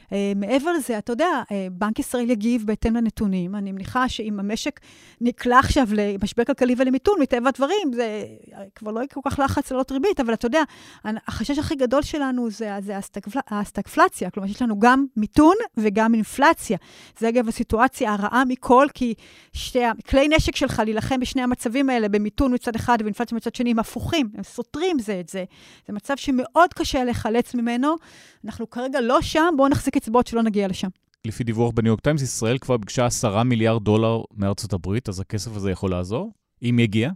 Uh, 0.08 0.12
מעבר 0.36 0.72
לזה, 0.72 0.98
אתה 0.98 1.12
יודע, 1.12 1.42
uh, 1.44 1.50
בנק 1.72 1.98
ישראל 1.98 2.30
יגיב 2.30 2.66
בהתאם 2.66 2.96
לנתונים. 2.96 3.54
אני 3.54 3.72
מניחה 3.72 4.08
שאם 4.08 4.40
המשק 4.40 4.80
נקלע 5.20 5.58
עכשיו 5.58 5.88
למשבר 5.92 6.44
כלכלי 6.44 6.74
ולמיתון, 6.78 7.20
מטבע 7.20 7.48
הדברים, 7.48 7.92
זה 7.92 8.24
כבר 8.74 8.90
לא 8.90 9.00
יהיה 9.00 9.08
כל 9.08 9.20
כך 9.24 9.38
לחץ 9.38 9.70
לעלות 9.70 9.92
ריבית, 9.92 10.20
אבל 10.20 10.34
אתה 10.34 10.46
יודע, 10.46 10.62
החשש 11.04 11.58
הכי 11.58 11.74
גדול 11.74 12.02
שלנו 12.02 12.50
זה, 12.50 12.76
זה 12.80 12.98
הסטגפלציה. 13.50 14.30
כלומר, 14.30 14.48
יש 14.48 14.62
לנו 14.62 14.78
גם 14.78 15.06
מיתון 15.16 15.54
וגם 15.76 16.14
אינפלציה. 16.14 16.78
זה 17.18 17.28
אגב 17.28 17.48
הסיטואציה 17.48 18.12
הרעה 18.12 18.42
מכל, 18.48 18.86
כי 18.94 19.14
שתי, 19.52 19.78
כלי 20.08 20.28
נשק 20.28 20.56
שלך 20.56 20.82
להילחם 20.84 21.20
בשני 21.20 21.42
המצבים 21.42 21.90
האלה, 21.90 22.08
במיתון 22.08 22.54
מצד 22.54 22.74
אחד 22.76 22.98
ואינפלציה 23.00 23.36
מצד 23.36 23.54
שני, 23.54 23.70
הם 23.70 23.78
הפוכים, 23.78 24.28
הם 24.34 24.42
סותרים 24.42 24.98
זה 24.98 25.20
את 25.20 25.28
זה. 25.28 25.44
זה 25.86 25.92
מצב 25.92 26.16
שמאוד 26.16 26.74
קשה 26.74 27.04
לחלץ 27.04 27.54
ממנו. 27.54 27.96
אנחנו 28.44 28.70
כרגע 28.70 29.00
לא 29.00 29.20
שם, 29.20 29.54
בואו 29.56 29.68
נחזיק 29.68 29.96
אצבעות 29.98 30.26
שלא 30.26 30.42
נגיע 30.42 30.68
לשם. 30.68 30.88
לפי 31.24 31.44
דיווח 31.44 31.70
בניו 31.74 31.90
יורק 31.90 32.00
טיימס, 32.00 32.22
ישראל 32.22 32.58
כבר 32.58 32.76
ביקשה 32.76 33.06
10 33.06 33.42
מיליארד 33.42 33.84
דולר 33.84 34.20
מארצות 34.36 34.72
הברית, 34.72 35.08
אז 35.08 35.20
הכסף 35.20 35.56
הזה 35.56 35.70
יכול 35.70 35.90
לעזור? 35.90 36.32
אם 36.62 36.78
יגיע? 36.78 37.10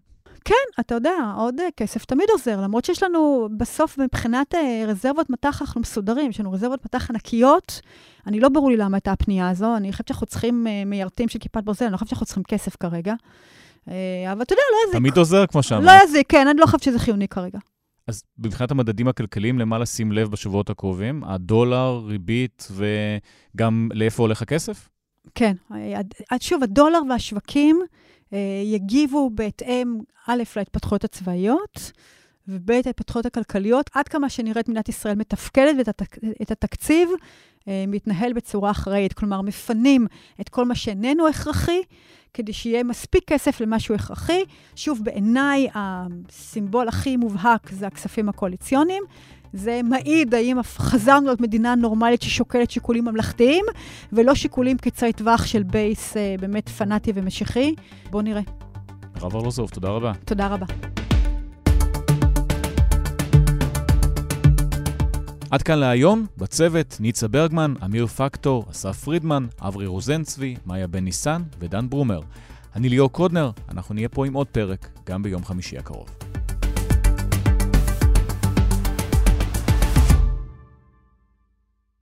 כן, 0.45 0.81
אתה 0.81 0.95
יודע, 0.95 1.15
עוד 1.37 1.61
אה, 1.61 1.67
כסף 1.77 2.05
תמיד 2.05 2.27
עוזר, 2.33 2.61
למרות 2.61 2.85
שיש 2.85 3.03
לנו 3.03 3.49
בסוף, 3.57 3.99
מבחינת 3.99 4.55
אה, 4.55 4.85
רזרבות 4.87 5.31
מטח, 5.31 5.63
אנחנו 5.63 5.81
מסודרים, 5.81 6.31
יש 6.31 6.41
לנו 6.41 6.53
רזרבות 6.53 6.85
מטח 6.85 7.11
ענקיות. 7.11 7.81
אני 8.27 8.41
לא 8.41 8.49
ברור 8.49 8.71
לי 8.71 8.77
למה 8.77 8.97
הייתה 8.97 9.13
הפנייה 9.13 9.51
הזו, 9.51 9.77
אני 9.77 9.93
חושבת 9.93 10.09
שאנחנו 10.09 10.27
צריכים 10.27 10.67
אה, 10.67 10.85
מיירטים 10.87 11.29
של 11.29 11.39
כיפת 11.39 11.65
ברזל, 11.65 11.85
אני 11.85 11.93
לא 11.93 11.97
חושבת 11.97 12.09
שאנחנו 12.09 12.27
צריכים 12.27 12.43
כסף 12.43 12.77
כרגע. 12.77 13.15
אבל 14.33 14.43
אתה 14.43 14.53
יודע, 14.53 14.63
לא 14.73 14.89
יזיק. 14.89 14.99
תמיד 15.01 15.17
עוזר, 15.17 15.47
כמו 15.47 15.63
שאמרת. 15.63 15.85
לא 15.85 16.05
יזיק, 16.05 16.27
כן, 16.29 16.49
אני 16.49 16.61
לא 16.61 16.67
חושבת 16.67 16.83
שזה 16.83 16.99
חיוני 16.99 17.29
כרגע. 17.29 17.59
אז 18.07 18.25
מבחינת 18.39 18.71
המדדים 18.71 19.09
הכלכליים, 19.09 19.59
למה 19.59 19.79
לשים 19.79 20.13
לב 20.13 20.31
בשבועות 20.31 20.71
הקרובים? 20.71 21.25
הדולר, 21.25 22.03
ריבית 22.07 22.69
וגם 22.71 23.89
לאיפה 23.95 24.23
הולך 24.23 24.43
הכסף? 24.43 24.89
כן. 25.35 25.53
שוב, 26.41 26.63
הדולר 26.63 26.99
והשווקים 27.11 27.81
אה, 28.33 28.63
יגיבו 28.65 29.31
בהתאם, 29.35 29.99
א', 30.27 30.43
להתפתחויות 30.57 31.05
הצבאיות, 31.05 31.93
וב', 32.49 32.71
להתפתחויות 32.71 33.27
הכלכליות, 33.27 33.91
עד 33.95 34.09
כמה 34.09 34.29
שנראית 34.29 34.69
מדינת 34.69 34.89
ישראל 34.89 35.15
מתפקדת 35.15 35.89
ואת 35.89 36.51
התקציב 36.51 37.09
אה, 37.69 37.85
מתנהל 37.89 38.33
בצורה 38.33 38.71
אחראית. 38.71 39.13
כלומר, 39.13 39.43
מפנים 39.43 40.07
את 40.41 40.49
כל 40.49 40.65
מה 40.65 40.75
שאיננו 40.75 41.29
הכרחי, 41.29 41.81
כדי 42.35 42.53
שיהיה 42.53 42.85
מספיק 42.85 43.25
כסף 43.27 43.61
למה 43.61 43.81
שהוא 43.81 43.95
הכרחי. 43.95 44.43
שוב, 44.77 45.01
בעיניי, 45.03 45.69
הסימבול 45.75 46.89
הכי 46.89 47.17
מובהק 47.17 47.71
זה 47.71 47.87
הכספים 47.87 48.29
הקואליציוניים. 48.29 49.03
זה 49.53 49.81
מעיד 49.85 50.35
האם 50.35 50.63
חזרנו 50.63 51.27
להיות 51.27 51.41
מדינה 51.41 51.75
נורמלית 51.75 52.23
ששוקלת 52.23 52.71
שיקולים 52.71 53.05
ממלכתיים, 53.05 53.65
ולא 54.13 54.35
שיקולים 54.35 54.79
קצרי 54.79 55.13
טווח 55.13 55.47
של 55.47 55.63
בייס 55.63 56.17
אה, 56.17 56.35
באמת 56.41 56.69
פנאטי 56.69 57.13
ומשיחי. 57.15 57.75
בואו 58.11 58.23
נראה. 58.23 58.43
רב 59.21 59.37
ארלוזוב, 59.37 59.71
תודה 59.71 59.89
רבה. 59.89 60.13
תודה 60.25 60.47
רבה. 60.47 60.67
עד 65.53 65.63
כאן 65.63 65.79
להיום, 65.79 66.27
בצוות 66.37 66.97
ניצה 67.01 67.29
ברגמן, 67.29 67.75
אמיר 67.85 68.07
פקטור, 68.07 68.65
אסף 68.71 69.05
פרידמן, 69.05 69.47
אברי 69.61 69.87
רוזנצבי, 69.87 70.57
מאיה 70.67 70.87
בן 70.87 71.05
ניסן 71.05 71.43
ודן 71.59 71.91
ברומר. 71.91 72.21
אני 72.77 72.89
ליאור 72.89 73.13
קודנר, 73.13 73.51
אנחנו 73.69 73.95
נהיה 73.95 74.09
פה 74.09 74.27
עם 74.27 74.35
עוד 74.35 74.47
פרק, 74.47 74.89
גם 75.07 75.23
ביום 75.23 75.45
חמישי 75.45 75.79
הקרוב. 75.79 76.09